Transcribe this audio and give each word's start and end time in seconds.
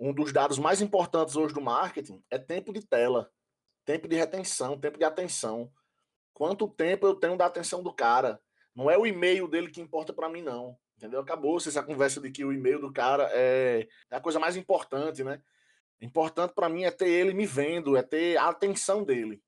um 0.00 0.14
dos 0.14 0.32
dados 0.32 0.58
mais 0.58 0.80
importantes 0.80 1.36
hoje 1.36 1.52
do 1.52 1.60
marketing 1.60 2.24
é 2.30 2.38
tempo 2.38 2.72
de 2.72 2.80
tela, 2.80 3.30
tempo 3.84 4.08
de 4.08 4.16
retenção, 4.16 4.80
tempo 4.80 4.98
de 4.98 5.04
atenção. 5.04 5.70
Quanto 6.32 6.66
tempo 6.66 7.06
eu 7.06 7.14
tenho 7.14 7.36
da 7.36 7.44
atenção 7.44 7.82
do 7.82 7.92
cara? 7.92 8.40
Não 8.74 8.90
é 8.90 8.96
o 8.96 9.06
e-mail 9.06 9.46
dele 9.46 9.70
que 9.70 9.80
importa 9.80 10.10
para 10.10 10.30
mim, 10.30 10.40
não. 10.40 10.74
Entendeu? 10.96 11.20
Acabou-se 11.20 11.68
essa 11.68 11.82
conversa 11.82 12.18
de 12.18 12.30
que 12.30 12.42
o 12.46 12.52
e-mail 12.52 12.80
do 12.80 12.90
cara 12.90 13.28
é, 13.32 13.86
é 14.10 14.16
a 14.16 14.20
coisa 14.20 14.40
mais 14.40 14.56
importante, 14.56 15.22
né? 15.22 15.42
Importante 16.00 16.54
para 16.54 16.70
mim 16.70 16.84
é 16.84 16.90
ter 16.90 17.08
ele 17.08 17.34
me 17.34 17.44
vendo, 17.44 17.94
é 17.94 18.02
ter 18.02 18.38
a 18.38 18.48
atenção 18.48 19.04
dele. 19.04 19.42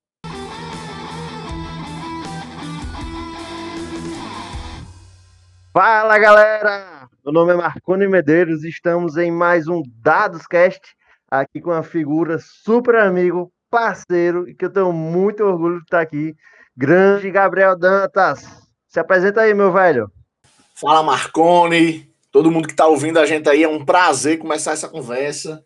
Fala 5.71 6.19
galera, 6.19 7.02
meu 7.23 7.31
nome 7.31 7.53
é 7.53 7.55
Marconi 7.55 8.05
Medeiros, 8.05 8.65
estamos 8.65 9.15
em 9.15 9.31
mais 9.31 9.69
um 9.69 9.81
Dados 10.01 10.45
Cast, 10.45 10.81
aqui 11.31 11.61
com 11.61 11.69
uma 11.69 11.81
figura 11.81 12.37
super 12.37 12.95
amigo, 12.95 13.49
parceiro, 13.69 14.49
e 14.49 14.53
que 14.53 14.65
eu 14.65 14.69
tenho 14.69 14.91
muito 14.91 15.41
orgulho 15.41 15.77
de 15.77 15.83
estar 15.83 16.01
aqui, 16.01 16.35
grande 16.75 17.31
Gabriel 17.31 17.77
Dantas. 17.77 18.43
Se 18.89 18.99
apresenta 18.99 19.39
aí, 19.39 19.53
meu 19.53 19.71
velho. 19.71 20.11
Fala 20.75 21.01
Marconi, 21.01 22.13
todo 22.29 22.51
mundo 22.51 22.67
que 22.67 22.73
está 22.73 22.87
ouvindo 22.87 23.17
a 23.17 23.25
gente 23.25 23.47
aí, 23.47 23.63
é 23.63 23.69
um 23.69 23.85
prazer 23.85 24.37
começar 24.37 24.73
essa 24.73 24.89
conversa. 24.89 25.63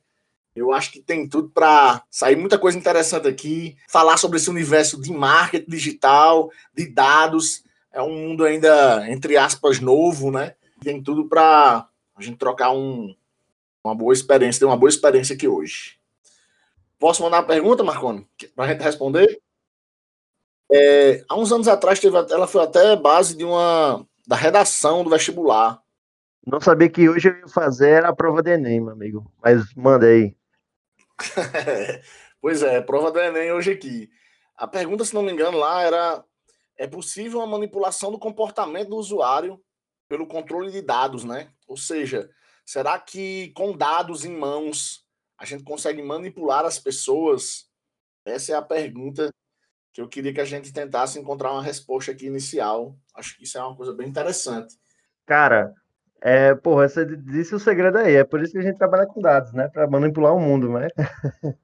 Eu 0.55 0.71
acho 0.71 0.91
que 0.91 1.01
tem 1.01 1.27
tudo 1.27 1.49
para 1.49 2.03
sair 2.12 2.35
muita 2.35 2.59
coisa 2.59 2.77
interessante 2.77 3.27
aqui, 3.27 3.76
falar 3.89 4.17
sobre 4.17 4.37
esse 4.37 4.49
universo 4.49 5.01
de 5.01 5.12
marketing 5.12 5.71
digital, 5.71 6.51
de 6.71 6.87
dados 6.87 7.63
é 7.91 8.01
um 8.01 8.12
mundo 8.12 8.45
ainda, 8.45 9.09
entre 9.09 9.37
aspas, 9.37 9.79
novo, 9.79 10.29
né? 10.29 10.53
Tem 10.81 11.02
tudo 11.02 11.27
para 11.27 11.88
a 12.16 12.22
gente 12.22 12.38
trocar 12.38 12.72
um, 12.72 13.16
uma 13.84 13.95
boa 13.95 14.13
experiência, 14.13 14.59
ter 14.59 14.66
uma 14.66 14.77
boa 14.77 14.90
experiência 14.90 15.35
aqui 15.35 15.48
hoje. 15.48 15.98
Posso 16.99 17.22
mandar 17.22 17.38
uma 17.38 17.48
pergunta, 17.48 17.84
Marconi, 17.84 18.27
para 18.55 18.66
a 18.66 18.68
gente 18.70 18.82
responder? 18.82 19.41
É, 20.71 21.24
há 21.29 21.35
uns 21.35 21.51
anos 21.51 21.68
atrás, 21.68 21.99
teve, 21.99 22.18
ela 22.18 22.48
foi 22.48 22.63
até 22.63 22.96
base 22.96 23.35
de 23.35 23.46
uma 23.46 24.05
da 24.27 24.35
redação 24.35 25.04
do 25.04 25.10
vestibular. 25.10 25.82
Não 26.46 26.60
sabia 26.60 26.90
que 26.90 27.07
hoje 27.07 27.29
eu 27.29 27.38
ia 27.38 27.48
fazer 27.48 28.04
a 28.05 28.13
prova 28.13 28.41
do 28.41 28.49
Enem, 28.49 28.82
meu 28.82 28.91
amigo. 28.91 29.32
Mas 29.41 29.73
manda 29.73 30.05
aí. 30.07 30.35
pois 32.41 32.62
é, 32.62 32.82
prova 32.82 33.12
do 33.12 33.20
Enem 33.20 33.51
hoje 33.51 33.71
aqui. 33.71 34.10
A 34.55 34.68
pergunta, 34.68 35.05
se 35.05 35.13
não 35.13 35.21
me 35.21 35.32
engano, 35.32 35.57
lá 35.57 35.82
era 35.82 36.23
é 36.77 36.85
possível 36.88 37.41
a 37.41 37.48
manipulação 37.48 38.12
do 38.12 38.20
comportamento 38.20 38.90
do 38.90 38.98
usuário 38.98 39.60
pelo 40.08 40.27
controle 40.27 40.72
de 40.72 40.82
dados, 40.82 41.24
né? 41.24 41.50
Ou 41.68 41.77
seja, 41.77 42.30
será 42.66 43.00
que 43.00 43.52
com 43.54 43.76
dados 43.76 44.26
em 44.26 44.36
mãos 44.36 45.05
a 45.38 45.46
gente 45.46 45.63
consegue 45.63 46.02
manipular 46.02 46.66
as 46.66 46.80
pessoas? 46.80 47.70
Essa 48.26 48.54
é 48.54 48.55
a 48.55 48.62
pergunta 48.62 49.30
que 49.94 50.02
eu 50.02 50.08
queria 50.08 50.34
que 50.34 50.41
a 50.41 50.46
gente 50.46 50.72
tentasse 50.72 51.20
encontrar 51.20 51.52
uma 51.52 51.63
resposta 51.63 52.12
aqui 52.12 52.28
inicial. 52.28 52.96
Acho 53.16 53.35
que 53.35 53.44
isso 53.44 53.58
é 53.58 53.63
uma 53.63 53.76
coisa 53.76 53.94
bem 53.94 54.08
interessante. 54.08 54.76
Cara, 55.26 55.74
é, 56.22 56.55
porra, 56.55 56.88
você 56.88 57.05
disse 57.05 57.54
o 57.54 57.60
segredo 57.60 57.98
aí. 57.98 58.16
É 58.16 58.24
por 58.24 58.41
isso 58.41 58.52
que 58.52 58.60
a 58.60 58.62
gente 58.63 58.78
trabalha 58.78 59.05
com 59.05 59.22
dados, 59.22 59.54
né? 59.54 59.68
Para 59.68 59.88
manipular 59.88 60.35
o 60.35 60.40
mundo, 60.40 60.72
né? 60.72 60.88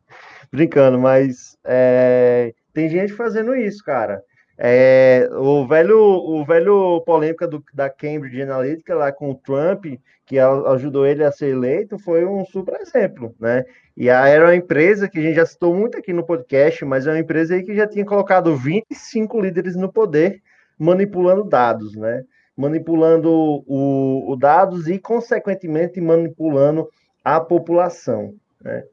Brincando, 0.52 1.00
mas 1.00 1.58
é, 1.64 2.54
tem 2.74 2.90
gente 2.90 3.14
fazendo 3.14 3.56
isso, 3.56 3.84
cara. 3.84 4.24
É, 4.66 5.28
o 5.34 5.68
velho, 5.68 6.00
o 6.00 6.46
velho 6.46 7.02
polêmica 7.02 7.46
do, 7.46 7.62
da 7.74 7.90
Cambridge 7.90 8.44
Analytica 8.44 8.96
lá 8.96 9.12
com 9.12 9.30
o 9.30 9.36
Trump, 9.36 9.88
que 10.26 10.40
ajudou 10.40 11.06
ele 11.06 11.22
a 11.22 11.34
ser 11.34 11.50
eleito, 11.50 12.00
foi 12.00 12.24
um 12.24 12.46
super 12.46 12.80
exemplo, 12.80 13.36
né? 13.38 13.66
E 13.98 14.10
a, 14.10 14.26
era 14.26 14.46
uma 14.46 14.56
empresa 14.56 15.10
que 15.10 15.20
a 15.20 15.22
gente 15.22 15.36
já 15.36 15.46
citou 15.46 15.76
muito 15.76 15.98
aqui 15.98 16.14
no 16.14 16.26
podcast, 16.26 16.86
mas 16.86 17.06
é 17.06 17.12
uma 17.12 17.20
empresa 17.20 17.56
aí 17.56 17.64
que 17.64 17.76
já 17.76 17.86
tinha 17.86 18.06
colocado 18.06 18.56
25 18.56 19.42
líderes 19.42 19.76
no 19.76 19.92
poder, 19.92 20.42
manipulando 20.80 21.44
dados, 21.44 21.94
né? 21.98 22.24
Manipulando 22.56 23.30
o, 23.68 24.32
o 24.32 24.36
dados 24.38 24.88
e, 24.88 24.98
consequentemente, 24.98 26.00
manipulando 26.00 26.88
a 27.22 27.38
população, 27.42 28.34
né? 28.62 28.86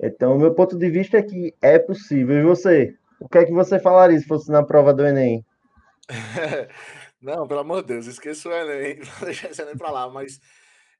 Então, 0.00 0.38
meu 0.38 0.54
ponto 0.54 0.78
de 0.78 0.88
vista 0.88 1.18
é 1.18 1.22
que 1.22 1.54
é 1.60 1.78
possível. 1.78 2.38
E 2.38 2.42
você? 2.42 2.94
O 3.20 3.28
que 3.28 3.38
é 3.38 3.44
que 3.44 3.52
você 3.52 3.78
falaria 3.78 4.18
se 4.18 4.26
fosse 4.26 4.50
na 4.50 4.62
prova 4.62 4.92
do 4.92 5.06
Enem? 5.06 5.44
Não, 7.20 7.48
pelo 7.48 7.60
amor 7.60 7.82
de 7.82 7.88
Deus, 7.88 8.06
esqueça 8.06 8.48
o 8.48 8.52
Enem, 8.52 9.00
deixa 9.24 9.48
esse 9.48 9.62
Enem 9.62 9.76
para 9.76 9.90
lá, 9.90 10.10
mas 10.10 10.40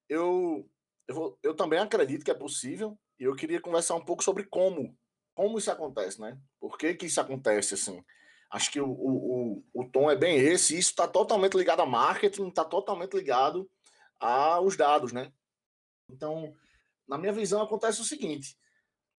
eu, 0.08 0.69
eu, 1.06 1.14
vou, 1.14 1.38
eu 1.42 1.54
também 1.54 1.78
acredito 1.78 2.25
que 2.25 2.30
é 2.30 2.34
possível 2.34 2.98
e 3.19 3.25
eu 3.25 3.34
queria 3.34 3.60
conversar 3.60 3.94
um 3.94 4.04
pouco 4.04 4.25
sobre 4.25 4.44
como, 4.44 4.97
como 5.34 5.58
isso 5.58 5.70
acontece, 5.70 6.20
né? 6.20 6.38
Por 6.58 6.78
que, 6.78 6.94
que 6.94 7.06
isso 7.06 7.20
acontece 7.20 7.75
assim? 7.75 8.02
Acho 8.50 8.70
que 8.70 8.81
o, 8.81 8.88
o, 8.88 9.64
o 9.75 9.84
tom 9.91 10.10
é 10.10 10.16
bem 10.16 10.38
esse, 10.38 10.78
isso 10.78 10.91
está 10.91 11.08
totalmente 11.08 11.56
ligado 11.56 11.81
a 11.81 11.86
marketing, 11.86 12.48
está 12.48 12.64
totalmente 12.64 13.14
ligado 13.14 13.69
aos 14.19 14.76
dados, 14.76 15.12
né? 15.12 15.32
Então, 16.08 16.54
na 17.06 17.19
minha 17.19 17.32
visão, 17.32 17.62
acontece 17.62 18.00
o 18.00 18.04
seguinte: 18.04 18.56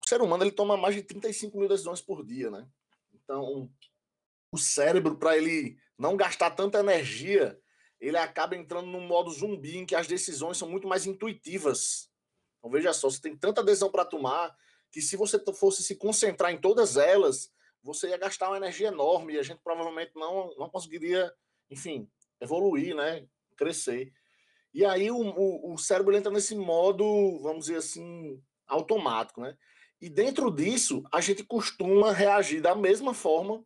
o 0.04 0.08
ser 0.08 0.20
humano 0.22 0.42
ele 0.42 0.52
toma 0.52 0.76
mais 0.76 0.94
de 0.94 1.02
35 1.02 1.58
mil 1.58 1.68
decisões 1.68 2.00
por 2.00 2.24
dia, 2.24 2.50
né? 2.50 2.66
Então, 3.26 3.68
o 4.52 4.56
cérebro, 4.56 5.16
para 5.16 5.36
ele 5.36 5.76
não 5.98 6.16
gastar 6.16 6.52
tanta 6.52 6.78
energia, 6.78 7.60
ele 8.00 8.16
acaba 8.16 8.54
entrando 8.54 8.86
num 8.86 9.04
modo 9.04 9.30
zumbi 9.30 9.78
em 9.78 9.84
que 9.84 9.96
as 9.96 10.06
decisões 10.06 10.56
são 10.56 10.70
muito 10.70 10.86
mais 10.86 11.06
intuitivas. 11.06 12.08
Então, 12.58 12.70
veja 12.70 12.92
só, 12.92 13.10
você 13.10 13.20
tem 13.20 13.36
tanta 13.36 13.64
decisão 13.64 13.90
para 13.90 14.04
tomar 14.04 14.56
que 14.92 15.02
se 15.02 15.16
você 15.16 15.42
fosse 15.54 15.82
se 15.82 15.96
concentrar 15.96 16.52
em 16.52 16.60
todas 16.60 16.96
elas, 16.96 17.52
você 17.82 18.08
ia 18.08 18.16
gastar 18.16 18.48
uma 18.48 18.56
energia 18.56 18.88
enorme 18.88 19.34
e 19.34 19.38
a 19.38 19.42
gente 19.42 19.60
provavelmente 19.62 20.12
não, 20.14 20.54
não 20.56 20.70
conseguiria, 20.70 21.32
enfim, 21.68 22.08
evoluir, 22.40 22.94
né? 22.94 23.26
Crescer. 23.56 24.12
E 24.72 24.84
aí 24.84 25.10
o, 25.10 25.16
o, 25.16 25.74
o 25.74 25.78
cérebro 25.78 26.16
entra 26.16 26.30
nesse 26.30 26.54
modo, 26.54 27.40
vamos 27.40 27.66
dizer 27.66 27.78
assim, 27.78 28.40
automático, 28.66 29.40
né? 29.40 29.56
E 30.00 30.08
dentro 30.08 30.50
disso, 30.50 31.02
a 31.12 31.20
gente 31.20 31.42
costuma 31.42 32.12
reagir 32.12 32.60
da 32.60 32.74
mesma 32.74 33.14
forma 33.14 33.64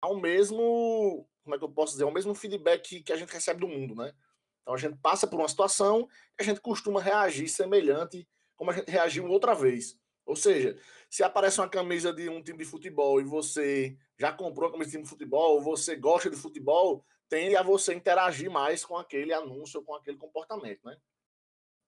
ao 0.00 0.18
mesmo, 0.18 1.28
como 1.42 1.54
é 1.54 1.58
que 1.58 1.64
eu 1.64 1.70
posso 1.70 1.92
dizer, 1.92 2.04
ao 2.04 2.12
mesmo 2.12 2.34
feedback 2.34 3.02
que 3.02 3.12
a 3.12 3.16
gente 3.16 3.32
recebe 3.32 3.60
do 3.60 3.68
mundo, 3.68 3.94
né? 3.94 4.14
Então 4.62 4.74
a 4.74 4.78
gente 4.78 4.96
passa 4.98 5.26
por 5.26 5.38
uma 5.38 5.48
situação 5.48 6.08
e 6.38 6.42
a 6.42 6.44
gente 6.44 6.60
costuma 6.60 7.00
reagir 7.00 7.48
semelhante 7.48 8.28
como 8.56 8.70
a 8.70 8.74
gente 8.74 8.90
reagiu 8.90 9.26
outra 9.26 9.54
vez. 9.54 9.98
Ou 10.24 10.34
seja, 10.34 10.76
se 11.08 11.22
aparece 11.22 11.60
uma 11.60 11.68
camisa 11.68 12.12
de 12.12 12.28
um 12.28 12.42
time 12.42 12.58
de 12.58 12.64
futebol 12.64 13.20
e 13.20 13.24
você 13.24 13.96
já 14.18 14.32
comprou 14.32 14.68
a 14.68 14.72
camisa 14.72 14.90
de 14.90 14.92
time 14.92 15.04
de 15.04 15.08
futebol, 15.08 15.60
você 15.60 15.94
gosta 15.94 16.28
de 16.28 16.36
futebol, 16.36 17.04
tende 17.28 17.56
a 17.56 17.62
você 17.62 17.94
interagir 17.94 18.50
mais 18.50 18.84
com 18.84 18.96
aquele 18.96 19.32
anúncio, 19.32 19.82
com 19.82 19.94
aquele 19.94 20.16
comportamento, 20.16 20.80
né? 20.84 20.96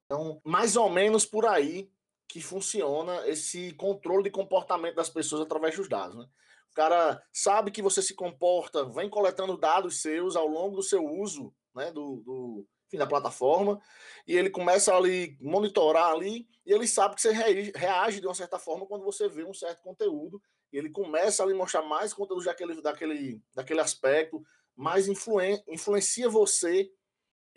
Então, 0.05 0.41
mais 0.45 0.77
ou 0.77 0.89
menos 0.89 1.27
por 1.27 1.47
aí 1.47 1.91
que 2.29 2.41
funciona 2.41 3.27
esse 3.27 3.73
controle 3.73 4.25
de 4.25 4.31
comportamento 4.31 4.97
das 4.97 5.09
pessoas 5.09 5.43
através 5.43 5.77
dos 5.77 5.89
dados. 5.89 6.17
Né? 6.17 6.27
O 6.71 6.75
cara 6.75 7.23
sabe 7.33 7.71
que 7.71 7.83
você 7.83 8.03
se 8.03 8.15
comporta, 8.15 8.85
vem 8.85 9.09
coletando 9.09 9.57
dados 9.57 10.03
seus 10.03 10.37
ao 10.37 10.47
longo 10.47 10.77
do 10.77 10.83
seu 10.83 11.05
uso 11.05 11.53
né, 11.75 11.91
do, 11.93 12.23
do 12.25 12.67
enfim, 12.87 12.99
da 12.99 13.07
plataforma, 13.07 13.81
e 14.27 14.37
ele 14.37 14.51
começa 14.51 14.95
ali 14.95 15.37
monitorar 15.41 16.11
ali, 16.11 16.49
e 16.65 16.73
ele 16.73 16.87
sabe 16.87 17.15
que 17.15 17.23
você 17.23 17.31
reage 17.31 18.21
de 18.21 18.27
uma 18.27 18.35
certa 18.35 18.59
forma 18.59 18.87
quando 18.87 19.05
você 19.05 19.29
vê 19.29 19.45
um 19.45 19.55
certo 19.55 19.83
conteúdo, 19.83 20.41
e 20.73 20.79
ele 20.79 20.91
começa 20.91 21.43
a 21.43 21.47
lhe 21.47 21.55
mostrar 21.55 21.83
mais 21.83 22.13
conteúdo 22.13 22.45
daquele, 22.45 22.81
daquele, 22.81 23.43
daquele 23.55 23.81
aspecto, 23.81 24.43
mais 24.75 25.09
influen, 25.09 25.63
influencia 25.69 26.29
você 26.29 26.91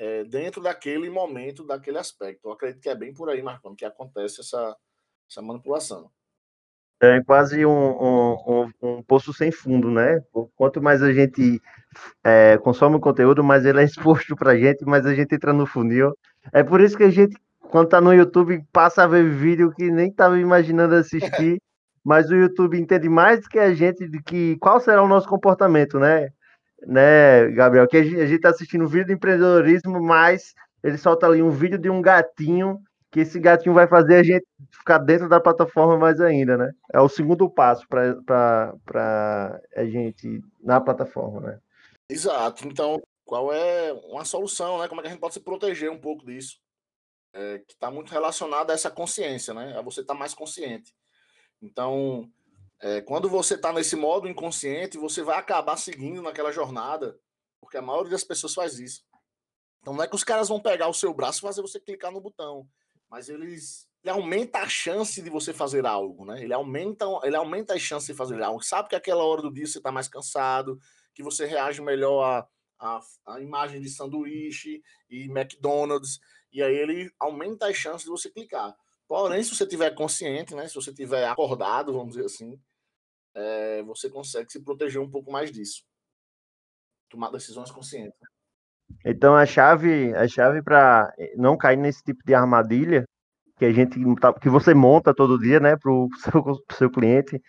é, 0.01 0.23
dentro 0.23 0.63
daquele 0.63 1.11
momento, 1.11 1.63
daquele 1.63 1.99
aspecto. 1.99 2.47
Eu 2.47 2.53
acredito 2.53 2.81
que 2.81 2.89
é 2.89 2.95
bem 2.95 3.13
por 3.13 3.29
aí, 3.29 3.39
Marcão, 3.43 3.75
que 3.75 3.85
acontece 3.85 4.41
essa, 4.41 4.75
essa 5.29 5.43
manipulação. 5.43 6.09
É 6.99 7.21
quase 7.21 7.63
um, 7.63 7.71
um, 7.71 8.35
um, 8.47 8.71
um 8.81 9.03
poço 9.03 9.31
sem 9.31 9.51
fundo, 9.51 9.91
né? 9.91 10.19
Quanto 10.55 10.81
mais 10.81 11.03
a 11.03 11.13
gente 11.13 11.61
é, 12.23 12.57
consome 12.57 12.95
o 12.95 12.99
conteúdo, 12.99 13.43
mais 13.43 13.63
ele 13.63 13.79
é 13.79 13.83
exposto 13.83 14.35
para 14.35 14.53
a 14.53 14.57
gente, 14.57 14.83
mais 14.85 15.05
a 15.05 15.13
gente 15.13 15.35
entra 15.35 15.53
no 15.53 15.67
funil. 15.67 16.17
É 16.51 16.63
por 16.63 16.81
isso 16.81 16.97
que 16.97 17.03
a 17.03 17.09
gente, 17.11 17.35
quando 17.69 17.85
está 17.85 18.01
no 18.01 18.11
YouTube, 18.11 18.63
passa 18.73 19.03
a 19.03 19.07
ver 19.07 19.29
vídeo 19.29 19.71
que 19.71 19.91
nem 19.91 20.09
estava 20.09 20.39
imaginando 20.39 20.95
assistir, 20.95 21.61
mas 22.03 22.31
o 22.31 22.35
YouTube 22.35 22.79
entende 22.79 23.07
mais 23.07 23.41
do 23.41 23.49
que 23.49 23.59
a 23.59 23.71
gente 23.71 24.07
de 24.07 24.19
que 24.23 24.57
qual 24.57 24.79
será 24.79 25.03
o 25.03 25.07
nosso 25.07 25.27
comportamento, 25.27 25.99
né? 25.99 26.31
Né, 26.81 27.49
Gabriel? 27.51 27.87
Que 27.87 27.97
a 27.97 28.03
gente 28.03 28.33
está 28.33 28.49
assistindo 28.49 28.83
um 28.83 28.87
vídeo 28.87 29.07
de 29.07 29.13
empreendedorismo, 29.13 30.01
mas 30.01 30.53
ele 30.83 30.97
solta 30.97 31.27
ali 31.27 31.41
um 31.41 31.51
vídeo 31.51 31.77
de 31.77 31.89
um 31.89 32.01
gatinho, 32.01 32.79
que 33.11 33.21
esse 33.21 33.39
gatinho 33.39 33.75
vai 33.75 33.87
fazer 33.87 34.15
a 34.15 34.23
gente 34.23 34.45
ficar 34.71 34.97
dentro 34.97 35.27
da 35.27 35.39
plataforma 35.39 35.97
mais 35.97 36.19
ainda, 36.21 36.57
né? 36.57 36.71
É 36.93 36.99
o 36.99 37.09
segundo 37.09 37.49
passo 37.49 37.85
para 37.87 38.73
a 39.75 39.85
gente 39.85 40.41
na 40.61 40.79
plataforma, 40.79 41.41
né? 41.41 41.59
Exato. 42.09 42.67
Então, 42.67 43.01
qual 43.25 43.53
é 43.53 43.93
uma 44.09 44.25
solução, 44.25 44.79
né? 44.79 44.87
Como 44.87 45.01
é 45.01 45.03
que 45.03 45.07
a 45.07 45.11
gente 45.11 45.19
pode 45.19 45.33
se 45.33 45.39
proteger 45.39 45.91
um 45.91 45.99
pouco 45.99 46.25
disso? 46.25 46.57
é, 47.33 47.59
que 47.59 47.73
está 47.73 47.89
muito 47.89 48.11
relacionada 48.11 48.73
a 48.73 48.75
essa 48.75 48.91
consciência, 48.91 49.53
né? 49.53 49.77
A 49.77 49.81
você 49.81 50.01
estar 50.01 50.13
tá 50.13 50.19
mais 50.19 50.33
consciente. 50.33 50.93
Então, 51.61 52.29
é, 52.81 53.01
quando 53.01 53.29
você 53.29 53.53
está 53.53 53.71
nesse 53.71 53.95
modo 53.95 54.27
inconsciente, 54.27 54.97
você 54.97 55.21
vai 55.21 55.37
acabar 55.37 55.77
seguindo 55.77 56.21
naquela 56.21 56.51
jornada, 56.51 57.17
porque 57.59 57.77
a 57.77 57.81
maioria 57.81 58.11
das 58.11 58.23
pessoas 58.23 58.53
faz 58.53 58.79
isso. 58.79 59.03
Então, 59.79 59.93
não 59.93 60.03
é 60.03 60.07
que 60.07 60.15
os 60.15 60.23
caras 60.23 60.49
vão 60.49 60.59
pegar 60.59 60.87
o 60.87 60.93
seu 60.93 61.13
braço 61.13 61.39
e 61.39 61.41
fazer 61.41 61.61
você 61.61 61.79
clicar 61.79 62.11
no 62.11 62.21
botão, 62.21 62.67
mas 63.09 63.29
eles 63.29 63.87
ele 64.03 64.11
aumenta 64.11 64.59
a 64.59 64.67
chance 64.67 65.21
de 65.21 65.29
você 65.29 65.53
fazer 65.53 65.85
algo, 65.85 66.25
né? 66.25 66.41
Ele 66.43 66.53
aumenta, 66.53 67.05
ele 67.23 67.35
aumenta 67.35 67.75
as 67.75 67.81
chances 67.81 68.07
de 68.07 68.15
fazer 68.15 68.41
algo. 68.41 68.63
Sabe 68.63 68.89
que 68.89 68.95
aquela 68.95 69.23
hora 69.23 69.43
do 69.43 69.53
dia 69.53 69.67
você 69.67 69.77
está 69.77 69.91
mais 69.91 70.07
cansado, 70.07 70.79
que 71.13 71.21
você 71.21 71.45
reage 71.45 71.81
melhor 71.81 72.23
a, 72.23 72.47
a, 72.79 72.99
a, 73.27 73.39
imagem 73.39 73.79
de 73.79 73.89
sanduíche 73.89 74.81
e 75.07 75.25
McDonald's, 75.25 76.19
e 76.51 76.63
aí 76.63 76.75
ele 76.75 77.11
aumenta 77.19 77.67
as 77.67 77.77
chances 77.77 78.05
de 78.05 78.09
você 78.09 78.31
clicar. 78.31 78.75
Porém, 79.07 79.43
se 79.43 79.53
você 79.53 79.67
tiver 79.67 79.91
consciente, 79.91 80.55
né? 80.55 80.67
Se 80.67 80.73
você 80.73 80.91
tiver 80.91 81.27
acordado, 81.27 81.93
vamos 81.93 82.15
dizer 82.15 82.25
assim, 82.25 82.59
é, 83.35 83.81
você 83.83 84.09
consegue 84.09 84.51
se 84.51 84.63
proteger 84.63 85.01
um 85.01 85.09
pouco 85.09 85.31
mais 85.31 85.51
disso. 85.51 85.83
Tomar 87.09 87.31
decisões 87.31 87.71
conscientes. 87.71 88.17
Então 89.05 89.35
a 89.35 89.45
chave, 89.45 90.13
a 90.15 90.27
chave 90.27 90.61
para 90.61 91.13
não 91.35 91.57
cair 91.57 91.77
nesse 91.77 92.03
tipo 92.03 92.23
de 92.25 92.33
armadilha 92.33 93.05
que 93.57 93.65
a 93.65 93.71
gente 93.71 93.99
tá, 94.19 94.33
que 94.33 94.49
você 94.49 94.73
monta 94.73 95.13
todo 95.13 95.39
dia, 95.39 95.59
né, 95.59 95.77
para 95.77 95.91
o 95.91 96.09
seu, 96.23 96.41
pro 96.41 96.77
seu 96.77 96.89
cliente, 96.89 97.39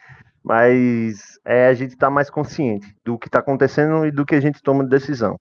mas 0.42 1.38
é 1.44 1.68
a 1.68 1.74
gente 1.74 1.92
estar 1.92 2.08
tá 2.08 2.10
mais 2.10 2.28
consciente 2.28 2.86
do 3.04 3.18
que 3.18 3.28
está 3.28 3.38
acontecendo 3.38 4.04
e 4.04 4.10
do 4.10 4.26
que 4.26 4.34
a 4.34 4.40
gente 4.40 4.62
toma 4.62 4.84
de 4.84 4.90
decisão. 4.90 5.38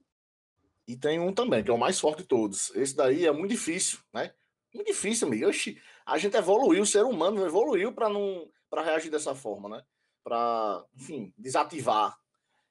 E 0.87 0.95
tem 0.95 1.19
um 1.19 1.33
também, 1.33 1.63
que 1.63 1.69
é 1.69 1.73
o 1.73 1.77
mais 1.77 1.99
forte 1.99 2.19
de 2.19 2.27
todos. 2.27 2.73
Esse 2.75 2.95
daí 2.95 3.25
é 3.25 3.31
muito 3.31 3.51
difícil, 3.51 3.99
né? 4.13 4.31
Muito 4.73 4.87
difícil, 4.87 5.27
amigo. 5.27 5.47
Oxi, 5.47 5.77
a 6.05 6.17
gente 6.17 6.37
evoluiu, 6.37 6.83
o 6.83 6.85
ser 6.85 7.03
humano 7.03 7.45
evoluiu 7.45 7.93
para 7.93 8.09
não 8.09 8.47
para 8.69 8.83
reagir 8.83 9.11
dessa 9.11 9.35
forma, 9.35 9.67
né? 9.67 9.83
Para, 10.23 10.85
enfim, 10.95 11.33
desativar. 11.37 12.17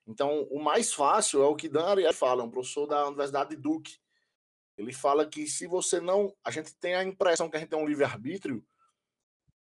Então, 0.06 0.42
o 0.50 0.62
mais 0.62 0.92
fácil 0.92 1.42
é 1.42 1.46
o 1.46 1.56
que 1.56 1.68
Dan 1.68 1.86
Ariely 1.86 2.12
fala, 2.12 2.42
um 2.42 2.50
professor 2.50 2.86
da 2.86 3.06
Universidade 3.06 3.50
de 3.50 3.56
Duke, 3.56 3.98
ele 4.76 4.92
fala 4.92 5.26
que 5.26 5.46
se 5.46 5.66
você 5.66 6.00
não. 6.00 6.34
A 6.42 6.50
gente 6.50 6.74
tem 6.74 6.94
a 6.94 7.04
impressão 7.04 7.50
que 7.50 7.56
a 7.56 7.60
gente 7.60 7.68
tem 7.68 7.78
um 7.78 7.86
livre-arbítrio, 7.86 8.64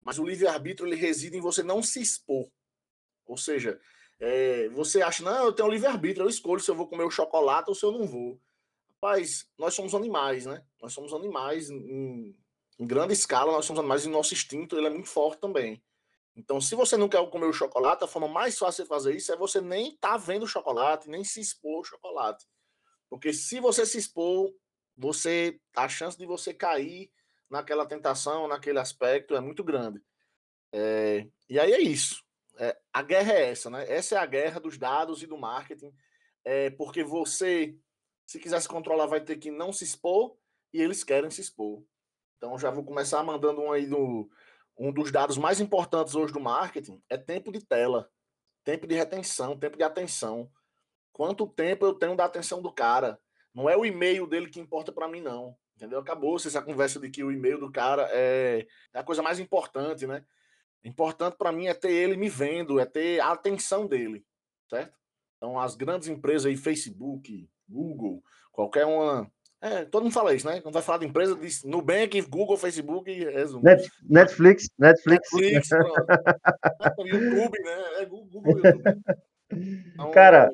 mas 0.01 0.17
o 0.17 0.25
livre-arbítrio 0.25 0.87
ele 0.87 0.95
reside 0.95 1.37
em 1.37 1.41
você 1.41 1.61
não 1.61 1.83
se 1.83 2.01
expor. 2.01 2.49
Ou 3.25 3.35
seja, 3.35 3.79
é, 4.19 4.69
você 4.69 5.01
acha, 5.01 5.23
não, 5.23 5.45
eu 5.45 5.53
tenho 5.53 5.67
um 5.67 5.71
livre-arbítrio, 5.71 6.23
eu 6.23 6.29
escolho 6.29 6.61
se 6.61 6.71
eu 6.71 6.75
vou 6.75 6.87
comer 6.87 7.03
o 7.03 7.11
chocolate 7.11 7.69
ou 7.69 7.75
se 7.75 7.85
eu 7.85 7.91
não 7.91 8.07
vou. 8.07 8.39
Rapaz, 8.93 9.47
nós 9.57 9.73
somos 9.73 9.93
animais, 9.93 10.45
né? 10.45 10.63
Nós 10.81 10.93
somos 10.93 11.13
animais 11.13 11.69
em, 11.69 12.35
em 12.79 12.87
grande 12.87 13.13
escala, 13.13 13.51
nós 13.51 13.65
somos 13.65 13.79
animais 13.79 14.05
e 14.05 14.09
nosso 14.09 14.33
instinto 14.33 14.77
ele 14.77 14.87
é 14.87 14.91
muito 14.91 15.09
forte 15.09 15.41
também. 15.41 15.83
Então, 16.35 16.61
se 16.61 16.75
você 16.75 16.95
não 16.95 17.09
quer 17.09 17.25
comer 17.29 17.45
o 17.45 17.53
chocolate, 17.53 18.03
a 18.03 18.07
forma 18.07 18.27
mais 18.27 18.57
fácil 18.57 18.83
de 18.83 18.89
fazer 18.89 19.15
isso 19.15 19.31
é 19.33 19.37
você 19.37 19.59
nem 19.59 19.97
tá 19.97 20.15
vendo 20.17 20.47
chocolate, 20.47 21.09
nem 21.09 21.23
se 21.23 21.41
expor 21.41 21.77
ao 21.77 21.83
chocolate. 21.83 22.45
Porque 23.09 23.33
se 23.33 23.59
você 23.59 23.85
se 23.85 23.97
expor, 23.97 24.53
você 24.95 25.59
a 25.75 25.89
chance 25.89 26.17
de 26.17 26.25
você 26.25 26.53
cair 26.53 27.11
naquela 27.49 27.85
tentação, 27.85 28.47
naquele 28.47 28.79
aspecto 28.79 29.35
é 29.35 29.41
muito 29.41 29.63
grande. 29.63 30.01
É, 30.71 31.27
e 31.49 31.59
aí 31.59 31.73
é 31.73 31.81
isso. 31.81 32.23
É, 32.57 32.77
a 32.93 33.01
guerra 33.01 33.33
é 33.33 33.49
essa, 33.49 33.69
né? 33.69 33.85
Essa 33.91 34.15
é 34.15 34.17
a 34.17 34.25
guerra 34.25 34.59
dos 34.59 34.77
dados 34.77 35.21
e 35.21 35.27
do 35.27 35.37
marketing, 35.37 35.93
é, 36.45 36.69
porque 36.69 37.03
você, 37.03 37.75
se 38.25 38.39
quiser 38.39 38.61
se 38.61 38.67
controlar, 38.67 39.05
vai 39.05 39.19
ter 39.19 39.37
que 39.37 39.51
não 39.51 39.73
se 39.73 39.83
expor 39.83 40.37
e 40.73 40.81
eles 40.81 41.03
querem 41.03 41.29
se 41.29 41.41
expor. 41.41 41.83
Então 42.37 42.57
já 42.57 42.71
vou 42.71 42.83
começar 42.83 43.21
mandando 43.23 43.61
um 43.61 43.71
aí 43.71 43.85
do 43.85 44.29
um 44.81 44.91
dos 44.91 45.11
dados 45.11 45.37
mais 45.37 45.61
importantes 45.61 46.15
hoje 46.15 46.33
do 46.33 46.39
marketing 46.39 46.99
é 47.07 47.15
tempo 47.15 47.51
de 47.51 47.63
tela, 47.63 48.09
tempo 48.63 48.87
de 48.87 48.95
retenção, 48.95 49.55
tempo 49.55 49.77
de 49.77 49.83
atenção. 49.83 50.51
Quanto 51.13 51.45
tempo 51.45 51.85
eu 51.85 51.93
tenho 51.93 52.15
da 52.15 52.25
atenção 52.25 52.63
do 52.63 52.71
cara? 52.71 53.19
Não 53.53 53.69
é 53.69 53.77
o 53.77 53.85
e-mail 53.85 54.25
dele 54.25 54.49
que 54.49 54.59
importa 54.59 54.91
para 54.91 55.07
mim, 55.07 55.21
não. 55.21 55.55
Entendeu? 55.75 55.99
Acabou-se 55.99 56.47
essa 56.47 56.63
conversa 56.63 56.99
de 56.99 57.11
que 57.11 57.23
o 57.23 57.31
e-mail 57.31 57.59
do 57.59 57.71
cara 57.71 58.09
é, 58.11 58.65
é 58.91 58.99
a 58.99 59.03
coisa 59.03 59.21
mais 59.21 59.39
importante, 59.39 60.07
né? 60.07 60.25
Importante 60.83 61.37
para 61.37 61.51
mim 61.51 61.67
é 61.67 61.75
ter 61.75 61.91
ele 61.91 62.17
me 62.17 62.27
vendo, 62.27 62.79
é 62.79 62.85
ter 62.85 63.19
a 63.19 63.33
atenção 63.33 63.85
dele, 63.85 64.25
certo? 64.67 64.97
Então, 65.37 65.59
as 65.59 65.75
grandes 65.75 66.07
empresas 66.07 66.47
aí, 66.47 66.57
Facebook, 66.57 67.47
Google, 67.69 68.23
qualquer 68.51 68.87
uma. 68.87 69.31
É, 69.61 69.85
todo 69.85 70.03
mundo 70.03 70.13
fala 70.13 70.33
isso, 70.33 70.47
né? 70.47 70.59
Quando 70.59 70.73
vai 70.73 70.81
falar 70.81 70.97
de 70.97 71.05
empresa, 71.05 71.35
diz 71.35 71.63
Nubank, 71.63 72.19
Google, 72.23 72.57
Facebook, 72.57 73.11
resumo. 73.11 73.63
Netflix, 73.63 74.67
Netflix. 74.79 75.29
Netflix, 75.31 75.69
YouTube, 77.05 77.59
né? 77.63 78.01
É 78.01 78.05
Google, 78.05 78.41
YouTube. 78.43 78.83
Então, 79.93 80.11
Cara, 80.11 80.49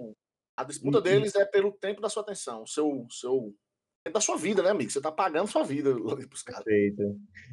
a 0.58 0.64
disputa 0.64 1.00
deles 1.00 1.36
é 1.36 1.46
pelo 1.46 1.72
tempo 1.72 2.02
da 2.02 2.10
sua 2.10 2.24
atenção, 2.24 2.66
seu, 2.66 3.06
seu 3.10 3.54
da 4.12 4.20
sua 4.20 4.38
vida, 4.38 4.64
né, 4.64 4.72
amigo? 4.72 4.90
Você 4.90 5.02
tá 5.02 5.12
pagando 5.12 5.48
sua 5.48 5.64
vida 5.64 5.94
pros 6.28 6.44
caras. 6.44 6.64
Perfeito. 6.64 7.02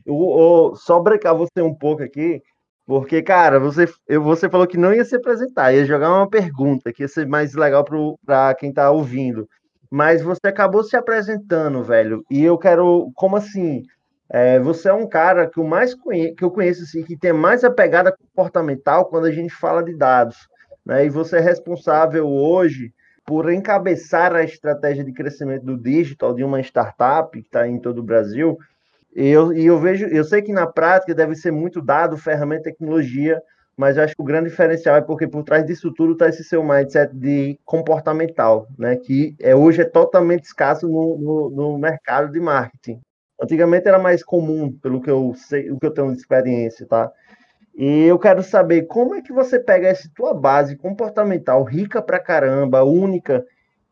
Eu, 0.05 0.15
eu, 0.15 0.77
só 0.77 1.01
brecar 1.01 1.37
você 1.37 1.61
um 1.61 1.75
pouco 1.75 2.03
aqui, 2.03 2.43
porque, 2.87 3.23
cara, 3.23 3.59
você, 3.59 3.93
eu, 4.09 4.23
você 4.23 4.49
falou 4.49 4.67
que 4.67 4.79
não 4.79 4.93
ia 4.93 5.05
se 5.05 5.17
apresentar, 5.17 5.73
ia 5.73 5.85
jogar 5.85 6.11
uma 6.11 6.29
pergunta 6.29 6.93
que 6.93 7.03
ia 7.03 7.09
ser 7.09 7.27
mais 7.27 7.55
legal 7.55 7.85
para 8.25 8.55
quem 8.55 8.73
tá 8.73 8.91
ouvindo. 8.91 9.49
Mas 9.95 10.23
você 10.23 10.49
acabou 10.49 10.83
se 10.83 10.97
apresentando, 10.97 11.81
velho. 11.85 12.25
E 12.29 12.43
eu 12.43 12.59
quero. 12.59 13.13
Como 13.15 13.37
assim? 13.37 13.85
É, 14.29 14.59
você 14.59 14.89
é 14.89 14.93
um 14.93 15.09
cara 15.09 15.49
que, 15.49 15.61
o 15.61 15.65
mais 15.65 15.95
conhe, 15.95 16.35
que 16.35 16.43
eu 16.43 16.51
conheço 16.51 16.83
assim, 16.83 17.05
que 17.05 17.17
tem 17.17 17.33
mais 17.33 17.63
a 17.63 17.71
pegada 17.71 18.11
comportamental 18.11 19.05
quando 19.05 19.27
a 19.27 19.31
gente 19.31 19.55
fala 19.55 19.85
de 19.85 19.97
dados. 19.97 20.49
Né? 20.85 21.07
E 21.07 21.11
você 21.11 21.37
é 21.37 21.41
responsável 21.41 22.27
hoje 22.27 22.93
por 23.25 23.49
encabeçar 23.53 24.35
a 24.35 24.43
estratégia 24.43 25.05
de 25.05 25.13
crescimento 25.13 25.65
do 25.65 25.79
digital 25.79 26.35
de 26.35 26.43
uma 26.43 26.61
startup 26.61 27.31
que 27.31 27.47
está 27.47 27.69
em 27.69 27.79
todo 27.79 27.99
o 27.99 28.03
Brasil. 28.03 28.59
E 29.15 29.29
eu, 29.29 29.53
e 29.53 29.65
eu 29.65 29.79
vejo, 29.79 30.07
eu 30.07 30.25
sei 30.25 30.43
que 30.43 30.53
na 30.53 30.67
prática 30.67 31.15
deve 31.15 31.37
ser 31.37 31.53
muito 31.53 31.81
dado 31.81 32.17
ferramenta 32.17 32.65
tecnologia, 32.65 33.41
mas 33.77 33.97
eu 33.97 34.05
acho 34.05 34.15
que 34.15 34.23
o 34.23 34.25
grande 34.25 34.51
diferencial 34.51 34.97
é 34.97 35.01
porque 35.01 35.27
por 35.27 35.43
trás 35.43 35.65
disso 35.67 35.93
tudo 35.93 36.13
está 36.13 36.29
esse 36.29 36.45
seu 36.45 36.63
mindset 36.63 37.15
de 37.15 37.59
comportamental, 37.65 38.69
né? 38.79 38.97
Que 38.97 39.35
é, 39.41 39.55
hoje 39.55 39.83
é 39.83 39.85
totalmente 39.85 40.45
escasso 40.45 40.89
no, 40.89 41.19
no, 41.19 41.51
no 41.51 41.79
mercado 41.79 42.31
de 42.31 42.41
marketing. 42.41 43.01
Antigamente 43.41 43.89
era 43.89 43.99
mais 43.99 44.23
comum, 44.23 44.73
pelo 44.73 45.01
que 45.01 45.11
eu 45.11 45.35
sei, 45.35 45.71
o 45.71 45.79
que 45.79 45.87
eu 45.87 45.91
tenho 45.91 46.13
de 46.13 46.19
experiência, 46.19 46.87
tá? 46.87 47.11
E 47.75 48.05
eu 48.05 48.19
quero 48.19 48.43
saber 48.43 48.83
como 48.83 49.17
é 49.17 49.23
que 49.23 49.33
você 49.33 49.59
pega 49.59 49.89
essa 49.89 50.09
tua 50.15 50.33
base 50.33 50.77
comportamental 50.77 51.65
rica 51.65 52.01
pra 52.01 52.21
caramba, 52.21 52.85
única, 52.85 53.45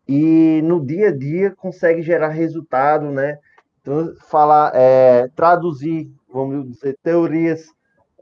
e 0.06 0.60
no 0.62 0.84
dia 0.84 1.08
a 1.08 1.16
dia 1.16 1.50
consegue 1.56 2.02
gerar 2.02 2.28
resultado, 2.28 3.10
né? 3.10 3.38
Então, 3.80 4.14
falar, 4.28 4.70
é, 4.74 5.28
traduzir, 5.34 6.08
vamos 6.32 6.70
dizer, 6.70 6.96
teorias 7.02 7.66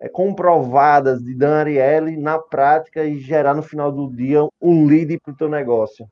comprovadas 0.08 1.22
de 1.22 1.34
Dan 1.34 1.60
Ariely 1.60 2.16
na 2.16 2.38
prática 2.38 3.04
e 3.04 3.20
gerar 3.20 3.54
no 3.54 3.62
final 3.62 3.92
do 3.92 4.10
dia 4.10 4.40
um 4.60 4.86
lead 4.86 5.18
para 5.20 5.32
o 5.32 5.36
teu 5.36 5.48
negócio. 5.48 6.10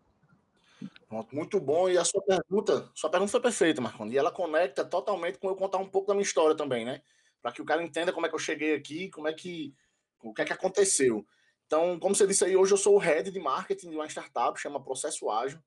Muito 1.33 1.59
bom. 1.59 1.88
E 1.88 1.97
a 1.97 2.04
sua 2.04 2.23
pergunta, 2.23 2.88
sua 2.95 3.09
pergunta 3.09 3.33
foi 3.33 3.40
perfeita, 3.40 3.80
Marconi. 3.80 4.12
E 4.12 4.18
ela 4.18 4.30
conecta 4.30 4.85
totalmente 4.85 5.38
com 5.38 5.49
eu 5.49 5.57
contar 5.57 5.78
um 5.78 5.88
pouco 5.88 6.07
da 6.07 6.14
minha 6.14 6.23
história 6.23 6.54
também, 6.54 6.85
né? 6.85 7.00
para 7.42 7.52
que 7.52 7.62
o 7.62 7.64
cara 7.64 7.83
entenda 7.83 8.12
como 8.12 8.26
é 8.26 8.28
que 8.28 8.35
eu 8.35 8.38
cheguei 8.38 8.75
aqui, 8.75 9.11
como 9.11 9.28
é 9.28 9.33
que 9.33 9.75
o 10.23 10.35
que 10.35 10.42
é 10.42 10.45
que 10.45 10.52
aconteceu. 10.52 11.25
Então, 11.66 11.99
como 11.99 12.14
você 12.14 12.26
disse 12.26 12.45
aí, 12.45 12.57
hoje 12.57 12.73
eu 12.73 12.78
sou 12.78 12.97
o 12.97 12.99
head 12.99 13.30
de 13.30 13.38
marketing 13.38 13.90
de 13.90 13.97
uma 13.97 14.09
startup, 14.09 14.59
chama 14.59 14.83
Processo 14.83 15.30
Ágil. 15.30 15.61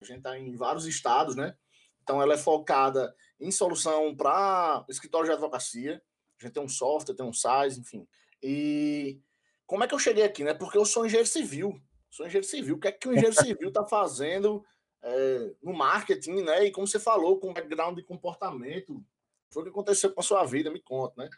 A 0.00 0.04
gente 0.04 0.18
está 0.18 0.38
em 0.38 0.54
vários 0.54 0.86
estados, 0.86 1.34
né? 1.34 1.56
Então, 2.02 2.22
ela 2.22 2.34
é 2.34 2.38
focada 2.38 3.14
em 3.40 3.50
solução 3.50 4.14
para 4.14 4.84
escritório 4.88 5.26
de 5.26 5.32
advocacia. 5.32 6.00
Gente 6.38 6.52
tem 6.52 6.62
um 6.62 6.68
software, 6.68 7.14
tem 7.14 7.26
um 7.26 7.32
SaaS, 7.32 7.78
enfim. 7.78 8.06
E 8.42 9.20
como 9.66 9.82
é 9.82 9.88
que 9.88 9.94
eu 9.94 9.98
cheguei 9.98 10.24
aqui, 10.24 10.44
né? 10.44 10.54
Porque 10.54 10.78
eu 10.78 10.84
sou 10.84 11.06
engenheiro 11.06 11.28
civil. 11.28 11.80
Sou 12.10 12.26
engenheiro 12.26 12.46
civil. 12.46 12.76
O 12.76 12.78
que 12.78 12.88
é 12.88 12.92
que 12.92 13.08
o 13.08 13.12
engenheiro 13.12 13.34
civil 13.34 13.68
está 13.68 13.84
fazendo 13.86 14.64
é, 15.02 15.52
no 15.62 15.72
marketing, 15.72 16.42
né? 16.42 16.64
E 16.64 16.70
como 16.70 16.86
você 16.86 16.98
falou, 16.98 17.38
com 17.38 17.52
background 17.52 17.96
de 17.96 18.02
comportamento, 18.02 19.02
foi 19.50 19.62
o 19.62 19.64
que 19.64 19.70
aconteceu 19.70 20.12
com 20.12 20.20
a 20.20 20.24
sua 20.24 20.44
vida, 20.44 20.70
me 20.70 20.80
conta, 20.80 21.22
né? 21.22 21.30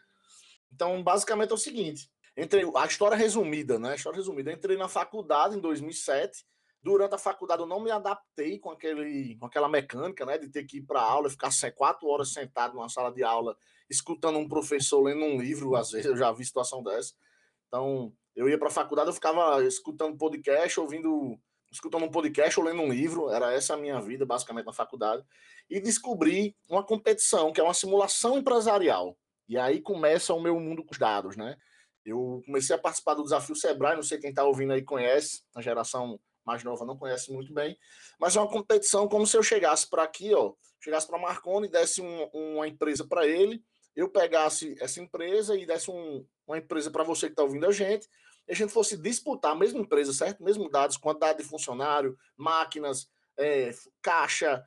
Então, 0.71 1.01
basicamente 1.03 1.51
é 1.51 1.53
o 1.53 1.57
seguinte: 1.57 2.09
entrei, 2.35 2.63
a 2.75 2.85
história 2.85 3.17
resumida, 3.17 3.79
né? 3.79 3.91
A 3.91 3.95
história 3.95 4.17
resumida. 4.17 4.51
entrei 4.51 4.77
na 4.77 4.87
faculdade 4.87 5.55
em 5.55 5.59
2007. 5.59 6.45
Durante 6.81 7.13
a 7.13 7.17
faculdade 7.17 7.61
eu 7.61 7.67
não 7.67 7.81
me 7.81 7.91
adaptei 7.91 8.57
com, 8.57 8.71
aquele, 8.71 9.35
com 9.37 9.45
aquela 9.45 9.67
mecânica, 9.67 10.25
né? 10.25 10.37
De 10.37 10.49
ter 10.49 10.63
que 10.63 10.77
ir 10.77 10.83
para 10.83 11.01
aula 11.01 11.27
e 11.27 11.31
ficar 11.31 11.49
quatro 11.75 12.07
horas 12.07 12.31
sentado 12.31 12.73
numa 12.73 12.87
sala 12.87 13.11
de 13.11 13.23
aula, 13.23 13.57
escutando 13.89 14.39
um 14.39 14.47
professor 14.47 15.01
lendo 15.01 15.25
um 15.25 15.39
livro, 15.39 15.75
às 15.77 15.91
vezes 15.91 16.05
eu 16.05 16.15
já 16.15 16.31
vi 16.31 16.45
situação 16.45 16.81
dessa. 16.81 17.13
Então, 17.67 18.13
eu 18.35 18.47
ia 18.47 18.57
para 18.57 18.69
a 18.69 18.71
faculdade, 18.71 19.09
eu 19.09 19.13
ficava 19.13 19.63
escutando 19.65 20.17
podcast, 20.17 20.79
ouvindo, 20.79 21.37
escutando 21.71 22.05
um 22.05 22.11
podcast 22.11 22.57
ou 22.57 22.65
lendo 22.65 22.81
um 22.81 22.89
livro, 22.89 23.29
era 23.29 23.53
essa 23.53 23.73
a 23.73 23.77
minha 23.77 23.99
vida, 23.99 24.25
basicamente, 24.25 24.65
na 24.65 24.73
faculdade. 24.73 25.23
e 25.69 25.79
descobri 25.79 26.55
uma 26.69 26.83
competição, 26.83 27.51
que 27.51 27.59
é 27.59 27.63
uma 27.63 27.73
simulação 27.73 28.37
empresarial. 28.37 29.17
E 29.47 29.57
aí 29.57 29.81
começa 29.81 30.33
o 30.33 30.41
meu 30.41 30.59
mundo 30.59 30.83
com 30.83 30.91
os 30.91 30.97
dados, 30.97 31.35
né? 31.35 31.57
Eu 32.05 32.41
comecei 32.45 32.75
a 32.75 32.79
participar 32.79 33.15
do 33.15 33.23
desafio 33.23 33.55
Sebrae, 33.55 33.95
não 33.95 34.03
sei 34.03 34.17
quem 34.17 34.29
está 34.29 34.43
ouvindo 34.43 34.73
aí 34.73 34.81
conhece, 34.81 35.43
a 35.53 35.61
geração 35.61 36.19
mais 36.49 36.63
nova 36.63 36.83
não 36.83 36.97
conhece 36.97 37.31
muito 37.31 37.53
bem, 37.53 37.77
mas 38.19 38.35
é 38.35 38.39
uma 38.39 38.49
competição 38.49 39.07
como 39.07 39.27
se 39.27 39.37
eu 39.37 39.43
chegasse 39.43 39.87
para 39.87 40.01
aqui, 40.01 40.33
ó, 40.33 40.53
chegasse 40.81 41.05
para 41.05 41.19
Marconi, 41.19 41.67
desse 41.67 42.01
um, 42.01 42.23
uma 42.33 42.67
empresa 42.67 43.05
para 43.07 43.27
ele, 43.27 43.63
eu 43.95 44.09
pegasse 44.09 44.75
essa 44.79 44.99
empresa 44.99 45.55
e 45.55 45.65
desse 45.65 45.91
um, 45.91 46.25
uma 46.47 46.57
empresa 46.57 46.89
para 46.89 47.03
você 47.03 47.27
que 47.27 47.33
está 47.33 47.43
ouvindo 47.43 47.67
a 47.67 47.71
gente, 47.71 48.07
e 48.47 48.51
a 48.51 48.55
gente 48.55 48.73
fosse 48.73 48.97
disputar 48.97 49.51
a 49.51 49.55
mesma 49.55 49.79
empresa, 49.79 50.11
certo? 50.11 50.43
Mesmo 50.43 50.67
dados, 50.69 50.97
quantidade 50.97 51.37
de 51.37 51.43
funcionário, 51.43 52.17
máquinas, 52.35 53.07
é, 53.37 53.69
caixa. 54.01 54.63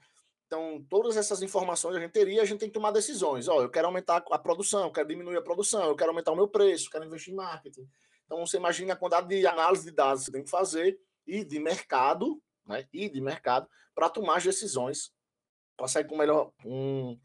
Então, 0.46 0.86
todas 0.88 1.16
essas 1.16 1.42
informações 1.42 1.96
a 1.96 2.00
gente 2.00 2.12
teria, 2.12 2.42
a 2.42 2.44
gente 2.44 2.60
tem 2.60 2.68
que 2.68 2.74
tomar 2.74 2.92
decisões. 2.92 3.48
Ó, 3.48 3.60
eu 3.60 3.70
quero 3.70 3.88
aumentar 3.88 4.24
a 4.30 4.38
produção, 4.38 4.84
eu 4.84 4.92
quero 4.92 5.08
diminuir 5.08 5.36
a 5.36 5.42
produção, 5.42 5.82
eu 5.88 5.96
quero 5.96 6.10
aumentar 6.10 6.30
o 6.30 6.36
meu 6.36 6.46
preço, 6.46 6.86
eu 6.86 6.90
quero 6.92 7.04
investir 7.04 7.32
em 7.32 7.36
marketing. 7.36 7.88
Então, 8.24 8.46
você 8.46 8.56
imagina 8.56 8.92
a 8.92 8.96
quantidade 8.96 9.28
de 9.28 9.44
análise 9.46 9.84
de 9.84 9.90
dados 9.90 10.20
que 10.20 10.26
você 10.26 10.32
tem 10.32 10.44
que 10.44 10.50
fazer 10.50 10.96
e 11.26 11.44
de 11.44 11.58
mercado, 11.58 12.42
né? 12.66 12.86
E 12.92 13.08
de 13.08 13.20
mercado 13.20 13.68
para 13.94 14.08
tomar 14.08 14.36
as 14.36 14.44
decisões 14.44 15.12
para 15.76 15.88
sair 15.88 16.04
com 16.04 16.16
melhor 16.16 16.52
um 16.64 17.18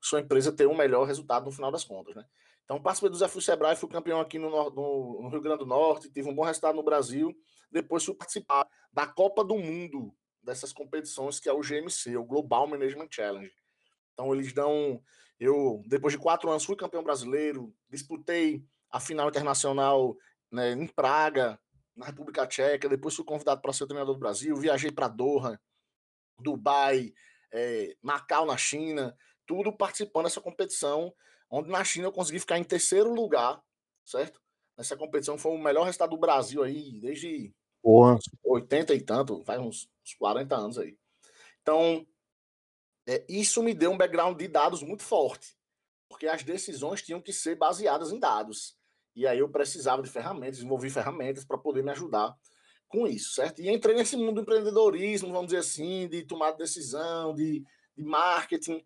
sua 0.00 0.20
empresa 0.20 0.52
ter 0.52 0.66
um 0.66 0.76
melhor 0.76 1.04
resultado 1.04 1.44
no 1.44 1.52
final 1.52 1.70
das 1.70 1.84
contas, 1.84 2.14
né? 2.16 2.24
Então, 2.64 2.80
participei 2.80 3.10
do 3.10 3.14
Desafio 3.14 3.40
Sebrae, 3.40 3.76
fui 3.76 3.88
campeão 3.88 4.20
aqui 4.20 4.38
no, 4.38 4.50
no, 4.50 5.22
no, 5.22 5.28
Rio 5.28 5.40
Grande 5.40 5.60
do 5.60 5.66
Norte, 5.66 6.10
tive 6.10 6.28
um 6.28 6.34
bom 6.34 6.42
resultado 6.42 6.74
no 6.74 6.82
Brasil. 6.82 7.36
Depois 7.70 8.04
fui 8.04 8.14
participar 8.14 8.66
da 8.92 9.06
Copa 9.06 9.44
do 9.44 9.56
Mundo 9.56 10.14
dessas 10.42 10.72
competições, 10.72 11.38
que 11.38 11.48
é 11.48 11.52
o 11.52 11.60
GMC, 11.60 12.16
o 12.16 12.24
Global 12.24 12.66
Management 12.66 13.08
Challenge. 13.10 13.52
Então, 14.12 14.34
eles 14.34 14.52
dão. 14.52 15.02
Eu, 15.38 15.82
depois 15.86 16.12
de 16.12 16.18
quatro 16.18 16.50
anos, 16.50 16.64
fui 16.64 16.76
campeão 16.76 17.02
brasileiro, 17.02 17.74
disputei 17.88 18.64
a 18.90 18.98
final 18.98 19.28
internacional 19.28 20.16
né, 20.50 20.72
em 20.72 20.86
Praga, 20.86 21.58
na 21.96 22.06
República 22.06 22.46
Tcheca. 22.46 22.88
Depois 22.88 23.14
fui 23.14 23.24
convidado 23.24 23.60
para 23.60 23.72
ser 23.72 23.86
treinador 23.86 24.14
do 24.14 24.20
Brasil. 24.20 24.56
Viajei 24.56 24.90
para 24.90 25.08
Doha, 25.08 25.60
Dubai, 26.38 27.12
é, 27.52 27.96
Macau, 28.00 28.46
na 28.46 28.56
China, 28.56 29.16
tudo 29.46 29.76
participando 29.76 30.24
dessa 30.24 30.40
competição 30.40 31.12
onde 31.52 31.68
na 31.68 31.84
China 31.84 32.06
eu 32.06 32.12
consegui 32.12 32.40
ficar 32.40 32.58
em 32.58 32.64
terceiro 32.64 33.12
lugar, 33.12 33.62
certo? 34.06 34.40
Nessa 34.76 34.96
competição 34.96 35.36
foi 35.36 35.52
o 35.52 35.58
melhor 35.58 35.84
resultado 35.84 36.10
do 36.10 36.16
Brasil 36.16 36.62
aí, 36.62 36.98
desde 36.98 37.54
Porra. 37.82 38.18
80 38.42 38.94
e 38.94 39.00
tanto, 39.02 39.44
faz 39.44 39.60
uns, 39.60 39.88
uns 40.02 40.14
40 40.14 40.56
anos 40.56 40.78
aí. 40.78 40.96
Então, 41.60 42.06
é, 43.06 43.24
isso 43.28 43.62
me 43.62 43.74
deu 43.74 43.90
um 43.90 43.98
background 43.98 44.38
de 44.38 44.48
dados 44.48 44.82
muito 44.82 45.02
forte, 45.02 45.54
porque 46.08 46.26
as 46.26 46.42
decisões 46.42 47.02
tinham 47.02 47.20
que 47.20 47.34
ser 47.34 47.54
baseadas 47.54 48.12
em 48.12 48.18
dados. 48.18 48.78
E 49.14 49.26
aí 49.26 49.38
eu 49.38 49.48
precisava 49.48 50.02
de 50.02 50.10
ferramentas, 50.10 50.56
desenvolvi 50.56 50.90
ferramentas 50.90 51.44
para 51.44 51.58
poder 51.58 51.82
me 51.82 51.90
ajudar 51.90 52.34
com 52.88 53.06
isso, 53.06 53.34
certo? 53.34 53.60
E 53.60 53.70
entrei 53.70 53.94
nesse 53.94 54.16
mundo 54.16 54.34
do 54.34 54.40
empreendedorismo, 54.42 55.32
vamos 55.32 55.46
dizer 55.46 55.58
assim, 55.58 56.06
de 56.08 56.24
tomar 56.24 56.52
decisão, 56.52 57.34
de, 57.34 57.64
de 57.96 58.04
marketing. 58.04 58.84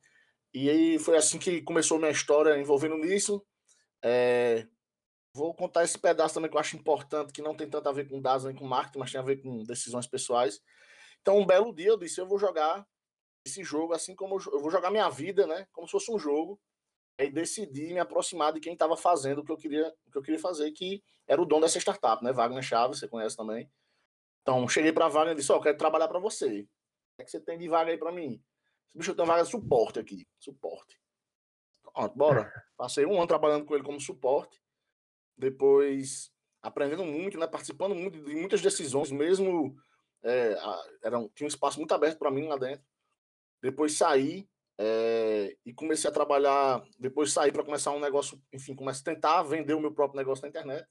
E 0.54 0.70
aí 0.70 0.98
foi 0.98 1.16
assim 1.16 1.38
que 1.38 1.60
começou 1.62 1.98
minha 1.98 2.10
história 2.10 2.56
envolvendo 2.56 2.96
nisso. 2.96 3.44
É, 4.02 4.66
vou 5.34 5.52
contar 5.54 5.82
esse 5.82 5.98
pedaço 5.98 6.34
também 6.34 6.48
que 6.48 6.56
eu 6.56 6.60
acho 6.60 6.76
importante, 6.76 7.32
que 7.32 7.42
não 7.42 7.54
tem 7.54 7.68
tanto 7.68 7.88
a 7.88 7.92
ver 7.92 8.08
com 8.08 8.22
dados 8.22 8.44
nem 8.44 8.54
com 8.54 8.64
marketing, 8.64 8.98
mas 8.98 9.10
tem 9.10 9.20
a 9.20 9.24
ver 9.24 9.42
com 9.42 9.64
decisões 9.64 10.06
pessoais. 10.06 10.60
Então, 11.20 11.38
um 11.38 11.46
belo 11.46 11.74
dia 11.74 11.88
eu 11.88 11.98
disse, 11.98 12.20
eu 12.20 12.28
vou 12.28 12.38
jogar 12.38 12.86
esse 13.44 13.64
jogo 13.64 13.92
assim 13.92 14.14
como 14.14 14.38
eu 14.52 14.60
vou 14.60 14.70
jogar 14.70 14.90
minha 14.90 15.08
vida, 15.08 15.46
né? 15.46 15.66
Como 15.72 15.86
se 15.86 15.92
fosse 15.92 16.12
um 16.12 16.18
jogo. 16.18 16.60
Aí 17.18 17.30
decidi 17.30 17.92
me 17.92 17.98
aproximar 17.98 18.52
de 18.52 18.60
quem 18.60 18.74
estava 18.74 18.96
fazendo 18.96 19.40
o 19.40 19.44
que 19.44 19.50
eu 19.50 19.56
queria, 19.56 19.88
o 20.06 20.10
que 20.10 20.18
eu 20.18 20.22
queria 20.22 20.38
fazer, 20.38 20.70
que 20.72 21.02
era 21.26 21.40
o 21.40 21.46
dono 21.46 21.62
dessa 21.62 21.78
startup, 21.78 22.22
né? 22.22 22.32
Wagner 22.32 22.62
Chaves, 22.62 22.98
você 22.98 23.08
conhece 23.08 23.36
também. 23.36 23.70
Então, 24.42 24.68
cheguei 24.68 24.92
para 24.92 25.08
Wagner 25.08 25.34
e 25.34 25.36
disse: 25.36 25.50
Ó, 25.50 25.54
oh, 25.54 25.58
eu 25.58 25.62
quero 25.62 25.78
trabalhar 25.78 26.08
para 26.08 26.18
você. 26.18 26.46
O 26.46 27.16
que, 27.16 27.22
é 27.22 27.24
que 27.24 27.30
você 27.30 27.40
tem 27.40 27.58
de 27.58 27.68
vaga 27.68 27.90
aí 27.90 27.98
para 27.98 28.12
mim? 28.12 28.42
Bicho, 28.94 29.10
eu 29.10 29.14
tenho 29.14 29.26
vaga 29.26 29.42
de 29.42 29.50
suporte 29.50 29.98
aqui. 29.98 30.26
Suporte. 30.38 31.00
Pronto, 31.82 32.16
bora. 32.16 32.52
Passei 32.76 33.06
um 33.06 33.16
ano 33.16 33.26
trabalhando 33.26 33.64
com 33.64 33.74
ele 33.74 33.84
como 33.84 34.00
suporte. 34.00 34.62
Depois 35.36 36.30
aprendendo 36.62 37.04
muito, 37.04 37.38
né? 37.38 37.46
Participando 37.46 37.94
muito 37.94 38.20
de 38.22 38.34
muitas 38.34 38.60
decisões, 38.60 39.10
mesmo 39.10 39.76
é, 40.22 40.56
era 41.02 41.18
tinha 41.34 41.46
um 41.46 41.48
espaço 41.48 41.78
muito 41.78 41.94
aberto 41.94 42.18
para 42.18 42.30
mim 42.30 42.46
lá 42.46 42.56
dentro. 42.56 42.84
Depois 43.62 43.96
saí 43.96 44.48
é, 44.78 45.56
e 45.64 45.72
comecei 45.72 46.08
a 46.08 46.12
trabalhar. 46.12 46.82
Depois 46.98 47.32
saí 47.32 47.50
para 47.50 47.64
começar 47.64 47.92
um 47.92 48.00
negócio, 48.00 48.40
enfim, 48.52 48.74
comecei 48.74 49.02
a 49.02 49.14
tentar 49.14 49.42
vender 49.42 49.74
o 49.74 49.80
meu 49.80 49.92
próprio 49.92 50.18
negócio 50.18 50.42
na 50.42 50.48
internet. 50.48 50.86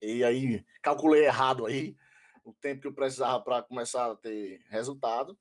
E 0.00 0.22
aí 0.24 0.64
calculei 0.82 1.24
errado 1.24 1.66
aí 1.66 1.96
o 2.44 2.52
tempo 2.54 2.80
que 2.80 2.86
eu 2.86 2.94
precisava 2.94 3.42
para 3.42 3.62
começar 3.62 4.10
a 4.10 4.16
ter 4.16 4.60
resultado. 4.68 5.38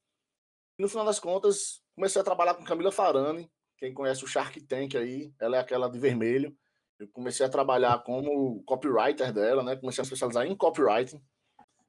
E 0.78 0.82
no 0.82 0.90
final 0.90 1.06
das 1.06 1.20
contas, 1.20 1.82
comecei 1.96 2.22
a 2.22 2.26
trabalhar 2.26 2.54
com 2.54 2.64
Camila 2.64 2.92
Farani, 2.92 3.50
quem 3.78 3.94
conhece 3.94 4.24
o 4.24 4.28
Shark 4.28 4.60
Tank 4.62 4.96
aí, 4.98 5.32
ela 5.40 5.58
é 5.58 5.60
aquela 5.60 5.90
de 5.90 6.00
vermelho. 6.00 6.56
Eu 7.00 7.08
comecei 7.10 7.46
a 7.46 7.50
trabalhar 7.50 8.04
como 8.04 8.64
copywriter 8.64 9.32
dela, 9.32 9.64
né? 9.64 9.76
Comecei 9.76 10.02
a 10.02 10.04
especializar 10.04 10.46
em 10.48 10.56
copywriting, 10.56 11.24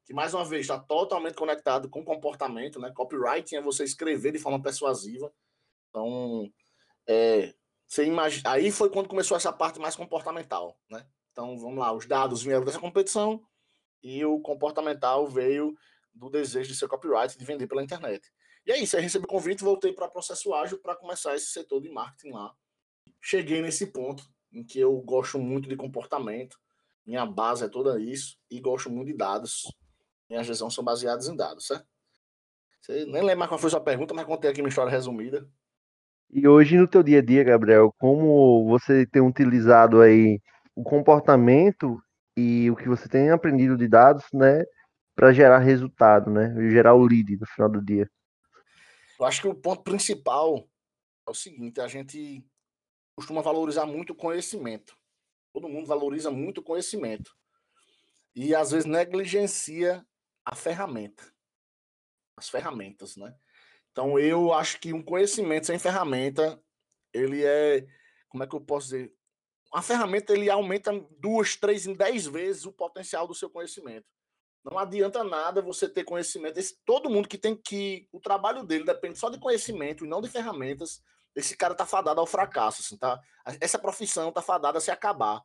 que 0.04 0.12
mais 0.12 0.34
uma 0.34 0.44
vez 0.44 0.62
está 0.62 0.78
totalmente 0.78 1.34
conectado 1.34 1.88
com 1.88 2.04
comportamento, 2.04 2.78
né? 2.78 2.92
Copywriting 2.94 3.56
é 3.56 3.62
você 3.62 3.84
escrever 3.84 4.32
de 4.32 4.38
forma 4.38 4.60
persuasiva. 4.60 5.32
Então, 5.88 6.50
é, 7.06 7.54
você 7.86 8.04
imagina, 8.04 8.50
aí 8.50 8.70
foi 8.70 8.90
quando 8.90 9.08
começou 9.08 9.36
essa 9.36 9.52
parte 9.52 9.78
mais 9.78 9.96
comportamental, 9.96 10.78
né? 10.90 11.06
Então, 11.32 11.56
vamos 11.58 11.78
lá, 11.78 11.92
os 11.92 12.06
dados 12.06 12.42
vieram 12.42 12.64
dessa 12.64 12.80
competição 12.80 13.42
e 14.02 14.24
o 14.24 14.40
comportamental 14.40 15.26
veio 15.26 15.74
do 16.12 16.28
desejo 16.28 16.70
de 16.70 16.76
ser 16.76 16.88
copyright, 16.88 17.38
de 17.38 17.44
vender 17.44 17.66
pela 17.66 17.82
internet. 17.82 18.30
E 18.66 18.70
é 18.70 18.74
aí 18.74 18.80
recebi 18.80 19.24
o 19.24 19.28
convite, 19.28 19.64
voltei 19.64 19.92
para 19.92 20.08
processo 20.08 20.52
ágil 20.52 20.78
para 20.78 20.94
começar 20.94 21.34
esse 21.34 21.46
setor 21.46 21.80
de 21.80 21.88
marketing 21.88 22.32
lá. 22.32 22.54
Cheguei 23.20 23.62
nesse 23.62 23.86
ponto 23.86 24.22
em 24.52 24.62
que 24.62 24.78
eu 24.78 24.94
gosto 25.00 25.38
muito 25.38 25.68
de 25.68 25.76
comportamento, 25.76 26.58
minha 27.06 27.24
base 27.24 27.64
é 27.64 27.68
toda 27.68 27.98
isso, 27.98 28.36
e 28.50 28.60
gosto 28.60 28.90
muito 28.90 29.06
de 29.06 29.16
dados. 29.16 29.62
Minhas 30.28 30.46
decisões 30.46 30.74
são 30.74 30.84
baseadas 30.84 31.28
em 31.28 31.34
dados, 31.34 31.66
certo? 31.66 31.86
Você 32.82 33.06
nem 33.06 33.22
lembra 33.22 33.48
qual 33.48 33.58
foi 33.58 33.68
a 33.68 33.70
sua 33.70 33.80
pergunta, 33.80 34.12
mas 34.12 34.26
contei 34.26 34.50
aqui 34.50 34.60
uma 34.60 34.68
história 34.68 34.90
resumida. 34.90 35.48
E 36.30 36.46
hoje 36.46 36.76
no 36.76 36.86
teu 36.86 37.02
dia 37.02 37.20
a 37.20 37.22
dia, 37.22 37.42
Gabriel, 37.42 37.92
como 37.98 38.68
você 38.68 39.06
tem 39.06 39.22
utilizado 39.22 40.02
aí 40.02 40.40
o 40.74 40.82
comportamento 40.82 41.98
e 42.36 42.70
o 42.70 42.76
que 42.76 42.86
você 42.86 43.08
tem 43.08 43.30
aprendido 43.30 43.76
de 43.76 43.88
dados, 43.88 44.24
né, 44.32 44.62
para 45.14 45.32
gerar 45.32 45.58
resultado, 45.58 46.30
né, 46.30 46.54
gerar 46.70 46.94
o 46.94 47.02
lead 47.02 47.36
no 47.36 47.46
final 47.46 47.70
do 47.70 47.82
dia? 47.82 48.08
Eu 49.18 49.26
acho 49.26 49.40
que 49.40 49.48
o 49.48 49.54
ponto 49.54 49.82
principal 49.82 50.68
é 51.26 51.30
o 51.30 51.34
seguinte: 51.34 51.80
a 51.80 51.88
gente 51.88 52.44
costuma 53.16 53.40
valorizar 53.40 53.86
muito 53.86 54.12
o 54.12 54.16
conhecimento. 54.16 54.94
Todo 55.52 55.68
mundo 55.68 55.86
valoriza 55.86 56.30
muito 56.30 56.58
o 56.58 56.62
conhecimento. 56.62 57.32
E 58.34 58.54
às 58.54 58.70
vezes 58.70 58.84
negligencia 58.84 60.06
a 60.44 60.54
ferramenta. 60.54 61.24
As 62.36 62.48
ferramentas, 62.48 63.16
né? 63.16 63.34
Então 63.98 64.16
eu 64.16 64.52
acho 64.52 64.78
que 64.78 64.92
um 64.92 65.02
conhecimento 65.02 65.66
sem 65.66 65.76
ferramenta, 65.76 66.62
ele 67.12 67.44
é, 67.44 67.84
como 68.28 68.44
é 68.44 68.46
que 68.46 68.54
eu 68.54 68.60
posso 68.60 68.86
dizer? 68.86 69.12
A 69.74 69.82
ferramenta 69.82 70.32
ele 70.32 70.48
aumenta 70.48 70.92
duas, 71.18 71.56
três, 71.56 71.84
em 71.84 71.94
dez 71.94 72.24
vezes 72.24 72.64
o 72.64 72.70
potencial 72.72 73.26
do 73.26 73.34
seu 73.34 73.50
conhecimento. 73.50 74.06
Não 74.64 74.78
adianta 74.78 75.24
nada 75.24 75.60
você 75.60 75.88
ter 75.88 76.04
conhecimento. 76.04 76.58
Esse, 76.58 76.78
todo 76.84 77.10
mundo 77.10 77.28
que 77.28 77.36
tem 77.36 77.56
que. 77.56 78.06
O 78.12 78.20
trabalho 78.20 78.62
dele 78.62 78.84
depende 78.84 79.18
só 79.18 79.30
de 79.30 79.38
conhecimento 79.40 80.04
e 80.04 80.08
não 80.08 80.20
de 80.20 80.28
ferramentas. 80.28 81.02
Esse 81.34 81.56
cara 81.56 81.74
tá 81.74 81.84
fadado 81.84 82.20
ao 82.20 82.26
fracasso, 82.26 82.82
assim, 82.82 82.96
tá? 82.96 83.20
Essa 83.60 83.80
profissão 83.80 84.30
tá 84.30 84.40
fadada 84.40 84.78
a 84.78 84.80
se 84.80 84.92
acabar. 84.92 85.42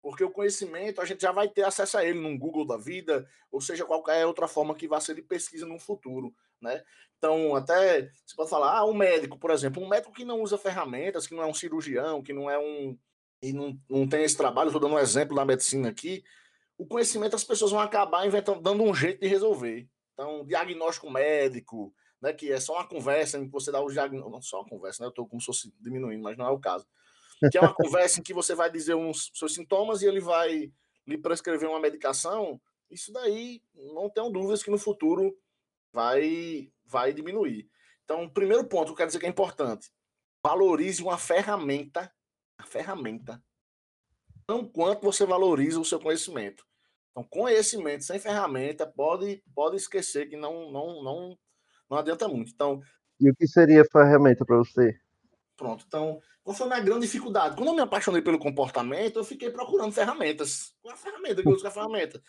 Porque 0.00 0.24
o 0.24 0.30
conhecimento 0.30 1.02
a 1.02 1.04
gente 1.04 1.20
já 1.20 1.32
vai 1.32 1.50
ter 1.50 1.64
acesso 1.64 1.98
a 1.98 2.04
ele 2.04 2.18
num 2.18 2.38
Google 2.38 2.66
da 2.66 2.78
vida, 2.78 3.28
ou 3.52 3.60
seja, 3.60 3.84
qualquer 3.84 4.24
outra 4.24 4.48
forma 4.48 4.74
que 4.74 4.88
vá 4.88 4.98
ser 5.02 5.14
de 5.16 5.20
pesquisa 5.20 5.66
no 5.66 5.78
futuro, 5.78 6.34
né? 6.60 6.82
Então, 7.18 7.54
até 7.54 8.10
você 8.24 8.34
pode 8.34 8.48
falar, 8.48 8.78
ah, 8.78 8.86
um 8.86 8.94
médico, 8.94 9.38
por 9.38 9.50
exemplo, 9.50 9.82
um 9.82 9.88
médico 9.88 10.12
que 10.12 10.24
não 10.24 10.40
usa 10.40 10.56
ferramentas, 10.56 11.26
que 11.26 11.34
não 11.34 11.42
é 11.42 11.46
um 11.46 11.54
cirurgião, 11.54 12.22
que 12.22 12.32
não 12.32 12.50
é 12.50 12.58
um. 12.58 12.96
e 13.42 13.52
não, 13.52 13.78
não 13.88 14.08
tem 14.08 14.24
esse 14.24 14.36
trabalho, 14.36 14.68
estou 14.68 14.80
dando 14.80 14.94
um 14.94 14.98
exemplo 14.98 15.36
da 15.36 15.44
medicina 15.44 15.90
aqui, 15.90 16.24
o 16.78 16.86
conhecimento 16.86 17.36
as 17.36 17.44
pessoas 17.44 17.72
vão 17.72 17.80
acabar 17.80 18.26
inventando, 18.26 18.62
dando 18.62 18.82
um 18.82 18.94
jeito 18.94 19.20
de 19.20 19.26
resolver. 19.26 19.86
Então, 20.14 20.46
diagnóstico 20.46 21.10
médico, 21.10 21.94
né, 22.22 22.32
que 22.32 22.50
é 22.50 22.58
só 22.58 22.74
uma 22.74 22.86
conversa 22.86 23.38
em 23.38 23.44
que 23.44 23.52
você 23.52 23.70
dá 23.70 23.80
o 23.80 23.90
diagnóstico, 23.90 24.30
não 24.30 24.40
só 24.40 24.60
uma 24.60 24.68
conversa, 24.68 25.02
né, 25.02 25.06
eu 25.06 25.10
estou 25.10 25.28
como 25.28 25.40
se 25.40 25.46
fosse 25.46 25.72
diminuindo, 25.78 26.22
mas 26.22 26.38
não 26.38 26.46
é 26.46 26.50
o 26.50 26.58
caso. 26.58 26.86
Que 27.50 27.58
é 27.58 27.60
uma 27.60 27.74
conversa 27.74 28.20
em 28.20 28.22
que 28.22 28.34
você 28.34 28.54
vai 28.54 28.70
dizer 28.70 28.94
uns 28.94 29.30
seus 29.34 29.54
sintomas 29.54 30.00
e 30.00 30.06
ele 30.06 30.20
vai 30.20 30.70
lhe 31.06 31.18
prescrever 31.18 31.68
uma 31.68 31.80
medicação. 31.80 32.60
Isso 32.90 33.12
daí, 33.12 33.62
não 33.74 34.10
tenho 34.10 34.30
dúvidas 34.30 34.62
que 34.62 34.70
no 34.70 34.78
futuro 34.78 35.34
vai 35.92 36.72
vai 36.84 37.12
diminuir. 37.12 37.68
Então, 38.04 38.28
primeiro 38.28 38.66
ponto, 38.66 38.92
eu 38.92 38.96
quero 38.96 39.08
dizer 39.08 39.20
que 39.20 39.26
é 39.26 39.28
importante. 39.28 39.90
Valorize 40.42 41.02
uma 41.02 41.16
ferramenta, 41.16 42.12
a 42.58 42.64
ferramenta, 42.64 43.42
não 44.48 44.66
quanto 44.66 45.02
você 45.02 45.24
valoriza 45.24 45.78
o 45.78 45.84
seu 45.84 46.00
conhecimento. 46.00 46.64
Então, 47.10 47.24
conhecimento 47.24 48.04
sem 48.04 48.18
ferramenta 48.18 48.86
pode, 48.86 49.42
pode 49.54 49.76
esquecer 49.76 50.28
que 50.28 50.36
não, 50.36 50.72
não, 50.72 51.02
não, 51.02 51.38
não 51.88 51.98
adianta 51.98 52.26
muito. 52.26 52.50
Então, 52.52 52.82
e 53.20 53.30
o 53.30 53.34
que 53.36 53.46
seria 53.46 53.84
ferramenta 53.84 54.44
para 54.46 54.56
você? 54.56 54.98
Pronto. 55.54 55.84
Então, 55.86 56.20
qual 56.42 56.56
foi 56.56 56.66
a 56.66 56.70
minha 56.70 56.80
grande 56.80 57.02
dificuldade? 57.02 57.54
Quando 57.54 57.68
eu 57.68 57.74
me 57.74 57.82
apaixonei 57.82 58.22
pelo 58.22 58.38
comportamento, 58.38 59.18
eu 59.18 59.24
fiquei 59.24 59.50
procurando 59.50 59.92
ferramentas. 59.92 60.74
Qual 60.80 60.90
é 60.90 60.94
a 60.94 60.98
ferramenta 60.98 61.42
que 61.42 61.48
eu 61.48 61.52
uso? 61.52 61.66
a 61.66 61.70
ferramenta? 61.70 62.22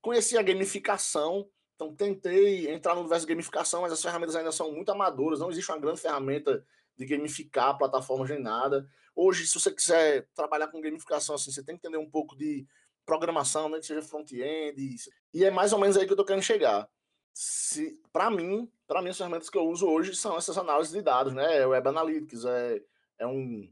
Conheci 0.00 0.38
a 0.38 0.42
gamificação, 0.42 1.48
então 1.76 1.94
tentei 1.94 2.70
entrar 2.70 2.94
no 2.94 3.00
universo 3.02 3.26
de 3.26 3.32
gamificação, 3.32 3.82
mas 3.82 3.92
as 3.92 4.02
ferramentas 4.02 4.34
ainda 4.34 4.50
são 4.50 4.72
muito 4.72 4.90
amadoras, 4.90 5.38
não 5.38 5.50
existe 5.50 5.70
uma 5.70 5.78
grande 5.78 6.00
ferramenta 6.00 6.64
de 6.96 7.04
gamificar 7.04 7.76
plataformas 7.76 8.30
nem 8.30 8.42
nada. 8.42 8.88
Hoje, 9.14 9.46
se 9.46 9.60
você 9.60 9.70
quiser 9.70 10.26
trabalhar 10.34 10.68
com 10.68 10.80
gamificação, 10.80 11.34
assim, 11.34 11.52
você 11.52 11.62
tem 11.62 11.76
que 11.76 11.86
entender 11.86 11.98
um 12.02 12.10
pouco 12.10 12.34
de 12.34 12.66
programação, 13.04 13.68
né, 13.68 13.78
que 13.78 13.86
seja 13.86 14.02
front-end, 14.02 14.96
e 15.32 15.44
é 15.44 15.50
mais 15.50 15.72
ou 15.72 15.78
menos 15.78 15.96
aí 15.96 16.06
que 16.06 16.12
eu 16.12 16.16
tô 16.16 16.24
querendo 16.24 16.42
chegar. 16.42 16.88
Se, 17.32 18.00
para 18.10 18.30
mim, 18.30 18.70
para 18.86 19.02
mim 19.02 19.10
as 19.10 19.18
ferramentas 19.18 19.50
que 19.50 19.58
eu 19.58 19.68
uso 19.68 19.86
hoje 19.86 20.16
são 20.16 20.36
essas 20.36 20.56
análises 20.56 20.94
de 20.94 21.02
dados, 21.02 21.34
né? 21.34 21.58
É 21.58 21.66
Web 21.66 21.88
Analytics, 21.88 22.44
é, 22.46 22.82
é 23.18 23.26
um, 23.26 23.70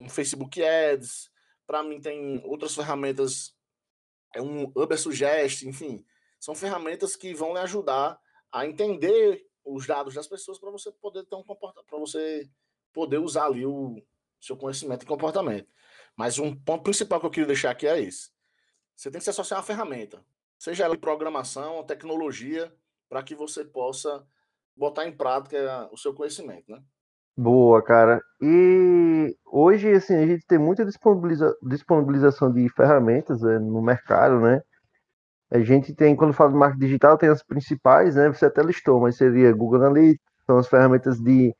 um 0.00 0.08
Facebook 0.08 0.62
Ads, 0.62 1.28
para 1.66 1.82
mim 1.82 2.00
tem 2.00 2.40
outras 2.44 2.74
ferramentas, 2.74 3.52
é 4.32 4.40
um 4.40 4.64
Uber 4.74 4.98
Suggest, 4.98 5.62
enfim, 5.64 6.04
são 6.44 6.54
ferramentas 6.54 7.16
que 7.16 7.32
vão 7.32 7.54
lhe 7.54 7.60
ajudar 7.60 8.20
a 8.52 8.66
entender 8.66 9.46
os 9.64 9.86
dados 9.86 10.12
das 10.12 10.26
pessoas 10.26 10.58
para 10.58 10.70
você 10.70 10.92
poder 10.92 11.24
ter 11.24 11.36
um 11.36 11.42
comportamento, 11.42 11.86
para 11.88 11.98
você 11.98 12.46
poder 12.92 13.16
usar 13.16 13.46
ali 13.46 13.64
o 13.64 13.96
seu 14.38 14.54
conhecimento 14.54 15.04
e 15.04 15.06
comportamento. 15.06 15.66
Mas 16.14 16.38
um 16.38 16.54
ponto 16.54 16.84
principal 16.84 17.18
que 17.18 17.24
eu 17.24 17.30
queria 17.30 17.46
deixar 17.46 17.70
aqui 17.70 17.86
é 17.86 17.98
esse. 17.98 18.30
Você 18.94 19.10
tem 19.10 19.20
que 19.20 19.24
se 19.24 19.30
associar 19.30 19.58
a 19.58 19.60
uma 19.62 19.66
ferramenta, 19.66 20.22
seja 20.58 20.84
ela 20.84 20.98
programação, 20.98 21.82
tecnologia, 21.82 22.70
para 23.08 23.22
que 23.22 23.34
você 23.34 23.64
possa 23.64 24.22
botar 24.76 25.06
em 25.06 25.16
prática 25.16 25.88
o 25.92 25.96
seu 25.96 26.12
conhecimento, 26.12 26.70
né? 26.70 26.82
Boa, 27.34 27.82
cara. 27.82 28.20
E 28.42 29.34
hoje, 29.46 29.90
assim, 29.92 30.14
a 30.14 30.26
gente 30.26 30.46
tem 30.46 30.58
muita 30.58 30.84
disponibiliza 30.84 31.56
disponibilização 31.62 32.52
de 32.52 32.68
ferramentas 32.68 33.40
né, 33.40 33.58
no 33.58 33.80
mercado, 33.80 34.40
né? 34.40 34.62
A 35.54 35.60
gente 35.60 35.94
tem, 35.94 36.16
quando 36.16 36.32
fala 36.32 36.50
de 36.50 36.56
marketing 36.56 36.84
digital, 36.84 37.16
tem 37.16 37.28
as 37.28 37.40
principais, 37.40 38.16
né? 38.16 38.28
Você 38.28 38.46
até 38.46 38.60
listou, 38.60 39.00
mas 39.00 39.16
seria 39.16 39.52
Google 39.52 39.82
Analytics, 39.82 40.20
são 40.44 40.58
as 40.58 40.66
ferramentas 40.66 41.20
de 41.20 41.54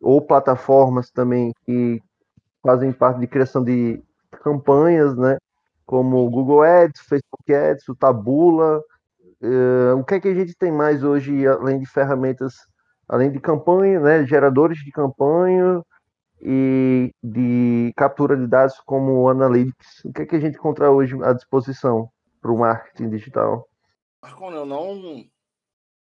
ou 0.00 0.22
plataformas 0.22 1.10
também 1.10 1.52
que 1.66 2.00
fazem 2.62 2.90
parte 2.90 3.20
de 3.20 3.26
criação 3.26 3.62
de 3.62 4.02
campanhas, 4.42 5.14
né? 5.14 5.36
Como 5.84 6.30
Google 6.30 6.62
Ads, 6.62 7.02
Facebook 7.02 7.52
Ads, 7.52 7.86
o 7.86 7.94
Tabula. 7.94 8.80
Uh, 9.42 9.98
o 9.98 10.04
que 10.04 10.14
é 10.14 10.20
que 10.20 10.28
a 10.28 10.34
gente 10.34 10.56
tem 10.56 10.72
mais 10.72 11.04
hoje, 11.04 11.46
além 11.46 11.78
de 11.78 11.84
ferramentas, 11.84 12.54
além 13.06 13.30
de 13.30 13.40
campanha, 13.40 14.00
né? 14.00 14.24
Geradores 14.24 14.78
de 14.78 14.90
campanha 14.90 15.82
e 16.40 17.12
de 17.22 17.92
captura 17.94 18.38
de 18.38 18.46
dados 18.46 18.80
como 18.86 19.20
o 19.20 19.28
Analytics. 19.28 20.02
O 20.06 20.12
que 20.14 20.22
é 20.22 20.26
que 20.26 20.36
a 20.36 20.40
gente 20.40 20.56
encontra 20.56 20.90
hoje 20.90 21.14
à 21.22 21.34
disposição 21.34 22.08
para 22.44 22.52
o 22.52 22.58
marketing 22.58 23.08
digital? 23.08 23.66
Marconi, 24.20 24.56
eu 24.56 24.66
não, 24.66 25.24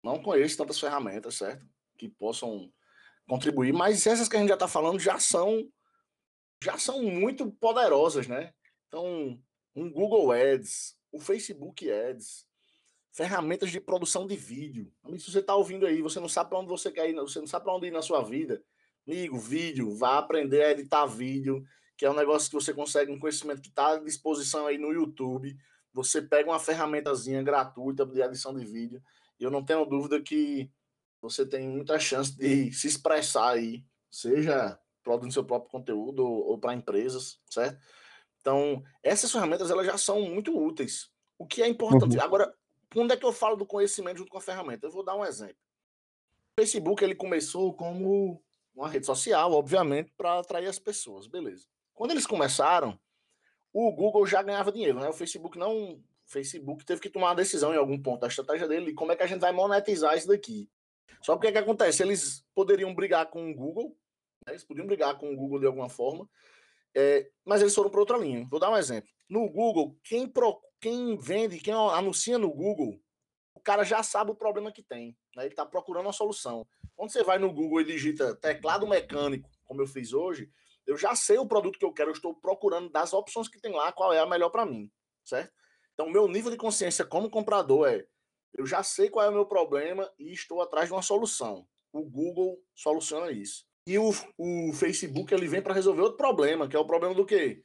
não 0.00 0.22
conheço 0.22 0.56
tantas 0.56 0.78
ferramentas, 0.78 1.34
certo? 1.34 1.66
Que 1.98 2.08
possam 2.08 2.72
contribuir, 3.28 3.72
mas 3.72 4.06
essas 4.06 4.28
que 4.28 4.36
a 4.36 4.38
gente 4.38 4.48
já 4.48 4.54
está 4.54 4.68
falando 4.68 5.00
já 5.00 5.18
são 5.18 5.68
já 6.62 6.78
são 6.78 7.02
muito 7.02 7.50
poderosas, 7.52 8.28
né? 8.28 8.52
Então, 8.86 9.40
um 9.74 9.90
Google 9.90 10.30
Ads, 10.30 10.96
o 11.10 11.18
Facebook 11.18 11.90
Ads, 11.90 12.46
ferramentas 13.12 13.70
de 13.70 13.80
produção 13.80 14.26
de 14.26 14.36
vídeo. 14.36 14.92
Se 15.18 15.32
você 15.32 15.40
está 15.40 15.56
ouvindo 15.56 15.84
aí, 15.84 16.00
você 16.00 16.20
não 16.20 16.28
sabe 16.28 16.50
para 16.50 16.58
onde 16.60 16.68
você 16.68 16.92
quer 16.92 17.08
ir, 17.10 17.14
você 17.14 17.40
não 17.40 17.46
sabe 17.46 17.64
para 17.64 17.74
onde 17.74 17.88
ir 17.88 17.90
na 17.90 18.02
sua 18.02 18.22
vida, 18.22 18.62
amigo, 19.08 19.36
vídeo, 19.36 19.96
vá 19.96 20.18
aprender 20.18 20.62
a 20.62 20.70
editar 20.70 21.06
vídeo, 21.06 21.64
que 21.96 22.04
é 22.04 22.10
um 22.10 22.14
negócio 22.14 22.48
que 22.50 22.54
você 22.54 22.72
consegue, 22.72 23.10
um 23.10 23.18
conhecimento 23.18 23.62
que 23.62 23.68
está 23.68 23.94
à 23.94 23.98
disposição 23.98 24.66
aí 24.66 24.78
no 24.78 24.92
YouTube. 24.92 25.56
Você 25.92 26.22
pega 26.22 26.50
uma 26.50 26.58
ferramentazinha 26.58 27.42
gratuita 27.42 28.06
de 28.06 28.20
edição 28.20 28.54
de 28.54 28.64
vídeo, 28.64 29.02
e 29.38 29.44
eu 29.44 29.50
não 29.50 29.64
tenho 29.64 29.84
dúvida 29.84 30.20
que 30.20 30.70
você 31.20 31.44
tem 31.44 31.68
muita 31.68 31.98
chance 31.98 32.36
de 32.36 32.72
se 32.72 32.86
expressar 32.86 33.50
aí, 33.50 33.84
seja 34.10 34.78
produzindo 35.02 35.32
seu 35.32 35.44
próprio 35.44 35.70
conteúdo 35.70 36.24
ou, 36.24 36.50
ou 36.50 36.58
para 36.58 36.74
empresas, 36.74 37.40
certo? 37.46 37.80
Então, 38.40 38.82
essas 39.02 39.30
ferramentas 39.30 39.70
elas 39.70 39.86
já 39.86 39.98
são 39.98 40.22
muito 40.22 40.56
úteis. 40.56 41.10
O 41.38 41.46
que 41.46 41.62
é 41.62 41.68
importante. 41.68 42.16
Uhum. 42.16 42.22
Agora, 42.22 42.54
quando 42.92 43.12
é 43.12 43.16
que 43.16 43.24
eu 43.24 43.32
falo 43.32 43.56
do 43.56 43.66
conhecimento 43.66 44.18
junto 44.18 44.30
com 44.30 44.38
a 44.38 44.42
ferramenta? 44.42 44.86
Eu 44.86 44.90
vou 44.90 45.04
dar 45.04 45.16
um 45.16 45.24
exemplo. 45.24 45.56
O 46.52 46.60
Facebook 46.60 47.02
ele 47.02 47.14
começou 47.14 47.74
como 47.74 48.42
uma 48.74 48.88
rede 48.88 49.06
social, 49.06 49.52
obviamente, 49.52 50.12
para 50.16 50.38
atrair 50.38 50.66
as 50.66 50.78
pessoas, 50.78 51.26
beleza. 51.26 51.66
Quando 51.94 52.12
eles 52.12 52.26
começaram, 52.26 52.98
o 53.72 53.92
Google 53.92 54.26
já 54.26 54.42
ganhava 54.42 54.72
dinheiro, 54.72 55.00
né? 55.00 55.08
O 55.08 55.12
Facebook 55.12 55.58
não. 55.58 56.02
Facebook 56.26 56.84
teve 56.84 57.00
que 57.00 57.10
tomar 57.10 57.28
uma 57.28 57.34
decisão 57.34 57.74
em 57.74 57.76
algum 57.76 58.00
ponto 58.00 58.20
da 58.20 58.28
estratégia 58.28 58.68
dele, 58.68 58.94
como 58.94 59.10
é 59.10 59.16
que 59.16 59.22
a 59.22 59.26
gente 59.26 59.40
vai 59.40 59.50
monetizar 59.50 60.16
isso 60.16 60.28
daqui. 60.28 60.70
Só 61.22 61.36
que 61.36 61.46
o 61.46 61.48
é 61.48 61.52
que 61.52 61.58
acontece? 61.58 62.04
Eles 62.04 62.44
poderiam 62.54 62.94
brigar 62.94 63.26
com 63.26 63.50
o 63.50 63.54
Google 63.54 63.96
né? 64.46 64.52
Eles 64.52 64.64
podiam 64.64 64.86
brigar 64.86 65.16
com 65.18 65.32
o 65.32 65.36
Google 65.36 65.60
de 65.60 65.66
alguma 65.66 65.88
forma, 65.88 66.28
é, 66.94 67.30
mas 67.44 67.60
eles 67.60 67.74
foram 67.74 67.90
para 67.90 68.00
outra 68.00 68.18
linha. 68.18 68.46
Vou 68.50 68.60
dar 68.60 68.70
um 68.70 68.76
exemplo. 68.76 69.08
No 69.28 69.48
Google, 69.48 69.96
quem, 70.02 70.26
pro, 70.26 70.60
quem 70.80 71.16
vende, 71.16 71.60
quem 71.60 71.74
anuncia 71.74 72.38
no 72.38 72.50
Google, 72.50 73.00
o 73.54 73.60
cara 73.60 73.84
já 73.84 74.02
sabe 74.02 74.30
o 74.30 74.36
problema 74.36 74.72
que 74.72 74.82
tem. 74.82 75.16
Né? 75.36 75.44
Ele 75.44 75.48
está 75.52 75.64
procurando 75.64 76.06
uma 76.06 76.12
solução. 76.12 76.66
Quando 76.96 77.12
você 77.12 77.22
vai 77.22 77.38
no 77.38 77.52
Google 77.52 77.80
e 77.80 77.84
digita 77.84 78.34
teclado 78.34 78.86
mecânico, 78.86 79.48
como 79.64 79.80
eu 79.82 79.86
fiz 79.86 80.12
hoje, 80.12 80.50
eu 80.90 80.96
já 80.96 81.14
sei 81.14 81.38
o 81.38 81.46
produto 81.46 81.78
que 81.78 81.84
eu 81.84 81.92
quero, 81.92 82.10
eu 82.10 82.14
estou 82.14 82.34
procurando 82.34 82.90
das 82.90 83.12
opções 83.12 83.46
que 83.46 83.60
tem 83.60 83.72
lá, 83.72 83.92
qual 83.92 84.12
é 84.12 84.18
a 84.18 84.26
melhor 84.26 84.50
para 84.50 84.66
mim, 84.66 84.90
certo? 85.24 85.52
Então, 85.94 86.08
o 86.08 86.10
meu 86.10 86.26
nível 86.26 86.50
de 86.50 86.56
consciência 86.56 87.04
como 87.04 87.30
comprador 87.30 87.88
é, 87.88 88.04
eu 88.52 88.66
já 88.66 88.82
sei 88.82 89.08
qual 89.08 89.24
é 89.24 89.28
o 89.28 89.32
meu 89.32 89.46
problema 89.46 90.10
e 90.18 90.32
estou 90.32 90.60
atrás 90.60 90.88
de 90.88 90.92
uma 90.92 91.02
solução. 91.02 91.64
O 91.92 92.02
Google 92.02 92.60
soluciona 92.74 93.30
isso. 93.30 93.64
E 93.86 93.98
o, 93.98 94.10
o 94.36 94.72
Facebook 94.72 95.32
ele 95.32 95.46
vem 95.46 95.62
para 95.62 95.74
resolver 95.74 96.02
outro 96.02 96.16
problema, 96.16 96.68
que 96.68 96.74
é 96.74 96.78
o 96.78 96.86
problema 96.86 97.14
do 97.14 97.24
quê? 97.24 97.62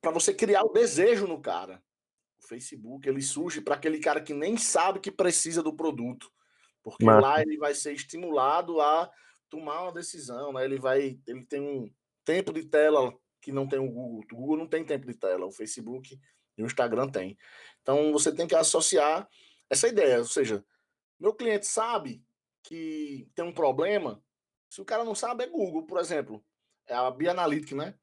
Para 0.00 0.12
você 0.12 0.32
criar 0.32 0.62
o 0.62 0.72
desejo 0.72 1.26
no 1.26 1.40
cara. 1.40 1.82
O 2.38 2.46
Facebook 2.46 3.08
ele 3.08 3.20
surge 3.20 3.60
para 3.60 3.74
aquele 3.74 3.98
cara 3.98 4.20
que 4.20 4.32
nem 4.32 4.56
sabe 4.56 5.00
que 5.00 5.10
precisa 5.10 5.60
do 5.60 5.74
produto, 5.74 6.30
porque 6.84 7.04
Mas... 7.04 7.20
lá 7.20 7.42
ele 7.42 7.58
vai 7.58 7.74
ser 7.74 7.92
estimulado 7.94 8.80
a 8.80 9.10
tomar 9.48 9.82
uma 9.82 9.92
decisão, 9.92 10.52
né? 10.52 10.64
Ele 10.64 10.78
vai, 10.78 11.18
ele 11.26 11.44
tem 11.44 11.60
um 11.60 11.90
tempo 12.30 12.52
de 12.52 12.64
tela 12.64 13.12
que 13.42 13.50
não 13.50 13.66
tem 13.66 13.80
o 13.80 13.90
Google. 13.90 14.20
O 14.32 14.36
Google 14.36 14.56
não 14.58 14.68
tem 14.68 14.84
tempo 14.84 15.04
de 15.04 15.14
tela, 15.14 15.46
o 15.46 15.50
Facebook 15.50 16.16
e 16.56 16.62
o 16.62 16.66
Instagram 16.66 17.08
tem. 17.08 17.36
Então 17.82 18.12
você 18.12 18.32
tem 18.32 18.46
que 18.46 18.54
associar 18.54 19.28
essa 19.68 19.88
ideia, 19.88 20.18
ou 20.18 20.24
seja, 20.24 20.64
meu 21.18 21.34
cliente 21.34 21.66
sabe 21.66 22.24
que 22.62 23.28
tem 23.34 23.44
um 23.44 23.52
problema, 23.52 24.22
se 24.68 24.80
o 24.80 24.84
cara 24.84 25.02
não 25.02 25.14
sabe, 25.14 25.42
é 25.42 25.48
Google, 25.48 25.84
por 25.86 25.98
exemplo. 25.98 26.44
É 26.86 26.94
a 26.94 27.10
Bianalytics, 27.10 27.76
né? 27.76 27.94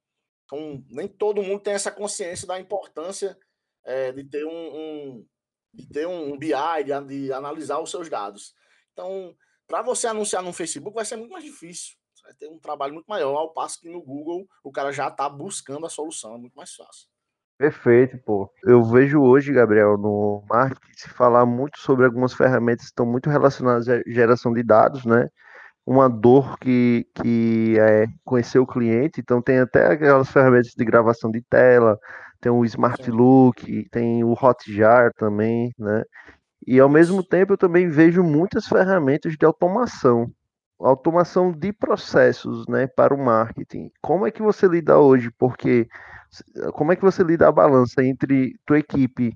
Então, 0.43 0.83
nem 0.89 1.07
todo 1.07 1.41
mundo 1.41 1.61
tem 1.61 1.73
essa 1.73 1.91
consciência 1.91 2.47
da 2.47 2.59
importância 2.59 3.37
é, 3.85 4.11
de 4.11 4.23
ter 4.25 4.45
um, 4.45 4.49
um, 4.49 5.27
de 5.73 5.87
ter 5.87 6.07
um 6.07 6.37
BI, 6.37 6.51
de, 6.85 7.25
de 7.25 7.33
analisar 7.33 7.79
os 7.79 7.91
seus 7.91 8.09
dados. 8.09 8.53
Então, 8.91 9.35
para 9.65 9.81
você 9.81 10.07
anunciar 10.07 10.43
no 10.43 10.53
Facebook 10.53 10.95
vai 10.95 11.05
ser 11.05 11.15
muito 11.15 11.31
mais 11.31 11.43
difícil. 11.43 11.95
Vai 12.27 12.35
ter 12.35 12.49
um 12.49 12.59
trabalho 12.59 12.93
muito 12.93 13.07
maior, 13.07 13.37
ao 13.37 13.53
passo 13.53 13.79
que 13.79 13.89
no 13.89 14.01
Google 14.01 14.45
o 14.61 14.69
cara 14.69 14.91
já 14.91 15.07
está 15.07 15.29
buscando 15.29 15.85
a 15.85 15.89
solução, 15.89 16.35
é 16.35 16.37
muito 16.37 16.55
mais 16.55 16.73
fácil. 16.73 17.07
Perfeito, 17.57 18.17
pô. 18.19 18.51
Eu 18.65 18.83
vejo 18.83 19.21
hoje, 19.21 19.53
Gabriel, 19.53 19.97
no 19.97 20.43
marketing 20.47 20.93
se 20.93 21.09
falar 21.09 21.45
muito 21.45 21.79
sobre 21.79 22.05
algumas 22.05 22.33
ferramentas 22.33 22.85
que 22.85 22.91
estão 22.91 23.05
muito 23.05 23.29
relacionadas 23.29 23.87
à 23.87 24.01
geração 24.05 24.53
de 24.53 24.61
dados, 24.61 25.05
né? 25.05 25.29
uma 25.87 26.09
dor 26.09 26.59
que, 26.59 27.07
que 27.15 27.79
é 27.79 28.07
conhecer 28.25 28.59
o 28.59 28.67
cliente, 28.67 29.21
então 29.21 29.41
tem 29.41 29.59
até 29.59 29.87
aquelas 29.87 30.29
ferramentas 30.29 30.73
de 30.75 30.83
gravação 30.83 31.31
de 31.31 31.41
tela, 31.41 31.97
tem 32.41 32.51
o 32.51 32.65
Smart 32.65 33.09
Look, 33.09 33.87
tem 33.89 34.21
o 34.21 34.33
Hotjar 34.33 35.13
também, 35.13 35.71
né? 35.79 36.03
E 36.67 36.77
ao 36.77 36.89
mesmo 36.89 37.23
tempo 37.23 37.53
eu 37.53 37.57
também 37.57 37.87
vejo 37.87 38.21
muitas 38.21 38.67
ferramentas 38.67 39.37
de 39.37 39.45
automação, 39.45 40.29
automação 40.79 41.51
de 41.51 41.73
processos, 41.73 42.67
né, 42.67 42.87
para 42.87 43.13
o 43.13 43.17
marketing. 43.17 43.91
Como 44.01 44.27
é 44.27 44.31
que 44.31 44.41
você 44.41 44.67
lida 44.67 44.99
hoje? 44.99 45.31
Porque 45.37 45.87
como 46.73 46.91
é 46.91 46.95
que 46.95 47.01
você 47.01 47.23
lida 47.23 47.47
a 47.47 47.51
balança 47.51 48.03
entre 48.03 48.55
tua 48.65 48.79
equipe 48.79 49.35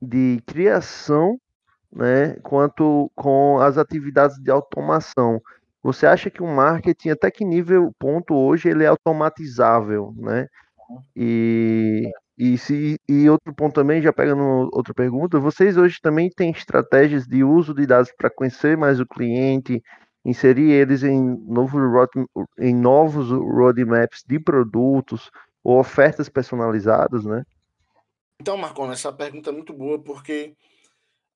de 0.00 0.42
criação, 0.46 1.38
né, 1.92 2.36
quanto 2.42 3.10
com 3.14 3.58
as 3.58 3.78
atividades 3.78 4.36
de 4.38 4.50
automação? 4.50 5.40
Você 5.82 6.06
acha 6.06 6.30
que 6.30 6.42
o 6.42 6.46
marketing, 6.46 7.10
até 7.10 7.30
que 7.30 7.44
nível, 7.44 7.92
ponto 7.98 8.34
hoje, 8.34 8.68
ele 8.68 8.84
é 8.84 8.86
automatizável, 8.86 10.14
né? 10.16 10.46
E, 11.14 12.10
e, 12.38 12.56
se, 12.58 12.98
e 13.08 13.28
outro 13.28 13.54
ponto 13.54 13.74
também, 13.74 14.00
já 14.00 14.12
pegando 14.12 14.70
outra 14.72 14.94
pergunta, 14.94 15.38
vocês 15.38 15.76
hoje 15.76 15.98
também 16.02 16.30
têm 16.30 16.50
estratégias 16.50 17.26
de 17.26 17.44
uso 17.44 17.74
de 17.74 17.86
dados 17.86 18.10
para 18.16 18.30
conhecer 18.30 18.76
mais 18.76 18.98
o 18.98 19.06
cliente, 19.06 19.82
inserir 20.24 20.70
eles 20.70 21.02
em, 21.02 21.20
novo, 21.20 21.78
em 22.58 22.74
novos 22.74 23.30
roadmaps 23.30 24.24
de 24.26 24.38
produtos 24.38 25.30
ou 25.62 25.78
ofertas 25.78 26.28
personalizadas, 26.28 27.24
né? 27.24 27.44
Então, 28.40 28.56
Marcon, 28.56 28.90
essa 28.90 29.12
pergunta 29.12 29.50
é 29.50 29.52
muito 29.52 29.72
boa 29.72 30.02
porque 30.02 30.56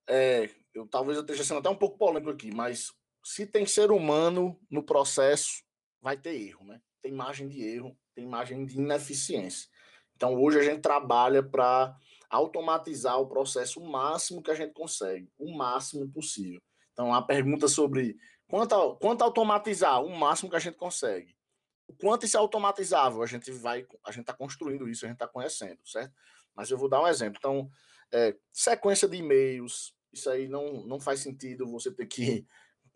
é, 0.09 0.51
eu 0.75 0.87
talvez 0.87 1.17
eu 1.17 1.23
esteja 1.23 1.45
sendo 1.45 1.59
até 1.59 1.69
um 1.69 1.77
pouco 1.77 1.99
polêmico 1.99 2.31
aqui, 2.31 2.55
mas 2.55 2.93
se 3.23 3.47
tem 3.47 3.67
ser 3.67 3.91
humano 3.91 4.59
no 4.71 4.83
processo, 4.83 5.63
vai 6.01 6.17
ter 6.17 6.35
erro, 6.35 6.65
né? 6.65 6.81
Tem 7.03 7.13
margem 7.13 7.49
de 7.49 7.63
erro, 7.63 7.97
tem 8.15 8.27
margem 8.27 8.65
de 8.65 8.79
ineficiência. 8.79 9.69
Então, 10.17 10.35
hoje 10.35 10.59
a 10.59 10.63
gente 10.63 10.81
trabalha 10.81 11.43
para 11.43 11.97
automatizar 12.29 13.19
o 13.21 13.29
processo 13.29 13.81
o 13.81 13.91
máximo 13.91 14.43
que 14.43 14.51
a 14.51 14.55
gente 14.55 14.73
consegue, 14.73 15.31
o 15.39 15.57
máximo 15.57 16.11
possível. 16.11 16.61
Então, 16.93 17.15
a 17.15 17.23
pergunta 17.23 17.69
sobre 17.69 18.17
quanto, 18.49 18.97
quanto 18.97 19.23
automatizar, 19.23 20.03
o 20.03 20.11
máximo 20.11 20.51
que 20.51 20.57
a 20.57 20.61
gente 20.61 20.77
consegue. 20.77 21.37
O 21.87 21.95
quanto 21.95 22.27
isso 22.27 22.37
é 22.37 22.41
automatizável, 22.41 23.23
a 23.23 23.27
gente 23.27 23.51
vai, 23.53 23.87
a 24.05 24.11
gente 24.11 24.23
está 24.23 24.35
construindo 24.35 24.89
isso, 24.89 25.05
a 25.05 25.09
gente 25.09 25.17
está 25.17 25.29
conhecendo, 25.29 25.79
certo? 25.87 26.13
Mas 26.55 26.71
eu 26.71 26.77
vou 26.77 26.89
dar 26.89 27.03
um 27.03 27.07
exemplo. 27.07 27.39
Então, 27.39 27.71
é, 28.11 28.37
sequência 28.53 29.09
de 29.09 29.17
e-mails, 29.17 29.95
isso 30.13 30.29
aí 30.29 30.49
não, 30.49 30.85
não 30.85 30.99
faz 30.99 31.21
sentido 31.21 31.71
você 31.71 31.91
ter 31.93 32.07
que 32.07 32.47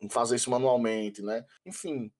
fazer 0.10 0.36
isso 0.36 0.50
manualmente, 0.50 1.22
né? 1.22 1.44
Enfim, 1.64 2.12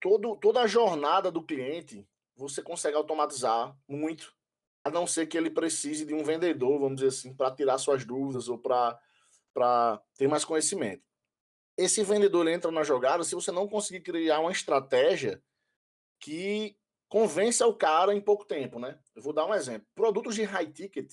todo, 0.00 0.36
toda 0.36 0.62
a 0.62 0.66
jornada 0.66 1.30
do 1.30 1.44
cliente 1.44 2.06
você 2.36 2.62
consegue 2.62 2.96
automatizar 2.96 3.76
muito, 3.86 4.34
a 4.82 4.90
não 4.90 5.06
ser 5.06 5.26
que 5.26 5.38
ele 5.38 5.50
precise 5.50 6.04
de 6.04 6.14
um 6.14 6.24
vendedor, 6.24 6.78
vamos 6.78 6.96
dizer 6.96 7.08
assim, 7.08 7.34
para 7.34 7.54
tirar 7.54 7.78
suas 7.78 8.04
dúvidas 8.04 8.48
ou 8.48 8.58
para 8.58 10.02
ter 10.16 10.28
mais 10.28 10.44
conhecimento. 10.44 11.02
Esse 11.76 12.02
vendedor 12.04 12.46
entra 12.48 12.70
na 12.70 12.82
jogada 12.82 13.24
se 13.24 13.34
você 13.34 13.50
não 13.50 13.68
conseguir 13.68 14.00
criar 14.00 14.40
uma 14.40 14.52
estratégia 14.52 15.42
que 16.20 16.76
convença 17.08 17.66
o 17.66 17.74
cara 17.74 18.14
em 18.14 18.20
pouco 18.20 18.44
tempo, 18.44 18.78
né? 18.78 18.98
Eu 19.14 19.22
vou 19.22 19.32
dar 19.32 19.46
um 19.46 19.54
exemplo. 19.54 19.86
Produtos 19.94 20.34
de 20.34 20.42
high 20.44 20.70
ticket, 20.70 21.12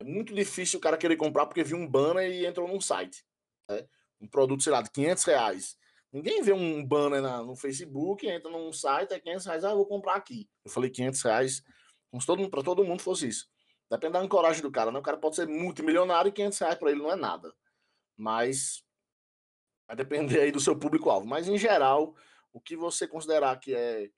é 0.00 0.04
muito 0.04 0.34
difícil 0.34 0.78
o 0.78 0.82
cara 0.82 0.96
querer 0.96 1.16
comprar 1.16 1.46
porque 1.46 1.62
viu 1.62 1.76
um 1.76 1.88
banner 1.88 2.30
e 2.30 2.44
entrou 2.44 2.66
num 2.66 2.80
site. 2.80 3.24
Né? 3.70 3.86
Um 4.20 4.26
produto, 4.26 4.62
sei 4.62 4.72
lá, 4.72 4.82
de 4.82 4.90
500 4.90 5.24
reais. 5.24 5.76
Ninguém 6.12 6.42
vê 6.42 6.52
um 6.52 6.84
banner 6.84 7.22
na, 7.22 7.42
no 7.42 7.56
Facebook, 7.56 8.26
entra 8.26 8.50
num 8.50 8.72
site, 8.72 9.14
é 9.14 9.20
500 9.20 9.46
reais, 9.46 9.64
ah, 9.64 9.74
vou 9.74 9.86
comprar 9.86 10.14
aqui. 10.14 10.48
Eu 10.64 10.70
falei 10.70 10.90
500 10.90 11.22
reais, 11.22 11.62
para 12.10 12.20
todo, 12.26 12.62
todo 12.62 12.84
mundo 12.84 13.00
fosse 13.00 13.28
isso. 13.28 13.48
Depende 13.90 14.14
da 14.14 14.20
ancoragem 14.20 14.60
do 14.60 14.70
cara, 14.70 14.90
né? 14.90 14.98
O 14.98 15.02
cara 15.02 15.16
pode 15.16 15.36
ser 15.36 15.46
multimilionário 15.46 16.28
e 16.28 16.32
500 16.32 16.58
reais 16.58 16.74
para 16.78 16.90
ele 16.90 17.00
não 17.00 17.10
é 17.10 17.16
nada. 17.16 17.52
Mas 18.16 18.84
vai 19.92 19.96
depender 19.96 20.40
aí 20.40 20.50
do 20.50 20.60
seu 20.60 20.74
público-alvo. 20.76 21.26
Mas, 21.26 21.46
em 21.46 21.58
geral, 21.58 22.14
o 22.52 22.60
que 22.60 22.74
você 22.74 23.06
considerar 23.06 23.58
que 23.60 23.74
é, 23.74 24.10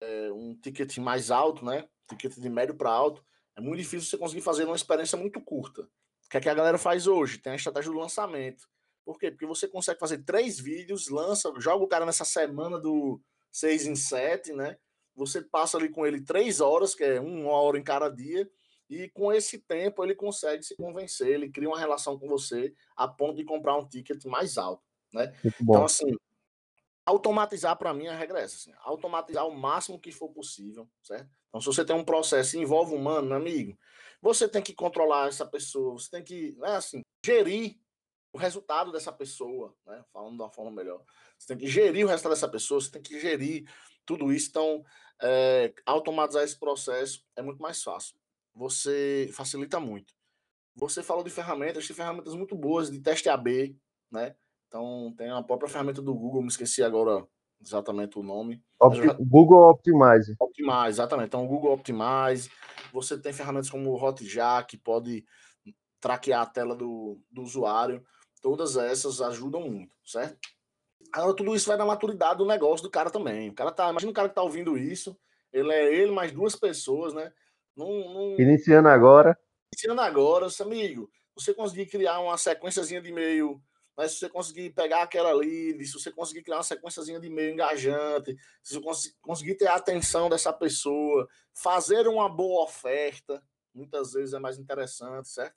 é 0.00 0.32
um 0.32 0.58
ticket 0.58 0.96
mais 0.98 1.30
alto, 1.30 1.64
né? 1.64 1.86
Ticket 2.08 2.34
de 2.38 2.48
médio 2.48 2.74
para 2.74 2.90
alto, 2.90 3.22
é 3.54 3.60
muito 3.60 3.78
difícil 3.78 4.08
você 4.08 4.16
conseguir 4.16 4.40
fazer 4.40 4.64
uma 4.64 4.76
experiência 4.76 5.18
muito 5.18 5.40
curta. 5.40 5.82
O 5.82 6.28
que, 6.30 6.38
é 6.38 6.40
que 6.40 6.48
a 6.48 6.54
galera 6.54 6.78
faz 6.78 7.06
hoje? 7.06 7.38
Tem 7.38 7.52
a 7.52 7.56
estratégia 7.56 7.92
do 7.92 7.98
lançamento. 7.98 8.66
Por 9.04 9.18
quê? 9.18 9.30
Porque 9.30 9.46
você 9.46 9.68
consegue 9.68 10.00
fazer 10.00 10.24
três 10.24 10.58
vídeos, 10.58 11.08
lança, 11.08 11.52
joga 11.58 11.84
o 11.84 11.88
cara 11.88 12.06
nessa 12.06 12.24
semana 12.24 12.78
do 12.78 13.20
6 13.52 13.86
em 13.86 13.96
7, 13.96 14.52
né? 14.54 14.76
Você 15.14 15.42
passa 15.42 15.76
ali 15.76 15.88
com 15.90 16.06
ele 16.06 16.22
três 16.22 16.60
horas, 16.60 16.94
que 16.94 17.04
é 17.04 17.20
uma 17.20 17.52
hora 17.52 17.78
em 17.78 17.82
cada 17.82 18.08
dia, 18.08 18.48
e 18.88 19.08
com 19.10 19.32
esse 19.32 19.58
tempo 19.58 20.02
ele 20.02 20.14
consegue 20.14 20.62
se 20.62 20.76
convencer, 20.76 21.28
ele 21.28 21.50
cria 21.50 21.68
uma 21.68 21.78
relação 21.78 22.18
com 22.18 22.28
você 22.28 22.72
a 22.96 23.06
ponto 23.06 23.36
de 23.36 23.44
comprar 23.44 23.76
um 23.76 23.86
ticket 23.86 24.24
mais 24.24 24.56
alto, 24.56 24.87
né? 25.12 25.34
Então, 25.60 25.84
assim, 25.84 26.10
automatizar 27.06 27.76
para 27.76 27.94
mim 27.94 28.06
é 28.06 28.22
essa, 28.22 28.56
assim, 28.56 28.72
automatizar 28.80 29.46
o 29.46 29.56
máximo 29.56 29.98
que 29.98 30.12
for 30.12 30.28
possível, 30.28 30.88
certo? 31.02 31.30
Então, 31.48 31.60
se 31.60 31.66
você 31.66 31.84
tem 31.84 31.96
um 31.96 32.04
processo 32.04 32.52
que 32.52 32.58
envolve 32.58 32.94
humano, 32.94 33.34
amigo, 33.34 33.78
você 34.20 34.48
tem 34.48 34.62
que 34.62 34.74
controlar 34.74 35.28
essa 35.28 35.46
pessoa, 35.46 35.94
você 35.94 36.10
tem 36.10 36.22
que, 36.22 36.52
né, 36.58 36.76
assim, 36.76 37.02
gerir 37.24 37.78
o 38.32 38.38
resultado 38.38 38.92
dessa 38.92 39.12
pessoa, 39.12 39.74
né? 39.86 40.04
Falando 40.12 40.36
de 40.36 40.42
uma 40.42 40.50
forma 40.50 40.70
melhor. 40.70 41.02
Você 41.38 41.48
tem 41.48 41.56
que 41.56 41.66
gerir 41.66 42.04
o 42.04 42.08
resultado 42.08 42.32
dessa 42.32 42.48
pessoa, 42.48 42.80
você 42.80 42.90
tem 42.90 43.00
que 43.00 43.18
gerir 43.18 43.68
tudo 44.04 44.32
isso. 44.32 44.48
Então, 44.50 44.84
é, 45.22 45.72
automatizar 45.86 46.44
esse 46.44 46.58
processo 46.58 47.24
é 47.36 47.42
muito 47.42 47.60
mais 47.60 47.82
fácil. 47.82 48.16
Você 48.54 49.30
facilita 49.32 49.80
muito. 49.80 50.14
Você 50.74 51.02
falou 51.02 51.24
de 51.24 51.30
ferramentas, 51.30 51.86
tem 51.86 51.96
ferramentas 51.96 52.34
muito 52.34 52.54
boas 52.54 52.90
de 52.90 53.00
teste 53.00 53.28
AB, 53.28 53.76
né? 54.10 54.36
Então, 54.68 55.12
tem 55.16 55.30
a 55.30 55.42
própria 55.42 55.68
ferramenta 55.68 56.00
do 56.02 56.14
Google, 56.14 56.42
me 56.42 56.48
esqueci 56.48 56.82
agora 56.82 57.26
exatamente 57.60 58.18
o 58.18 58.22
nome. 58.22 58.62
já... 58.92 59.14
Google 59.18 59.70
Optimize. 59.70 60.36
Optimize, 60.38 60.88
exatamente. 60.88 61.28
Então, 61.28 61.44
o 61.44 61.48
Google 61.48 61.72
Optimize. 61.72 62.50
Você 62.92 63.18
tem 63.18 63.32
ferramentas 63.32 63.70
como 63.70 63.90
o 63.90 64.02
Hotjar, 64.02 64.66
que 64.66 64.76
pode 64.76 65.24
traquear 66.00 66.42
a 66.42 66.46
tela 66.46 66.76
do, 66.76 67.18
do 67.30 67.42
usuário. 67.42 68.04
Todas 68.40 68.76
essas 68.76 69.20
ajudam 69.20 69.62
muito, 69.62 69.92
certo? 70.04 70.38
Agora, 71.12 71.34
tudo 71.34 71.56
isso 71.56 71.66
vai 71.66 71.76
da 71.76 71.86
maturidade 71.86 72.38
do 72.38 72.46
negócio 72.46 72.84
do 72.84 72.90
cara 72.90 73.10
também. 73.10 73.48
O 73.48 73.54
cara 73.54 73.72
tá, 73.72 73.90
imagina 73.90 74.12
o 74.12 74.14
cara 74.14 74.28
que 74.28 74.34
tá 74.34 74.42
ouvindo 74.42 74.76
isso, 74.76 75.18
ele 75.52 75.72
é 75.72 75.94
ele 75.94 76.12
mais 76.12 76.30
duas 76.30 76.54
pessoas, 76.54 77.14
né? 77.14 77.32
Num, 77.74 78.12
num... 78.12 78.40
Iniciando 78.40 78.88
agora. 78.88 79.36
Iniciando 79.72 80.00
agora, 80.00 80.46
amigo, 80.60 81.10
você 81.34 81.54
conseguir 81.54 81.86
criar 81.86 82.20
uma 82.20 82.36
sequenciazinha 82.36 83.00
de 83.00 83.08
e-mail, 83.08 83.60
mas 83.98 84.12
se 84.12 84.20
você 84.20 84.28
conseguir 84.28 84.70
pegar 84.70 85.02
aquela 85.02 85.32
lead, 85.32 85.84
se 85.84 85.92
você 85.92 86.12
conseguir 86.12 86.44
criar 86.44 86.58
uma 86.58 86.62
sequenciazinha 86.62 87.18
de 87.18 87.26
e-mail 87.26 87.52
engajante, 87.52 88.36
se 88.62 88.74
você 88.74 88.80
cons 88.80 89.18
conseguir 89.20 89.56
ter 89.56 89.66
a 89.66 89.74
atenção 89.74 90.28
dessa 90.28 90.52
pessoa, 90.52 91.28
fazer 91.52 92.06
uma 92.06 92.28
boa 92.28 92.62
oferta, 92.62 93.42
muitas 93.74 94.12
vezes 94.12 94.34
é 94.34 94.38
mais 94.38 94.56
interessante, 94.56 95.28
certo? 95.28 95.56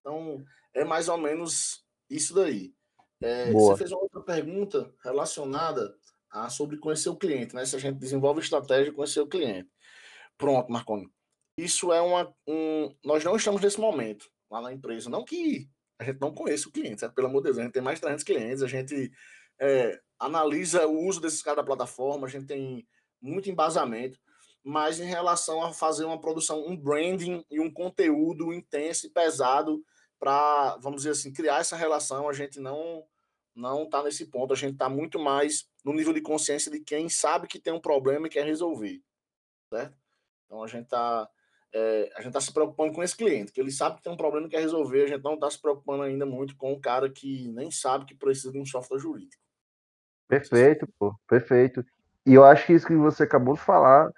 Então, 0.00 0.44
é 0.74 0.84
mais 0.84 1.08
ou 1.08 1.16
menos 1.16 1.82
isso 2.10 2.34
daí. 2.34 2.74
É, 3.22 3.50
você 3.50 3.78
fez 3.78 3.92
uma 3.92 4.02
outra 4.02 4.20
pergunta 4.20 4.94
relacionada 5.02 5.96
a 6.28 6.50
sobre 6.50 6.76
conhecer 6.76 7.08
o 7.08 7.16
cliente, 7.16 7.54
né? 7.54 7.64
Se 7.64 7.74
a 7.74 7.78
gente 7.78 7.96
desenvolve 7.98 8.42
estratégia, 8.42 8.92
conhecer 8.92 9.20
o 9.20 9.26
cliente. 9.26 9.70
Pronto, 10.36 10.70
Marconi. 10.70 11.10
Isso 11.56 11.94
é 11.94 12.00
uma. 12.02 12.30
Um, 12.46 12.94
nós 13.02 13.24
não 13.24 13.36
estamos 13.36 13.62
nesse 13.62 13.80
momento 13.80 14.30
lá 14.50 14.60
na 14.60 14.70
empresa. 14.70 15.08
Não 15.08 15.24
que 15.24 15.70
a 15.98 16.04
gente 16.04 16.20
não 16.20 16.34
conheça 16.34 16.68
o 16.68 16.72
cliente, 16.72 17.00
certo? 17.00 17.14
pelo 17.14 17.28
amor 17.28 17.40
de 17.40 17.44
Deus, 17.44 17.58
a 17.58 17.62
gente 17.62 17.72
tem 17.72 17.82
mais 17.82 17.98
de 17.98 18.02
300 18.02 18.24
clientes, 18.24 18.62
a 18.62 18.66
gente 18.66 19.12
é, 19.60 20.00
analisa 20.18 20.86
o 20.86 21.06
uso 21.06 21.20
desses 21.20 21.42
caras 21.42 21.58
da 21.58 21.64
plataforma, 21.64 22.26
a 22.26 22.30
gente 22.30 22.46
tem 22.46 22.86
muito 23.20 23.50
embasamento, 23.50 24.18
mas 24.64 25.00
em 25.00 25.04
relação 25.04 25.62
a 25.62 25.72
fazer 25.72 26.04
uma 26.04 26.20
produção, 26.20 26.66
um 26.66 26.76
branding 26.76 27.44
e 27.50 27.60
um 27.60 27.72
conteúdo 27.72 28.52
intenso 28.52 29.06
e 29.06 29.10
pesado 29.10 29.82
para, 30.18 30.76
vamos 30.76 31.02
dizer 31.02 31.10
assim, 31.10 31.32
criar 31.32 31.60
essa 31.60 31.76
relação, 31.76 32.28
a 32.28 32.32
gente 32.32 32.60
não 32.60 33.04
não 33.54 33.82
está 33.82 34.02
nesse 34.02 34.24
ponto, 34.30 34.54
a 34.54 34.56
gente 34.56 34.72
está 34.72 34.88
muito 34.88 35.18
mais 35.18 35.68
no 35.84 35.92
nível 35.92 36.14
de 36.14 36.22
consciência 36.22 36.70
de 36.70 36.80
quem 36.80 37.10
sabe 37.10 37.46
que 37.46 37.60
tem 37.60 37.70
um 37.70 37.80
problema 37.80 38.26
e 38.26 38.30
quer 38.30 38.46
resolver, 38.46 39.02
certo? 39.68 39.94
Então 40.46 40.62
a 40.62 40.66
gente 40.66 40.84
está 40.84 41.28
é, 41.74 42.10
a 42.14 42.20
gente 42.20 42.28
está 42.28 42.40
se 42.40 42.52
preocupando 42.52 42.92
com 42.92 43.02
esse 43.02 43.16
cliente, 43.16 43.52
que 43.52 43.60
ele 43.60 43.70
sabe 43.70 43.96
que 43.96 44.02
tem 44.02 44.12
um 44.12 44.16
problema 44.16 44.46
e 44.46 44.50
quer 44.50 44.60
resolver, 44.60 45.04
a 45.04 45.06
gente 45.06 45.24
não 45.24 45.34
está 45.34 45.50
se 45.50 45.60
preocupando 45.60 46.02
ainda 46.02 46.26
muito 46.26 46.56
com 46.56 46.72
o 46.72 46.80
cara 46.80 47.08
que 47.08 47.48
nem 47.48 47.70
sabe 47.70 48.04
que 48.04 48.14
precisa 48.14 48.52
de 48.52 48.58
um 48.58 48.66
software 48.66 48.98
jurídico. 48.98 49.42
Perfeito, 50.28 50.86
pô, 50.98 51.14
perfeito. 51.26 51.84
E 52.26 52.34
eu 52.34 52.44
acho 52.44 52.66
que 52.66 52.72
isso 52.72 52.86
que 52.86 52.94
você 52.94 53.24
acabou 53.24 53.54
de 53.54 53.60
falar 53.60 54.10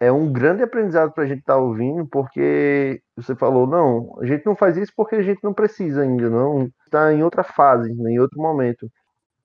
é 0.00 0.10
um 0.10 0.32
grande 0.32 0.62
aprendizado 0.62 1.12
para 1.12 1.24
a 1.24 1.26
gente 1.26 1.40
estar 1.40 1.54
tá 1.54 1.60
ouvindo, 1.60 2.06
porque 2.06 3.00
você 3.16 3.36
falou, 3.36 3.66
não, 3.66 4.18
a 4.20 4.26
gente 4.26 4.44
não 4.44 4.56
faz 4.56 4.76
isso 4.76 4.92
porque 4.96 5.14
a 5.16 5.22
gente 5.22 5.42
não 5.44 5.54
precisa 5.54 6.02
ainda, 6.02 6.28
não 6.28 6.68
está 6.84 7.12
em 7.12 7.22
outra 7.22 7.44
fase, 7.44 7.92
né, 7.94 8.12
em 8.12 8.18
outro 8.18 8.40
momento. 8.40 8.90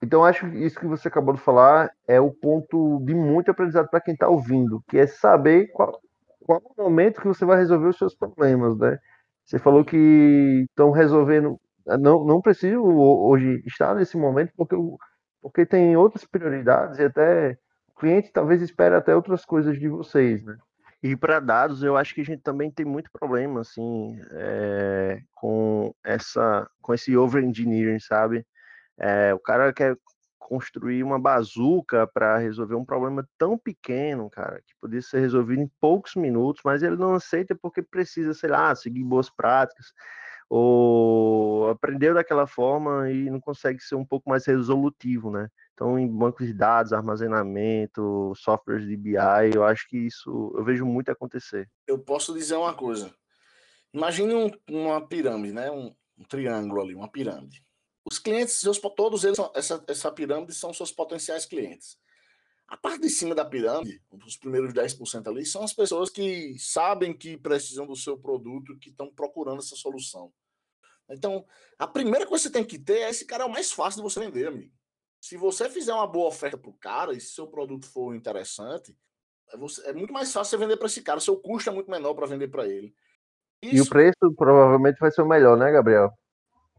Então, 0.02 0.24
acho 0.24 0.48
que 0.50 0.58
isso 0.58 0.78
que 0.78 0.86
você 0.86 1.08
acabou 1.08 1.34
de 1.34 1.40
falar 1.40 1.90
é 2.06 2.20
o 2.20 2.30
ponto 2.30 3.00
de 3.04 3.14
muito 3.14 3.50
aprendizado 3.50 3.88
para 3.88 4.00
quem 4.00 4.14
está 4.14 4.28
ouvindo, 4.28 4.82
que 4.88 4.98
é 4.98 5.06
saber 5.06 5.68
qual, 5.68 6.00
qual 6.48 6.62
o 6.64 6.82
momento 6.82 7.20
que 7.20 7.26
você 7.28 7.44
vai 7.44 7.58
resolver 7.58 7.88
os 7.88 7.98
seus 7.98 8.14
problemas, 8.14 8.78
né? 8.78 8.98
Você 9.44 9.58
falou 9.58 9.84
que 9.84 10.64
estão 10.70 10.90
resolvendo, 10.90 11.60
não, 12.00 12.24
não 12.24 12.40
preciso 12.40 12.82
hoje 12.82 13.62
estar 13.66 13.94
nesse 13.94 14.16
momento 14.16 14.52
porque, 14.56 14.74
porque 15.42 15.66
tem 15.66 15.94
outras 15.94 16.24
prioridades 16.24 16.98
e 16.98 17.04
até 17.04 17.58
cliente 17.98 18.32
talvez 18.32 18.62
espere 18.62 18.94
até 18.94 19.14
outras 19.14 19.44
coisas 19.44 19.78
de 19.78 19.88
vocês, 19.88 20.42
né? 20.42 20.56
E 21.02 21.14
para 21.14 21.38
dados, 21.38 21.82
eu 21.82 21.96
acho 21.98 22.14
que 22.14 22.22
a 22.22 22.24
gente 22.24 22.42
também 22.42 22.70
tem 22.70 22.86
muito 22.86 23.10
problema, 23.12 23.60
assim, 23.60 24.18
é, 24.32 25.20
com 25.34 25.94
essa, 26.04 26.66
com 26.80 26.94
esse 26.94 27.16
over 27.16 27.44
engineering, 27.44 28.00
sabe? 28.00 28.44
É, 28.98 29.34
o 29.34 29.38
cara 29.38 29.72
quer 29.72 29.96
construir 30.48 31.02
uma 31.02 31.18
bazuca 31.18 32.06
para 32.06 32.38
resolver 32.38 32.74
um 32.74 32.84
problema 32.84 33.28
tão 33.36 33.58
pequeno, 33.58 34.30
cara, 34.30 34.62
que 34.66 34.72
poderia 34.80 35.02
ser 35.02 35.20
resolvido 35.20 35.60
em 35.60 35.70
poucos 35.78 36.14
minutos, 36.14 36.62
mas 36.64 36.82
ele 36.82 36.96
não 36.96 37.12
aceita 37.12 37.54
porque 37.54 37.82
precisa, 37.82 38.32
sei 38.32 38.48
lá, 38.48 38.74
seguir 38.74 39.04
boas 39.04 39.28
práticas, 39.28 39.92
ou 40.48 41.68
aprendeu 41.68 42.14
daquela 42.14 42.46
forma 42.46 43.10
e 43.10 43.28
não 43.28 43.38
consegue 43.38 43.78
ser 43.78 43.94
um 43.94 44.06
pouco 44.06 44.30
mais 44.30 44.46
resolutivo, 44.46 45.30
né? 45.30 45.50
Então, 45.74 45.98
em 45.98 46.08
bancos 46.08 46.46
de 46.46 46.54
dados, 46.54 46.94
armazenamento, 46.94 48.32
softwares 48.34 48.86
de 48.86 48.96
BI, 48.96 49.16
eu 49.54 49.62
acho 49.62 49.86
que 49.86 49.98
isso 49.98 50.50
eu 50.56 50.64
vejo 50.64 50.86
muito 50.86 51.10
acontecer. 51.10 51.68
Eu 51.86 51.98
posso 51.98 52.32
dizer 52.32 52.56
uma 52.56 52.72
coisa. 52.72 53.14
Imagine 53.92 54.34
um, 54.34 54.50
uma 54.70 55.06
pirâmide, 55.06 55.52
né? 55.52 55.70
Um, 55.70 55.94
um, 56.16 56.24
triângulo 56.24 56.80
ali, 56.80 56.94
uma 56.94 57.10
pirâmide. 57.10 57.62
Os 58.10 58.18
clientes, 58.18 58.62
todos 58.96 59.24
eles, 59.24 59.38
essa, 59.54 59.84
essa 59.86 60.10
pirâmide 60.10 60.54
são 60.54 60.72
seus 60.72 60.90
potenciais 60.90 61.44
clientes. 61.44 61.98
A 62.66 62.76
parte 62.76 63.00
de 63.00 63.10
cima 63.10 63.34
da 63.34 63.44
pirâmide, 63.44 64.02
os 64.26 64.36
primeiros 64.36 64.72
10% 64.72 65.26
ali, 65.26 65.44
são 65.44 65.62
as 65.62 65.72
pessoas 65.72 66.10
que 66.10 66.58
sabem 66.58 67.16
que 67.16 67.36
precisam 67.36 67.86
do 67.86 67.96
seu 67.96 68.18
produto, 68.18 68.78
que 68.78 68.90
estão 68.90 69.10
procurando 69.10 69.60
essa 69.60 69.74
solução. 69.74 70.32
Então, 71.08 71.46
a 71.78 71.86
primeira 71.86 72.26
coisa 72.26 72.42
que 72.44 72.48
você 72.48 72.52
tem 72.52 72.64
que 72.64 72.78
ter 72.78 72.98
é 72.98 73.10
esse 73.10 73.24
cara 73.24 73.44
é 73.44 73.46
o 73.46 73.50
mais 73.50 73.72
fácil 73.72 74.02
de 74.02 74.10
você 74.10 74.20
vender, 74.20 74.46
amigo. 74.46 74.72
Se 75.20 75.36
você 75.36 75.68
fizer 75.68 75.92
uma 75.92 76.06
boa 76.06 76.28
oferta 76.28 76.56
para 76.56 76.70
o 76.70 76.74
cara 76.74 77.12
e 77.14 77.20
se 77.20 77.34
seu 77.34 77.46
produto 77.46 77.86
for 77.86 78.14
interessante, 78.14 78.96
é, 79.52 79.56
você, 79.56 79.86
é 79.88 79.92
muito 79.92 80.12
mais 80.12 80.32
fácil 80.32 80.50
você 80.50 80.64
vender 80.64 80.76
para 80.76 80.86
esse 80.86 81.02
cara. 81.02 81.18
O 81.18 81.22
seu 81.22 81.36
custo 81.36 81.70
é 81.70 81.72
muito 81.72 81.90
menor 81.90 82.14
para 82.14 82.26
vender 82.26 82.48
para 82.48 82.66
ele. 82.66 82.94
Isso, 83.62 83.76
e 83.76 83.80
o 83.80 83.88
preço 83.88 84.34
provavelmente 84.36 84.98
vai 85.00 85.10
ser 85.10 85.22
o 85.22 85.28
melhor, 85.28 85.56
né, 85.56 85.72
Gabriel? 85.72 86.12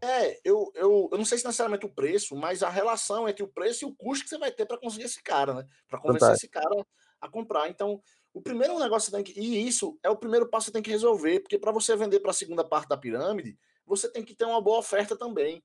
É, 0.02 0.40
eu, 0.44 0.72
eu, 0.74 1.08
eu 1.12 1.18
não 1.18 1.24
sei 1.24 1.36
se 1.38 1.44
necessariamente 1.44 1.84
o 1.84 1.94
preço, 1.94 2.34
mas 2.34 2.62
a 2.62 2.70
relação 2.70 3.28
entre 3.28 3.42
o 3.42 3.48
preço 3.48 3.84
e 3.84 3.88
o 3.88 3.94
custo 3.94 4.24
que 4.24 4.30
você 4.30 4.38
vai 4.38 4.50
ter 4.50 4.64
para 4.64 4.78
conseguir 4.78 5.04
esse 5.04 5.22
cara, 5.22 5.54
né? 5.54 5.66
Para 5.88 6.00
convencer 6.00 6.28
Fantástico. 6.28 6.46
esse 6.46 6.48
cara 6.48 6.86
a 7.20 7.28
comprar. 7.28 7.68
Então, 7.68 8.00
o 8.32 8.40
primeiro 8.40 8.78
negócio 8.78 9.10
que 9.10 9.16
você 9.16 9.22
tem 9.22 9.34
que. 9.34 9.40
E 9.40 9.66
isso 9.66 9.98
é 10.02 10.08
o 10.08 10.16
primeiro 10.16 10.48
passo 10.48 10.66
que 10.66 10.70
você 10.70 10.72
tem 10.72 10.82
que 10.82 10.90
resolver, 10.90 11.40
porque 11.40 11.58
para 11.58 11.72
você 11.72 11.94
vender 11.96 12.20
para 12.20 12.30
a 12.30 12.34
segunda 12.34 12.64
parte 12.64 12.88
da 12.88 12.96
pirâmide, 12.96 13.58
você 13.86 14.10
tem 14.10 14.24
que 14.24 14.34
ter 14.34 14.44
uma 14.44 14.60
boa 14.60 14.78
oferta 14.78 15.16
também. 15.16 15.62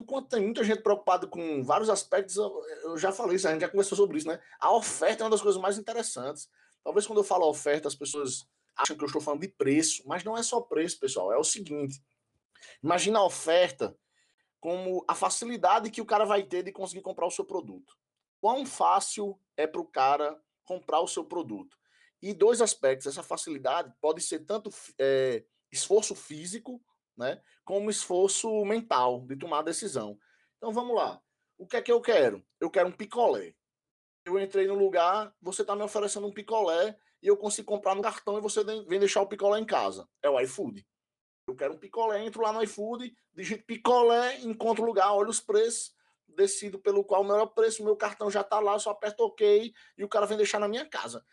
Enquanto 0.00 0.30
tem 0.30 0.42
muita 0.42 0.64
gente 0.64 0.82
preocupada 0.82 1.26
com 1.26 1.62
vários 1.62 1.90
aspectos, 1.90 2.36
eu 2.36 2.96
já 2.96 3.12
falei 3.12 3.36
isso, 3.36 3.46
a 3.46 3.52
gente 3.52 3.60
já 3.60 3.68
conversou 3.68 3.96
sobre 3.96 4.18
isso, 4.18 4.26
né? 4.26 4.40
A 4.58 4.74
oferta 4.74 5.22
é 5.22 5.24
uma 5.24 5.30
das 5.30 5.42
coisas 5.42 5.60
mais 5.60 5.78
interessantes. 5.78 6.48
Talvez 6.82 7.06
quando 7.06 7.18
eu 7.18 7.24
falo 7.24 7.48
oferta, 7.48 7.86
as 7.86 7.94
pessoas 7.94 8.46
acham 8.76 8.96
que 8.96 9.02
eu 9.02 9.06
estou 9.06 9.20
falando 9.20 9.42
de 9.42 9.48
preço, 9.48 10.02
mas 10.06 10.24
não 10.24 10.36
é 10.36 10.42
só 10.42 10.60
preço, 10.60 10.98
pessoal. 10.98 11.32
É 11.32 11.36
o 11.36 11.44
seguinte: 11.44 12.02
Imagina 12.82 13.18
a 13.20 13.24
oferta 13.24 13.96
como 14.60 15.04
a 15.08 15.14
facilidade 15.14 15.90
que 15.90 16.00
o 16.00 16.06
cara 16.06 16.24
vai 16.24 16.42
ter 16.42 16.62
de 16.62 16.72
conseguir 16.72 17.02
comprar 17.02 17.26
o 17.26 17.30
seu 17.30 17.44
produto. 17.44 17.96
Quão 18.40 18.64
fácil 18.66 19.38
é 19.56 19.66
para 19.66 19.80
o 19.80 19.86
cara 19.86 20.40
comprar 20.64 21.00
o 21.00 21.08
seu 21.08 21.24
produto? 21.24 21.76
E 22.20 22.32
dois 22.32 22.60
aspectos, 22.60 23.06
essa 23.06 23.22
facilidade 23.22 23.92
pode 24.00 24.20
ser 24.20 24.40
tanto 24.40 24.70
é, 24.98 25.44
esforço 25.70 26.14
físico, 26.14 26.80
né, 27.16 27.42
como 27.64 27.90
esforço 27.90 28.64
mental 28.64 29.26
de 29.26 29.36
tomar 29.36 29.62
decisão. 29.62 30.18
Então 30.56 30.72
vamos 30.72 30.94
lá. 30.94 31.20
O 31.58 31.66
que 31.66 31.76
é 31.76 31.82
que 31.82 31.92
eu 31.92 32.00
quero? 32.00 32.44
Eu 32.60 32.70
quero 32.70 32.88
um 32.88 32.92
picolé. 32.92 33.54
Eu 34.24 34.38
entrei 34.38 34.66
no 34.66 34.74
lugar, 34.74 35.34
você 35.40 35.62
está 35.62 35.74
me 35.74 35.82
oferecendo 35.82 36.26
um 36.26 36.32
picolé 36.32 36.96
e 37.20 37.26
eu 37.26 37.36
consigo 37.36 37.66
comprar 37.66 37.94
no 37.94 38.02
cartão 38.02 38.38
e 38.38 38.40
você 38.40 38.62
vem 38.62 39.00
deixar 39.00 39.22
o 39.22 39.26
picolé 39.26 39.60
em 39.60 39.66
casa. 39.66 40.08
É 40.22 40.30
o 40.30 40.40
iFood. 40.40 40.86
Eu 41.46 41.56
quero 41.56 41.74
um 41.74 41.78
picolé, 41.78 42.24
entro 42.24 42.42
lá 42.42 42.52
no 42.52 42.62
iFood, 42.62 43.14
digito 43.34 43.64
picolé, 43.64 44.40
encontro 44.40 44.84
lugar, 44.84 45.12
olho 45.12 45.30
os 45.30 45.40
preços, 45.40 45.94
decido 46.28 46.78
pelo 46.78 47.04
qual 47.04 47.22
o 47.22 47.24
melhor 47.24 47.46
preço, 47.46 47.84
meu 47.84 47.96
cartão 47.96 48.30
já 48.30 48.42
está 48.42 48.60
lá, 48.60 48.78
só 48.78 48.90
aperto 48.90 49.24
OK 49.24 49.72
e 49.98 50.04
o 50.04 50.08
cara 50.08 50.26
vem 50.26 50.36
deixar 50.36 50.58
na 50.58 50.68
minha 50.68 50.86
casa. 50.86 51.24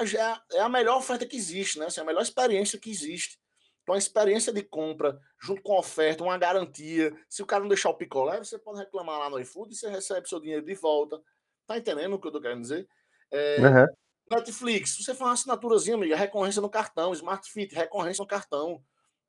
É, 0.00 0.58
é 0.58 0.60
a 0.60 0.68
melhor 0.68 0.98
oferta 0.98 1.26
que 1.26 1.36
existe, 1.36 1.78
né? 1.78 1.86
Assim, 1.86 2.00
é 2.00 2.02
a 2.02 2.06
melhor 2.06 2.22
experiência 2.22 2.78
que 2.78 2.90
existe. 2.90 3.40
Então, 3.82 3.94
a 3.94 3.98
experiência 3.98 4.52
de 4.52 4.62
compra, 4.62 5.18
junto 5.40 5.60
com 5.62 5.74
a 5.74 5.80
oferta, 5.80 6.22
uma 6.22 6.38
garantia. 6.38 7.12
Se 7.28 7.42
o 7.42 7.46
cara 7.46 7.62
não 7.62 7.68
deixar 7.68 7.90
o 7.90 7.94
picolé, 7.94 8.38
você 8.38 8.58
pode 8.58 8.78
reclamar 8.78 9.18
lá 9.18 9.30
no 9.30 9.40
iFood 9.40 9.72
e 9.72 9.76
você 9.76 9.88
recebe 9.88 10.28
seu 10.28 10.38
dinheiro 10.38 10.64
de 10.64 10.74
volta. 10.74 11.20
Tá 11.66 11.76
entendendo 11.76 12.14
o 12.14 12.20
que 12.20 12.28
eu 12.28 12.32
tô 12.32 12.40
querendo 12.40 12.60
dizer? 12.60 12.86
É, 13.30 13.56
uhum. 13.60 13.86
Netflix, 14.30 14.96
você 14.98 15.14
faz 15.14 15.20
uma 15.20 15.32
assinaturazinha, 15.32 15.96
amiga, 15.96 16.14
recorrência 16.14 16.62
no 16.62 16.70
cartão. 16.70 17.12
Smart 17.12 17.50
Fit, 17.50 17.74
recorrência 17.74 18.22
no 18.22 18.28
cartão 18.28 18.82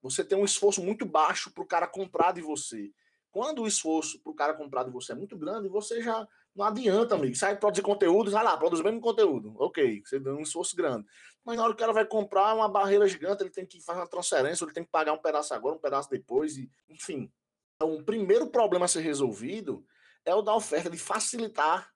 você 0.04 0.24
tem 0.24 0.38
um 0.38 0.44
esforço 0.44 0.84
muito 0.84 1.06
baixo 1.06 1.50
para 1.50 1.64
o 1.64 1.66
cara 1.66 1.88
comprar 1.88 2.34
de 2.34 2.42
você. 2.42 2.92
Quando 3.32 3.64
o 3.64 3.68
esforço 3.68 4.22
para 4.22 4.32
o 4.32 4.36
cara 4.36 4.54
comprar 4.54 4.84
de 4.84 4.92
você 4.92 5.14
é 5.14 5.16
muito 5.16 5.38
grande, 5.38 5.70
você 5.70 6.02
já 6.04 6.28
não 6.54 6.66
adianta, 6.66 7.16
amigo. 7.16 7.34
Sai 7.36 7.58
produzir 7.58 7.82
conteúdo, 7.82 8.30
vai 8.30 8.44
lá, 8.44 8.56
produz 8.58 8.82
o 8.82 8.84
mesmo 8.84 9.00
conteúdo. 9.00 9.56
Ok, 9.58 10.04
você 10.06 10.20
deu 10.20 10.36
um 10.36 10.42
esforço 10.42 10.76
grande. 10.76 11.08
Mas 11.44 11.58
na 11.58 11.64
hora 11.64 11.72
que 11.72 11.78
o 11.78 11.80
cara 11.80 11.94
vai 11.94 12.06
comprar 12.06 12.52
é 12.52 12.54
uma 12.54 12.70
barreira 12.70 13.08
gigante, 13.08 13.42
ele 13.42 13.50
tem 13.50 13.66
que 13.66 13.82
fazer 13.82 14.02
uma 14.02 14.08
transferência, 14.08 14.64
ele 14.64 14.74
tem 14.74 14.84
que 14.84 14.92
pagar 14.92 15.14
um 15.14 15.18
pedaço 15.18 15.54
agora, 15.54 15.76
um 15.76 15.80
pedaço 15.80 16.10
depois, 16.10 16.58
e 16.58 16.70
enfim. 16.90 17.32
Então, 17.76 17.96
o 17.96 18.04
primeiro 18.04 18.48
problema 18.48 18.86
a 18.86 18.88
ser 18.88 19.02
resolvido 19.02 19.84
é 20.26 20.36
o 20.36 20.42
da 20.42 20.54
oferta, 20.54 20.90
de 20.90 20.98
facilitar 20.98 21.92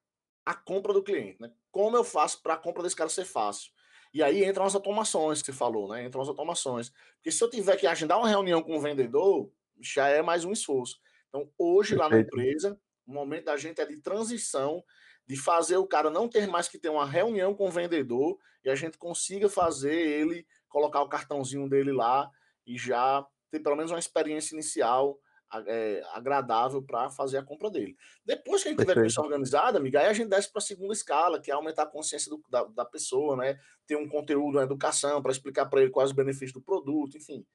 a 0.46 0.56
compra 0.56 0.94
do 0.94 1.04
cliente. 1.04 1.42
Né? 1.42 1.52
Como 1.72 1.96
eu 1.96 2.04
faço 2.04 2.42
para 2.42 2.56
a 2.56 2.58
compra 2.58 2.82
desse 2.82 2.96
cara 2.96 3.10
ser 3.10 3.26
fácil? 3.26 3.72
E 4.14 4.24
aí 4.24 4.44
entram 4.46 4.66
as 4.66 4.76
automações 4.76 5.42
que 5.42 5.48
você 5.48 5.54
falou, 5.54 5.90
né? 5.90 6.06
Entram 6.06 6.22
as 6.22 6.28
automações. 6.28 6.92
Porque 7.16 7.32
se 7.32 7.44
eu 7.44 7.50
tiver 7.50 7.78
que 7.78 7.88
agendar 7.88 8.18
uma 8.18 8.28
reunião 8.28 8.62
com 8.62 8.78
o 8.78 8.82
vendedor, 8.82 9.52
já 9.80 10.08
é 10.08 10.22
mais 10.22 10.44
um 10.46 10.52
esforço. 10.52 11.00
Então, 11.30 11.52
hoje, 11.58 11.96
lá 11.96 12.10
na 12.10 12.20
empresa, 12.20 12.80
o 13.06 13.14
momento 13.14 13.46
da 13.46 13.58
gente 13.58 13.80
é 13.82 13.86
de 13.86 13.98
transição, 14.02 14.84
de 15.26 15.36
fazer 15.36 15.78
o 15.78 15.88
cara 15.88 16.10
não 16.10 16.28
ter 16.28 16.48
mais 16.48 16.68
que 16.68 16.80
ter 16.80 16.90
uma 16.90 17.06
reunião 17.06 17.54
com 17.54 17.68
o 17.68 17.72
vendedor 17.72 18.38
e 18.64 18.70
a 18.70 18.76
gente 18.76 18.98
consiga 18.98 19.50
fazer 19.50 19.94
ele 19.94 20.48
colocar 20.70 21.02
o 21.02 21.10
cartãozinho 21.10 21.70
dele 21.70 21.92
lá 21.92 22.30
e 22.66 22.78
já 22.78 23.26
ter 23.50 23.60
pelo 23.60 23.76
menos 23.76 23.92
uma 23.92 24.00
experiência 24.00 24.54
inicial 24.54 25.20
é, 25.66 26.04
agradável 26.14 26.82
para 26.82 27.10
fazer 27.10 27.38
a 27.38 27.44
compra 27.44 27.70
dele. 27.70 27.98
Depois 28.26 28.62
que 28.62 28.70
a 28.70 28.72
gente 28.72 28.80
tiver 28.80 28.96
com 28.96 29.06
isso 29.06 29.22
organizado, 29.22 29.78
amiga, 29.78 30.00
aí 30.00 30.08
a 30.08 30.14
gente 30.14 30.30
desce 30.30 30.52
para 30.52 30.60
a 30.60 30.66
segunda 30.66 30.94
escala, 30.94 31.40
que 31.40 31.50
é 31.50 31.54
aumentar 31.54 31.84
a 31.84 31.88
consciência 31.88 32.30
do, 32.30 32.44
da, 32.50 32.64
da, 32.66 32.86
pessoa, 32.86 33.36
né? 33.38 33.60
Ter 33.86 33.96
um 33.96 34.08
conteúdo, 34.08 34.58
uma 34.58 34.64
educação 34.64 35.22
para 35.22 35.32
explicar 35.32 35.66
para 35.68 35.82
ele 35.82 35.92
quais 35.92 36.10
os 36.10 36.16
benefícios 36.16 36.54
do 36.54 36.62
produto, 36.62 37.18
enfim. 37.18 37.46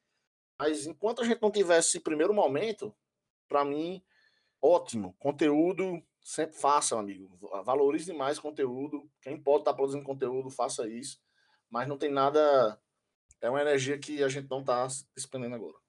Mas 0.59 0.87
enquanto 0.87 1.23
a 1.23 1.25
gente 1.25 1.43
não 1.43 1.51
tivesse 1.51 1.89
esse 1.89 2.01
primeiro 2.01 2.33
momento, 2.33 2.95
para 3.49 3.65
mim, 3.65 4.03
ótimo. 4.61 5.15
Conteúdo, 5.19 6.03
sempre 6.23 6.57
faça, 6.57 6.99
amigo. 6.99 7.29
Valorize 7.65 8.07
demais 8.07 8.39
conteúdo. 8.39 9.11
Quem 9.21 9.41
pode 9.41 9.63
estar 9.63 9.73
tá 9.73 9.77
produzindo 9.77 10.05
conteúdo, 10.05 10.51
faça 10.51 10.89
isso. 10.89 11.21
Mas 11.69 11.89
não 11.89 11.99
tem 11.99 12.11
nada. 12.11 12.81
É 13.41 13.51
uma 13.51 13.61
energia 13.61 13.99
que 13.99 14.23
a 14.23 14.29
gente 14.29 14.49
não 14.49 14.61
está 14.61 14.87
despendendo 15.15 15.57
agora 15.57 15.82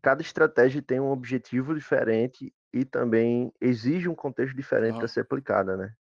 cada 0.00 0.22
estratégia 0.22 0.82
tem 0.82 1.00
um 1.00 1.10
objetivo 1.10 1.74
diferente 1.74 2.52
e 2.72 2.84
também 2.84 3.52
exige 3.60 4.08
um 4.08 4.14
contexto 4.14 4.54
diferente 4.54 4.98
para 4.98 5.08
ser 5.08 5.20
aplicada, 5.20 5.76
né? 5.76 5.94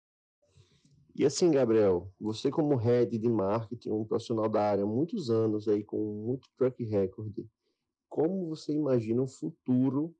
E 1.15 1.25
assim, 1.25 1.49
Gabriel, 1.49 2.13
você 2.19 2.51
como 2.51 2.75
head 2.75 3.17
de 3.17 3.27
marketing, 3.27 3.89
um 3.89 4.05
profissional 4.05 4.47
da 4.47 4.61
área 4.61 4.83
há 4.83 4.87
muitos 4.87 5.31
anos 5.31 5.67
aí 5.67 5.83
com 5.83 5.97
muito 5.97 6.47
track 6.55 6.83
record, 6.83 7.33
como 8.07 8.49
você 8.49 8.71
imagina 8.71 9.21
o 9.23 9.27
futuro 9.27 10.15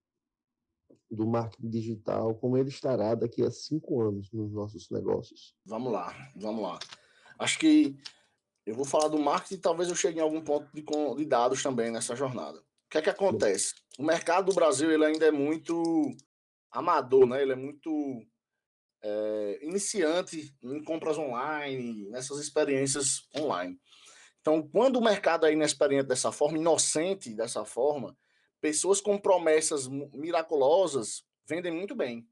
do 1.10 1.28
marketing 1.28 1.70
digital, 1.70 2.34
como 2.36 2.58
ele 2.58 2.70
estará 2.70 3.14
daqui 3.14 3.44
a 3.44 3.52
cinco 3.52 4.02
anos 4.02 4.32
nos 4.32 4.52
nossos 4.52 4.90
negócios? 4.90 5.56
Vamos 5.66 5.94
lá, 5.94 6.14
vamos 6.36 6.64
lá. 6.64 6.80
Acho 7.38 7.60
que 7.60 7.96
eu 8.66 8.74
vou 8.74 8.84
falar 8.84 9.08
do 9.08 9.20
marketing, 9.20 9.62
talvez 9.62 9.90
eu 9.90 9.96
chegue 9.96 10.18
em 10.18 10.22
algum 10.22 10.42
ponto 10.42 10.68
de, 10.74 10.84
de 10.84 11.26
dados 11.26 11.62
também 11.62 11.92
nessa 11.92 12.16
jornada. 12.16 12.62
O 12.88 12.90
que 12.90 12.98
é 13.00 13.02
que 13.02 13.10
acontece? 13.10 13.76
O 14.00 14.04
mercado 14.04 14.46
do 14.46 14.56
Brasil 14.56 14.90
ele 14.90 15.06
ainda 15.06 15.26
é 15.26 15.32
muito 15.32 16.16
amador, 16.72 17.28
né? 17.28 17.42
Ele 17.42 17.52
é 17.52 17.56
muito 17.56 17.92
é, 19.04 19.60
iniciante 19.62 20.56
em 20.64 20.82
compras 20.84 21.18
online, 21.18 22.10
nessas 22.10 22.40
experiências 22.40 23.28
online. 23.38 23.78
Então, 24.40 24.66
quando 24.70 24.96
o 24.96 25.04
mercado 25.04 25.46
é 25.46 25.52
inexperiente 25.52 26.08
dessa 26.08 26.32
forma, 26.32 26.58
inocente 26.58 27.36
dessa 27.36 27.66
forma, 27.66 28.18
pessoas 28.62 29.02
com 29.02 29.18
promessas 29.18 29.88
miraculosas 30.14 31.26
vendem 31.46 31.74
muito 31.74 31.94
bem. 31.94 32.26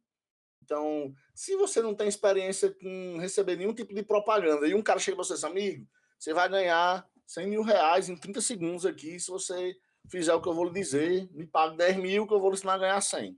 Então, 0.63 1.13
se 1.33 1.57
você 1.57 1.81
não 1.81 1.93
tem 1.93 2.07
experiência 2.07 2.73
com 2.73 3.17
receber 3.19 3.57
nenhum 3.57 3.73
tipo 3.73 3.93
de 3.93 4.01
propaganda 4.01 4.65
e 4.65 4.73
um 4.73 4.81
cara 4.81 4.99
chega 4.99 5.17
para 5.17 5.25
você, 5.25 5.45
amigo, 5.45 5.85
você 6.17 6.33
vai 6.33 6.47
ganhar 6.47 7.05
100 7.27 7.47
mil 7.47 7.61
reais 7.61 8.07
em 8.07 8.15
30 8.15 8.39
segundos 8.39 8.85
aqui 8.85 9.19
se 9.19 9.29
você 9.29 9.75
fizer 10.09 10.33
o 10.33 10.41
que 10.41 10.47
eu 10.47 10.53
vou 10.53 10.65
lhe 10.65 10.73
dizer, 10.73 11.29
me 11.31 11.45
pague 11.45 11.77
10 11.77 11.97
mil 11.97 12.27
que 12.27 12.33
eu 12.33 12.39
vou 12.39 12.49
lhe 12.49 12.55
ensinar 12.55 12.73
a 12.73 12.77
ganhar 12.77 13.01
100. 13.01 13.37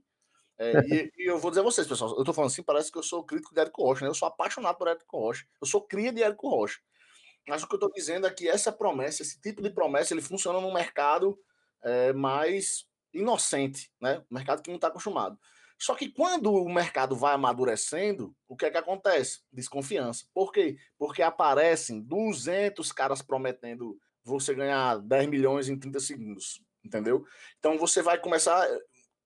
É, 0.58 0.72
e, 0.86 1.12
e, 1.16 1.30
eu 1.30 1.38
vou 1.38 1.50
dizer 1.50 1.60
a 1.60 1.64
vocês, 1.64 1.86
pessoal, 1.86 2.16
eu 2.18 2.24
tô 2.24 2.32
falando 2.32 2.50
assim, 2.50 2.62
parece 2.62 2.90
que 2.90 2.98
eu 2.98 3.02
sou 3.02 3.24
crítico 3.24 3.54
de 3.54 3.60
Érico 3.60 3.82
Rocha, 3.82 4.04
né? 4.04 4.10
Eu 4.10 4.14
sou 4.14 4.26
apaixonado 4.26 4.76
por 4.76 4.88
Érico 4.88 5.18
Rocha. 5.18 5.46
Eu 5.60 5.66
sou 5.66 5.80
cria 5.80 6.12
de 6.12 6.22
Érico 6.22 6.48
Rocha. 6.48 6.78
Mas 7.48 7.62
o 7.62 7.68
que 7.68 7.74
eu 7.74 7.78
tô 7.78 7.90
dizendo 7.90 8.26
é 8.26 8.30
que 8.30 8.48
essa 8.48 8.70
promessa, 8.70 9.22
esse 9.22 9.40
tipo 9.40 9.62
de 9.62 9.70
promessa, 9.70 10.12
ele 10.12 10.20
funciona 10.20 10.60
num 10.60 10.72
mercado 10.72 11.38
é, 11.82 12.12
mais 12.12 12.86
inocente, 13.12 13.90
né? 14.00 14.22
Um 14.30 14.34
mercado 14.34 14.62
que 14.62 14.68
não 14.68 14.76
está 14.76 14.88
acostumado. 14.88 15.38
Só 15.78 15.94
que 15.94 16.10
quando 16.10 16.52
o 16.52 16.68
mercado 16.68 17.14
vai 17.14 17.34
amadurecendo, 17.34 18.34
o 18.48 18.56
que 18.56 18.66
é 18.66 18.70
que 18.70 18.76
acontece? 18.76 19.42
Desconfiança. 19.52 20.26
Por 20.34 20.52
quê? 20.52 20.76
Porque 20.98 21.22
aparecem 21.22 22.02
200 22.02 22.90
caras 22.90 23.22
prometendo 23.22 23.96
você 24.28 24.54
ganhar 24.54 24.98
10 24.98 25.28
milhões 25.28 25.68
em 25.68 25.78
30 25.78 26.00
segundos, 26.00 26.62
entendeu? 26.84 27.24
Então 27.58 27.78
você 27.78 28.02
vai 28.02 28.18
começar, 28.18 28.66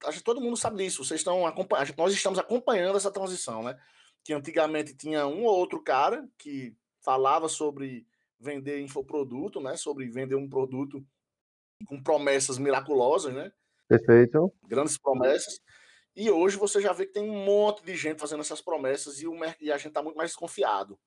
acho 0.05 0.19
que 0.19 0.25
todo 0.25 0.41
mundo 0.41 0.57
sabe 0.57 0.83
disso, 0.83 1.05
vocês 1.05 1.21
estão 1.21 1.47
acompanhando, 1.47 1.95
nós 1.97 2.13
estamos 2.13 2.39
acompanhando 2.39 2.97
essa 2.97 3.11
transição, 3.11 3.63
né? 3.63 3.79
Que 4.25 4.33
antigamente 4.33 4.95
tinha 4.95 5.27
um 5.27 5.45
ou 5.45 5.57
outro 5.57 5.83
cara 5.83 6.29
que 6.39 6.75
falava 7.01 7.49
sobre 7.49 8.07
vender 8.39 8.81
infoproduto, 8.81 9.61
né? 9.61 9.77
Sobre 9.77 10.09
vender 10.09 10.37
um 10.37 10.49
produto 10.49 11.05
com 11.87 12.03
promessas 12.03 12.59
miraculosas, 12.59 13.35
né? 13.35 13.53
Perfeito. 13.89 14.53
Grandes 14.67 14.97
promessas. 14.97 15.61
E 16.15 16.31
hoje 16.31 16.57
você 16.57 16.81
já 16.81 16.93
vê 16.93 17.07
que 17.07 17.13
tem 17.13 17.29
um 17.29 17.45
monte 17.45 17.85
de 17.85 17.97
gente 17.97 18.21
fazendo 18.21 18.41
essas 18.41 18.61
promessas 18.61 19.21
e, 19.21 19.27
o, 19.27 19.35
e 19.61 19.73
a 19.73 19.77
gente 19.77 19.89
está 19.89 20.03
muito 20.03 20.17
mais 20.17 20.31
desconfiado. 20.31 20.99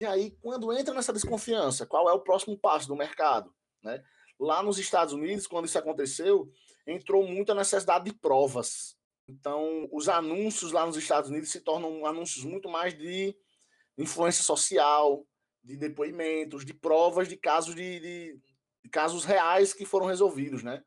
E 0.00 0.06
aí, 0.06 0.32
quando 0.42 0.72
entra 0.72 0.92
nessa 0.94 1.12
desconfiança, 1.12 1.86
qual 1.86 2.08
é 2.08 2.12
o 2.12 2.20
próximo 2.20 2.58
passo 2.58 2.88
do 2.88 2.96
mercado? 2.96 3.54
Né? 3.82 4.02
Lá 4.38 4.62
nos 4.62 4.78
Estados 4.78 5.14
Unidos, 5.14 5.46
quando 5.46 5.66
isso 5.66 5.78
aconteceu, 5.78 6.50
entrou 6.86 7.26
muita 7.26 7.54
necessidade 7.54 8.04
de 8.04 8.12
provas. 8.12 8.96
Então, 9.28 9.88
os 9.90 10.08
anúncios 10.08 10.72
lá 10.72 10.84
nos 10.84 10.96
Estados 10.96 11.30
Unidos 11.30 11.50
se 11.50 11.60
tornam 11.60 12.04
anúncios 12.04 12.44
muito 12.44 12.68
mais 12.68 12.96
de 12.96 13.36
influência 13.96 14.42
social, 14.42 15.26
de 15.62 15.76
depoimentos, 15.76 16.64
de 16.64 16.74
provas 16.74 17.28
de 17.28 17.36
casos 17.36 17.74
de, 17.74 18.00
de, 18.00 18.40
de 18.82 18.90
casos 18.90 19.24
reais 19.24 19.72
que 19.72 19.86
foram 19.86 20.06
resolvidos, 20.06 20.62
né? 20.62 20.84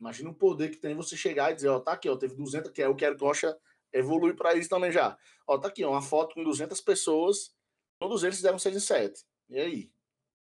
Imagina 0.00 0.30
o 0.30 0.34
poder 0.34 0.70
que 0.70 0.78
tem 0.78 0.94
você 0.94 1.16
chegar 1.16 1.50
e 1.50 1.54
dizer, 1.54 1.68
ó, 1.68 1.78
tá 1.78 1.92
aqui, 1.92 2.08
ó, 2.08 2.16
teve 2.16 2.34
200, 2.34 2.70
que 2.70 2.82
é 2.82 2.88
o 2.88 2.94
que 2.94 3.04
a 3.04 3.16
Coxa 3.16 3.56
evolui 3.92 4.34
para 4.34 4.54
isso 4.54 4.68
também 4.68 4.90
já. 4.90 5.16
Ó, 5.46 5.58
tá 5.58 5.68
aqui, 5.68 5.84
ó, 5.84 5.90
uma 5.90 6.02
foto 6.02 6.34
com 6.34 6.42
200 6.42 6.80
pessoas, 6.80 7.54
todos 7.98 8.22
eles 8.22 8.36
fizeram 8.36 8.58
6 8.58 8.76
em 8.76 8.80
7. 8.80 9.24
E 9.50 9.58
aí? 9.58 9.90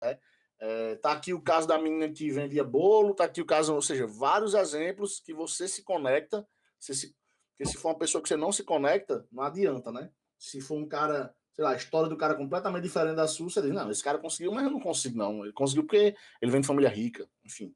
É, 0.03 0.19
é, 0.61 0.95
tá 0.97 1.13
aqui 1.13 1.33
o 1.33 1.41
caso 1.41 1.67
da 1.67 1.79
menina 1.79 2.09
que 2.13 2.31
vendia 2.31 2.65
bolo, 2.65 3.15
tá 3.15 3.25
aqui 3.25 3.41
o 3.41 3.47
caso, 3.47 3.75
ou 3.75 3.83
seja, 3.83 4.07
vários 4.07 4.55
exemplos 4.55 5.21
que 5.21 5.33
você 5.33 5.69
se 5.69 5.83
conecta, 5.83 6.47
você 6.79 6.95
se, 6.95 7.15
porque 7.59 7.73
se 7.73 7.77
for 7.77 7.89
uma 7.89 7.99
pessoa 7.99 8.23
que 8.23 8.29
você 8.29 8.37
não 8.37 8.53
se 8.53 8.63
conecta, 8.63 9.27
não 9.33 9.43
adianta, 9.43 9.91
né? 9.91 10.11
Se 10.39 10.61
for 10.61 10.77
um 10.77 10.87
cara, 10.87 11.35
sei 11.53 11.65
lá, 11.65 11.73
a 11.73 11.77
história 11.77 12.09
do 12.09 12.17
cara 12.17 12.37
completamente 12.37 12.85
diferente 12.85 13.17
da 13.17 13.27
sua, 13.27 13.51
você 13.51 13.61
diz, 13.61 13.73
não, 13.73 13.91
esse 13.91 14.03
cara 14.03 14.19
conseguiu, 14.19 14.53
mas 14.53 14.65
eu 14.65 14.71
não 14.71 14.79
consigo, 14.79 15.19
não. 15.19 15.43
Ele 15.43 15.53
conseguiu 15.53 15.83
porque 15.83 16.15
ele 16.41 16.53
vem 16.53 16.61
de 16.61 16.67
família 16.69 16.89
rica, 16.89 17.29
enfim. 17.45 17.75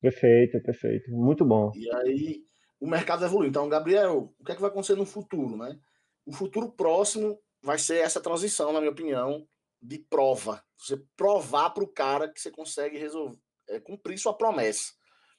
Perfeito, 0.00 0.62
perfeito. 0.62 1.10
Muito 1.10 1.44
bom. 1.44 1.72
E 1.74 1.90
aí 1.96 2.44
o 2.78 2.86
mercado 2.86 3.24
evolui. 3.24 3.48
Então, 3.48 3.68
Gabriel, 3.68 4.32
o 4.38 4.44
que 4.44 4.52
é 4.52 4.54
que 4.54 4.60
vai 4.60 4.70
acontecer 4.70 4.94
no 4.94 5.04
futuro, 5.04 5.56
né? 5.56 5.80
O 6.24 6.32
futuro 6.32 6.70
próximo 6.70 7.36
vai 7.64 7.78
ser 7.78 7.96
essa 7.96 8.20
transição, 8.20 8.72
na 8.72 8.78
minha 8.78 8.92
opinião, 8.92 9.48
de 9.80 9.98
prova. 9.98 10.62
Você 10.76 11.02
provar 11.16 11.70
para 11.70 11.82
o 11.82 11.88
cara 11.88 12.28
que 12.28 12.38
você 12.38 12.50
consegue 12.50 12.98
resolver, 12.98 13.38
é, 13.68 13.80
cumprir 13.80 14.18
sua 14.18 14.34
promessa. 14.34 14.92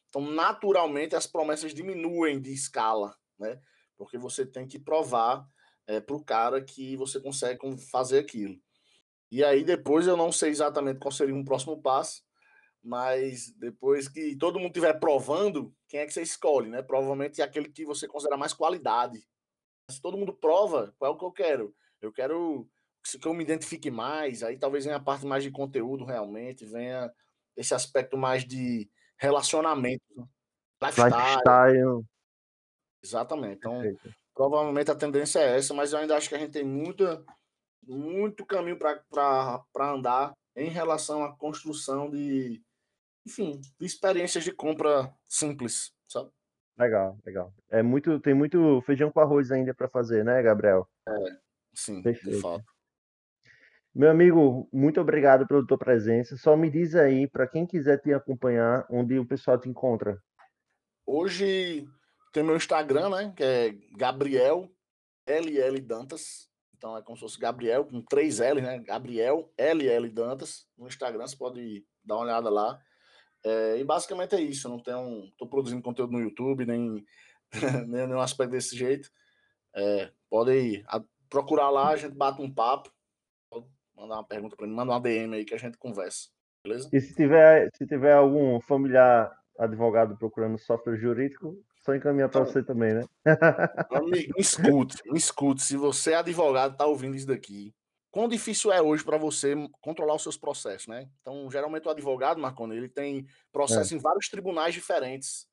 Então, 0.09 0.21
naturalmente, 0.21 1.15
as 1.15 1.27
promessas 1.27 1.73
diminuem 1.73 2.41
de 2.41 2.51
escala, 2.51 3.15
né? 3.37 3.61
Porque 3.95 4.17
você 4.17 4.45
tem 4.45 4.67
que 4.67 4.79
provar 4.79 5.47
é, 5.87 6.01
para 6.01 6.15
o 6.15 6.23
cara 6.23 6.63
que 6.63 6.97
você 6.97 7.19
consegue 7.19 7.59
fazer 7.91 8.19
aquilo. 8.19 8.59
E 9.31 9.43
aí, 9.43 9.63
depois, 9.63 10.07
eu 10.07 10.17
não 10.17 10.31
sei 10.31 10.49
exatamente 10.49 10.99
qual 10.99 11.11
seria 11.11 11.35
um 11.35 11.45
próximo 11.45 11.79
passo, 11.79 12.23
mas 12.83 13.51
depois 13.57 14.07
que 14.07 14.35
todo 14.35 14.59
mundo 14.59 14.69
estiver 14.69 14.99
provando, 14.99 15.75
quem 15.87 15.99
é 15.99 16.05
que 16.05 16.13
você 16.13 16.23
escolhe, 16.23 16.69
né? 16.69 16.81
Provavelmente 16.81 17.41
é 17.41 17.43
aquele 17.43 17.69
que 17.69 17.85
você 17.85 18.07
considera 18.07 18.37
mais 18.37 18.53
qualidade. 18.53 19.27
Se 19.91 20.01
todo 20.01 20.17
mundo 20.17 20.33
prova, 20.33 20.93
qual 20.97 21.11
é 21.11 21.15
o 21.15 21.17
que 21.17 21.25
eu 21.25 21.31
quero? 21.31 21.75
Eu 22.01 22.11
quero 22.11 22.67
que 23.21 23.27
eu 23.27 23.33
me 23.33 23.43
identifique 23.43 23.91
mais, 23.91 24.41
aí 24.41 24.57
talvez 24.57 24.85
venha 24.85 24.97
a 24.97 25.03
parte 25.03 25.25
mais 25.25 25.43
de 25.43 25.51
conteúdo 25.51 26.03
realmente, 26.05 26.65
venha 26.65 27.11
esse 27.55 27.73
aspecto 27.73 28.17
mais 28.17 28.43
de 28.43 28.89
relacionamento, 29.17 30.03
né? 30.15 30.25
lifestyle. 30.81 31.15
lifestyle. 31.15 32.05
Exatamente. 33.03 33.57
Então, 33.57 33.81
Perfeito. 33.81 34.15
provavelmente 34.33 34.89
a 34.89 34.95
tendência 34.95 35.39
é 35.39 35.57
essa, 35.57 35.73
mas 35.73 35.93
eu 35.93 35.99
ainda 35.99 36.17
acho 36.17 36.27
que 36.27 36.35
a 36.35 36.39
gente 36.39 36.51
tem 36.51 36.63
muita, 36.65 37.23
muito 37.83 38.45
caminho 38.45 38.77
para 38.77 39.53
andar 39.79 40.33
em 40.55 40.69
relação 40.69 41.23
à 41.23 41.35
construção 41.35 42.09
de, 42.09 42.61
enfim, 43.25 43.61
de 43.79 43.85
experiências 43.85 44.43
de 44.43 44.51
compra 44.51 45.13
simples, 45.25 45.93
sabe? 46.07 46.31
Legal, 46.77 47.17
legal. 47.25 47.53
É 47.69 47.81
muito, 47.81 48.19
tem 48.19 48.33
muito 48.33 48.81
feijão 48.81 49.11
com 49.11 49.19
arroz 49.19 49.51
ainda 49.51 49.73
para 49.73 49.87
fazer, 49.87 50.25
né, 50.25 50.41
Gabriel? 50.41 50.89
É, 51.07 51.37
sim, 51.75 52.01
Perfeito. 52.01 52.35
de 52.35 52.41
fato. 52.41 52.63
Meu 53.93 54.11
amigo, 54.11 54.67
muito 54.73 54.99
obrigado 54.99 55.47
pela 55.47 55.65
tua 55.65 55.77
presença. 55.77 56.35
Só 56.35 56.57
me 56.57 56.69
diz 56.69 56.95
aí, 56.95 57.27
para 57.27 57.47
quem 57.47 57.65
quiser 57.65 58.01
te 58.01 58.13
acompanhar, 58.13 58.85
onde 58.89 59.17
o 59.17 59.25
pessoal 59.25 59.57
te 59.57 59.69
encontra. 59.69 60.21
Hoje 61.05 61.87
tem 62.33 62.43
meu 62.43 62.57
Instagram, 62.57 63.09
né, 63.09 63.33
que 63.35 63.43
é 63.43 63.73
Gabriel 63.95 64.69
LL 65.25 65.79
Dantas. 65.79 66.49
Então 66.75 66.97
é 66.97 67.01
como 67.01 67.15
se 67.15 67.21
fosse 67.21 67.39
Gabriel 67.39 67.85
com 67.85 68.01
três 68.01 68.39
L, 68.39 68.61
né? 68.61 68.79
Gabriel 68.79 69.49
LL 69.57 70.09
Dantas 70.09 70.67
no 70.77 70.87
Instagram, 70.87 71.25
você 71.25 71.37
pode 71.37 71.85
dar 72.03 72.15
uma 72.15 72.23
olhada 72.23 72.49
lá. 72.49 72.79
É, 73.43 73.77
e 73.79 73.83
basicamente 73.83 74.35
é 74.35 74.41
isso. 74.41 74.67
Eu 74.67 74.71
não 74.71 74.79
tenho, 74.83 75.31
tô 75.37 75.47
produzindo 75.47 75.81
conteúdo 75.81 76.11
no 76.11 76.19
YouTube 76.19 76.65
nem 76.65 77.05
nem 77.87 78.07
nenhum 78.07 78.19
aspecto 78.19 78.51
desse 78.51 78.75
jeito. 78.75 79.09
É, 79.73 80.11
pode 80.29 80.83
procurar 81.29 81.69
lá, 81.69 81.89
a 81.89 81.95
gente 81.95 82.15
bate 82.15 82.41
um 82.41 82.51
papo. 82.51 82.91
Pode 83.49 83.65
mandar 83.95 84.15
uma 84.15 84.27
pergunta 84.27 84.55
para 84.55 84.67
mim, 84.67 84.73
manda 84.73 84.91
uma 84.91 85.01
DM 85.01 85.35
aí 85.35 85.45
que 85.45 85.53
a 85.53 85.57
gente 85.57 85.77
conversa. 85.77 86.29
Beleza? 86.63 86.89
E 86.91 86.99
se 86.99 87.13
tiver, 87.15 87.69
se 87.75 87.85
tiver 87.85 88.13
algum 88.13 88.59
familiar 88.61 89.31
advogado 89.57 90.17
procurando 90.17 90.57
software 90.57 90.97
jurídico, 90.97 91.55
só 91.83 91.93
encaminhar 91.93 92.29
para 92.29 92.41
então, 92.41 92.51
você 92.51 92.63
também, 92.63 92.95
né? 92.95 93.03
Amigo, 93.91 94.33
me 94.35 94.41
escute, 94.41 94.97
me 95.05 95.17
escute. 95.17 95.61
Se 95.61 95.77
você 95.77 96.13
é 96.13 96.15
advogado, 96.15 96.75
tá 96.75 96.85
ouvindo 96.85 97.15
isso 97.15 97.27
daqui, 97.27 97.73
quão 98.09 98.27
difícil 98.27 98.71
é 98.71 98.81
hoje 98.81 99.03
para 99.03 99.17
você 99.17 99.55
controlar 99.81 100.15
os 100.15 100.23
seus 100.23 100.37
processos, 100.37 100.87
né? 100.87 101.07
Então, 101.21 101.49
geralmente 101.51 101.87
o 101.87 101.91
advogado, 101.91 102.41
Marconi, 102.41 102.75
ele 102.75 102.89
tem 102.89 103.27
processo 103.51 103.93
é. 103.93 103.97
em 103.97 103.99
vários 103.99 104.27
tribunais 104.27 104.73
diferentes. 104.73 105.47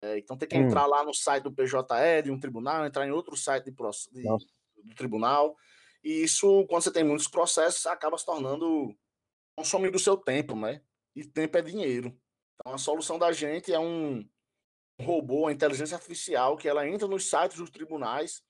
É, 0.00 0.18
então 0.18 0.36
tem 0.36 0.46
que 0.46 0.56
hum. 0.56 0.66
entrar 0.66 0.86
lá 0.86 1.02
no 1.02 1.14
site 1.14 1.44
do 1.44 1.52
PJE 1.52 2.22
de 2.22 2.30
um 2.30 2.38
tribunal, 2.38 2.84
entrar 2.84 3.06
em 3.06 3.10
outro 3.10 3.36
site 3.36 3.64
de, 3.64 3.72
de, 3.72 4.28
do 4.82 4.94
tribunal. 4.94 5.56
E 6.02 6.22
isso, 6.22 6.66
quando 6.68 6.82
você 6.82 6.92
tem 6.92 7.04
muitos 7.04 7.28
processos, 7.28 7.86
acaba 7.86 8.18
se 8.18 8.26
tornando 8.26 8.94
consumindo 9.56 9.96
o 9.96 10.00
seu 10.00 10.16
tempo, 10.16 10.56
né? 10.56 10.82
E 11.14 11.24
tempo 11.24 11.56
é 11.56 11.62
dinheiro. 11.62 12.16
Então 12.54 12.74
a 12.74 12.78
solução 12.78 13.18
da 13.18 13.32
gente 13.32 13.72
é 13.72 13.78
um 13.78 14.28
robô, 15.00 15.46
a 15.46 15.52
inteligência 15.52 15.96
artificial, 15.96 16.56
que 16.56 16.68
ela 16.68 16.86
entra 16.86 17.06
nos 17.06 17.28
sites 17.28 17.58
dos 17.58 17.70
tribunais, 17.70 18.42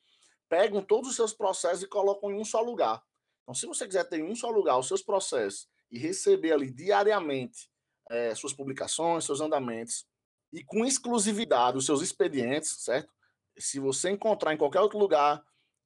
pegam 0.49 0.83
todos 0.83 1.11
os 1.11 1.17
seus 1.17 1.33
processos 1.33 1.83
e 1.83 1.89
colocam 1.89 2.31
em 2.31 2.39
um 2.39 2.45
só 2.45 2.61
lugar. 2.61 3.03
Então, 3.43 3.55
se 3.55 3.67
você 3.67 3.87
quiser 3.87 4.05
ter 4.05 4.21
em 4.21 4.25
um 4.25 4.35
só 4.35 4.51
lugar 4.51 4.79
os 4.79 4.89
seus 4.89 5.03
processos 5.03 5.69
e 5.91 5.99
receber 5.99 6.53
ali 6.53 6.71
diariamente 6.71 7.71
é, 8.11 8.35
suas 8.35 8.53
publicações, 8.53 9.25
seus 9.25 9.41
andamentos, 9.41 10.07
e 10.53 10.63
com 10.63 10.85
exclusividade 10.85 11.77
os 11.77 11.87
seus 11.87 12.01
expedientes, 12.01 12.83
certo? 12.85 13.13
Se 13.59 13.79
você 13.81 14.11
encontrar 14.11 14.55
em 14.55 14.57
qualquer 14.57 14.81
outro 14.81 14.99
lugar 14.99 15.43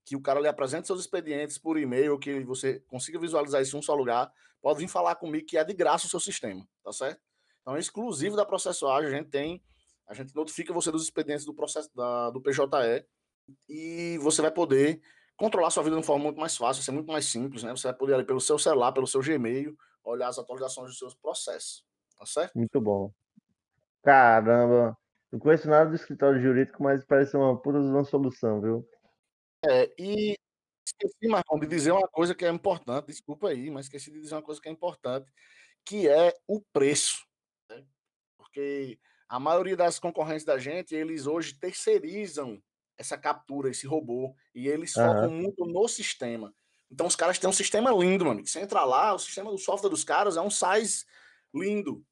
que 0.08 0.16
o 0.16 0.22
cara 0.22 0.40
lhe 0.40 0.48
apresente 0.48 0.86
seus 0.86 1.00
expedientes 1.00 1.58
por 1.58 1.78
e-mail, 1.78 2.18
que 2.18 2.42
você 2.44 2.80
consiga 2.86 3.18
visualizar 3.18 3.60
isso 3.60 3.76
em 3.76 3.78
um 3.78 3.82
só 3.82 3.94
lugar, 3.94 4.32
pode 4.62 4.78
vir 4.78 4.88
falar 4.88 5.14
comigo 5.16 5.46
que 5.46 5.58
é 5.58 5.62
de 5.62 5.74
graça 5.74 6.06
o 6.06 6.08
seu 6.08 6.18
sistema, 6.18 6.66
tá 6.82 6.90
certo? 6.92 7.20
Então, 7.60 7.76
é 7.76 7.78
exclusivo 7.78 8.34
da 8.34 8.46
processuagem, 8.46 9.10
a 9.10 9.14
gente 9.14 9.28
tem, 9.28 9.62
a 10.06 10.14
gente 10.14 10.34
notifica 10.34 10.72
você 10.72 10.90
dos 10.90 11.02
expedientes 11.02 11.44
do 11.44 11.52
processo 11.52 11.90
da, 11.94 12.30
do 12.30 12.40
PJE 12.40 13.04
e 13.68 14.16
você 14.22 14.40
vai 14.40 14.50
poder 14.50 14.98
controlar 15.36 15.70
sua 15.70 15.82
vida 15.82 15.94
de 15.94 15.98
uma 15.98 16.06
forma 16.06 16.24
muito 16.24 16.40
mais 16.40 16.56
fácil, 16.56 16.82
ser 16.82 16.92
muito 16.92 17.12
mais 17.12 17.26
simples, 17.26 17.62
né? 17.62 17.70
Você 17.70 17.86
vai 17.86 17.96
poder 17.96 18.14
ali 18.14 18.24
pelo 18.24 18.40
seu 18.40 18.58
celular, 18.58 18.92
pelo 18.92 19.06
seu 19.06 19.20
Gmail, 19.20 19.76
olhar 20.02 20.28
as 20.28 20.38
atualizações 20.38 20.88
dos 20.88 20.98
seus 20.98 21.14
processos, 21.14 21.84
tá 22.18 22.24
certo? 22.24 22.56
Muito 22.56 22.80
bom. 22.80 23.12
Caramba, 24.02 24.96
não 25.30 25.38
conheço 25.38 25.68
nada 25.68 25.90
do 25.90 25.96
escritório 25.96 26.40
jurídico, 26.40 26.82
mas 26.82 27.04
parece 27.04 27.36
uma 27.36 27.60
puta 27.60 27.78
de 27.78 27.86
uma 27.86 28.04
solução, 28.04 28.62
viu? 28.62 28.88
É, 29.64 29.92
e 29.98 30.36
esqueci, 30.86 31.28
Marcão, 31.28 31.58
de 31.58 31.66
dizer 31.66 31.92
uma 31.92 32.08
coisa 32.08 32.34
que 32.34 32.44
é 32.44 32.48
importante, 32.48 33.06
desculpa 33.06 33.48
aí, 33.48 33.70
mas 33.70 33.86
esqueci 33.86 34.10
de 34.10 34.20
dizer 34.20 34.34
uma 34.34 34.42
coisa 34.42 34.60
que 34.60 34.68
é 34.68 34.72
importante, 34.72 35.30
que 35.84 36.08
é 36.08 36.34
o 36.46 36.60
preço. 36.72 37.26
Né? 37.70 37.84
Porque 38.36 38.98
a 39.28 39.38
maioria 39.38 39.76
das 39.76 39.98
concorrentes 39.98 40.44
da 40.44 40.58
gente, 40.58 40.94
eles 40.94 41.26
hoje 41.26 41.54
terceirizam 41.54 42.62
essa 42.96 43.16
captura, 43.16 43.70
esse 43.70 43.86
robô, 43.86 44.34
e 44.54 44.68
eles 44.68 44.96
uhum. 44.96 45.06
focam 45.06 45.30
muito 45.30 45.64
no 45.64 45.86
sistema. 45.86 46.54
Então 46.90 47.06
os 47.06 47.14
caras 47.14 47.38
têm 47.38 47.48
um 47.48 47.52
sistema 47.52 47.90
lindo, 47.90 48.24
mano. 48.24 48.44
Você 48.44 48.60
entra 48.60 48.84
lá, 48.84 49.14
o 49.14 49.18
sistema 49.18 49.50
do 49.50 49.58
software 49.58 49.90
dos 49.90 50.04
caras 50.04 50.36
é 50.36 50.40
um 50.40 50.50
size 50.50 51.04
lindo. 51.54 52.04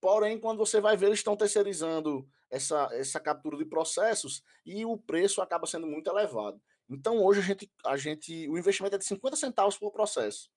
Porém, 0.00 0.38
quando 0.38 0.58
você 0.58 0.80
vai 0.80 0.96
ver, 0.96 1.06
eles 1.06 1.18
estão 1.18 1.36
terceirizando 1.36 2.28
essa, 2.50 2.88
essa 2.92 3.20
captura 3.20 3.56
de 3.56 3.64
processos 3.64 4.42
e 4.66 4.84
o 4.84 4.96
preço 4.96 5.40
acaba 5.40 5.66
sendo 5.66 5.86
muito 5.86 6.10
elevado. 6.10 6.60
Então, 6.88 7.22
hoje, 7.24 7.40
a 7.40 7.42
gente, 7.42 7.70
a 7.86 7.96
gente, 7.96 8.48
o 8.48 8.58
investimento 8.58 8.96
é 8.96 8.98
de 8.98 9.04
50 9.04 9.36
centavos 9.36 9.78
por 9.78 9.92
processo. 9.92 10.50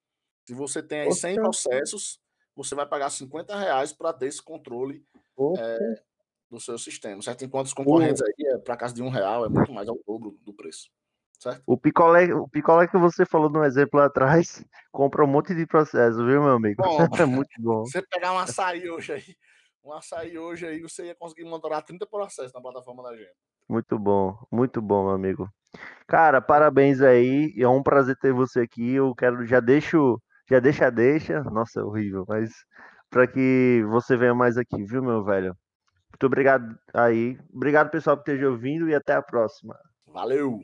Se 0.46 0.54
você 0.54 0.82
tem 0.82 1.02
aí 1.02 1.12
100 1.12 1.36
processos, 1.36 2.20
você 2.56 2.74
vai 2.74 2.86
pagar 2.86 3.10
50 3.10 3.56
reais 3.58 3.94
para 3.94 4.12
ter 4.12 4.28
esse 4.28 4.42
controle 4.42 5.06
é, 5.58 6.02
do 6.50 6.60
seu 6.60 6.78
sistema. 6.78 7.22
Certo? 7.22 7.46
Enquanto 7.46 7.68
os 7.68 7.74
concorrentes 7.74 8.22
aí, 8.22 8.48
é, 8.48 8.58
para 8.58 8.76
casa 8.76 8.94
de 8.94 9.04
um 9.04 9.10
real, 9.10 9.46
é 9.46 9.50
muito 9.50 9.72
mais, 9.72 9.88
ao 9.88 10.00
dobro 10.06 10.38
do 10.42 10.54
preço. 10.54 10.90
Certo? 11.40 11.62
O 11.66 11.78
picolé, 11.78 12.34
o 12.34 12.48
picolé 12.48 12.88
que 12.88 12.98
você 12.98 13.26
falou 13.26 13.50
no 13.50 13.64
exemplo 13.64 14.00
atrás, 14.00 14.64
compra 14.92 15.24
um 15.24 15.28
monte 15.28 15.54
de 15.54 15.68
processo, 15.68 16.18
viu, 16.26 16.42
meu 16.42 16.54
amigo? 16.54 16.82
Bom, 16.82 16.98
é 17.20 17.26
muito 17.26 17.54
bom. 17.60 17.82
Você 17.82 18.02
pegar 18.02 18.34
um 18.34 18.40
açaí 18.40 18.90
hoje 18.90 19.14
aí, 19.14 19.36
um 19.84 19.94
açaí 19.94 20.38
hoje 20.38 20.66
aí, 20.66 20.82
você 20.82 21.08
ia 21.08 21.16
conseguir 21.16 21.44
monitorar 21.44 21.84
30 21.84 22.06
processos 22.06 22.54
na 22.54 22.62
plataforma 22.62 23.04
da 23.04 23.16
gente. 23.16 23.36
Muito 23.68 23.98
bom, 23.98 24.38
muito 24.52 24.82
bom, 24.82 25.06
meu 25.06 25.14
amigo. 25.14 25.50
Cara, 26.08 26.42
parabéns 26.42 27.02
aí. 27.02 27.54
É 27.58 27.68
um 27.68 27.84
prazer 27.84 28.16
ter 28.18 28.34
você 28.34 28.62
aqui. 28.62 28.94
Eu 28.94 29.14
quero, 29.16 29.46
já 29.46 29.60
deixo, 29.60 30.22
já 30.50 30.60
deixa, 30.60 30.90
deixa. 30.90 31.42
Nossa, 31.44 31.80
é 31.80 31.84
horrível, 31.84 32.26
mas 32.28 32.52
para 33.10 33.28
que 33.28 33.84
você 33.90 34.16
venha 34.18 34.36
mais 34.36 34.58
aqui, 34.58 34.84
viu, 34.84 35.04
meu 35.04 35.24
velho? 35.24 35.56
Muito 36.12 36.26
obrigado 36.26 36.78
aí. 36.94 37.38
Obrigado, 37.54 37.90
pessoal, 37.90 38.18
por 38.18 38.24
ter 38.24 38.44
ouvindo 38.46 38.88
e 38.90 38.96
até 38.96 39.14
a 39.14 39.22
próxima. 39.22 39.78
Valeu! 40.08 40.60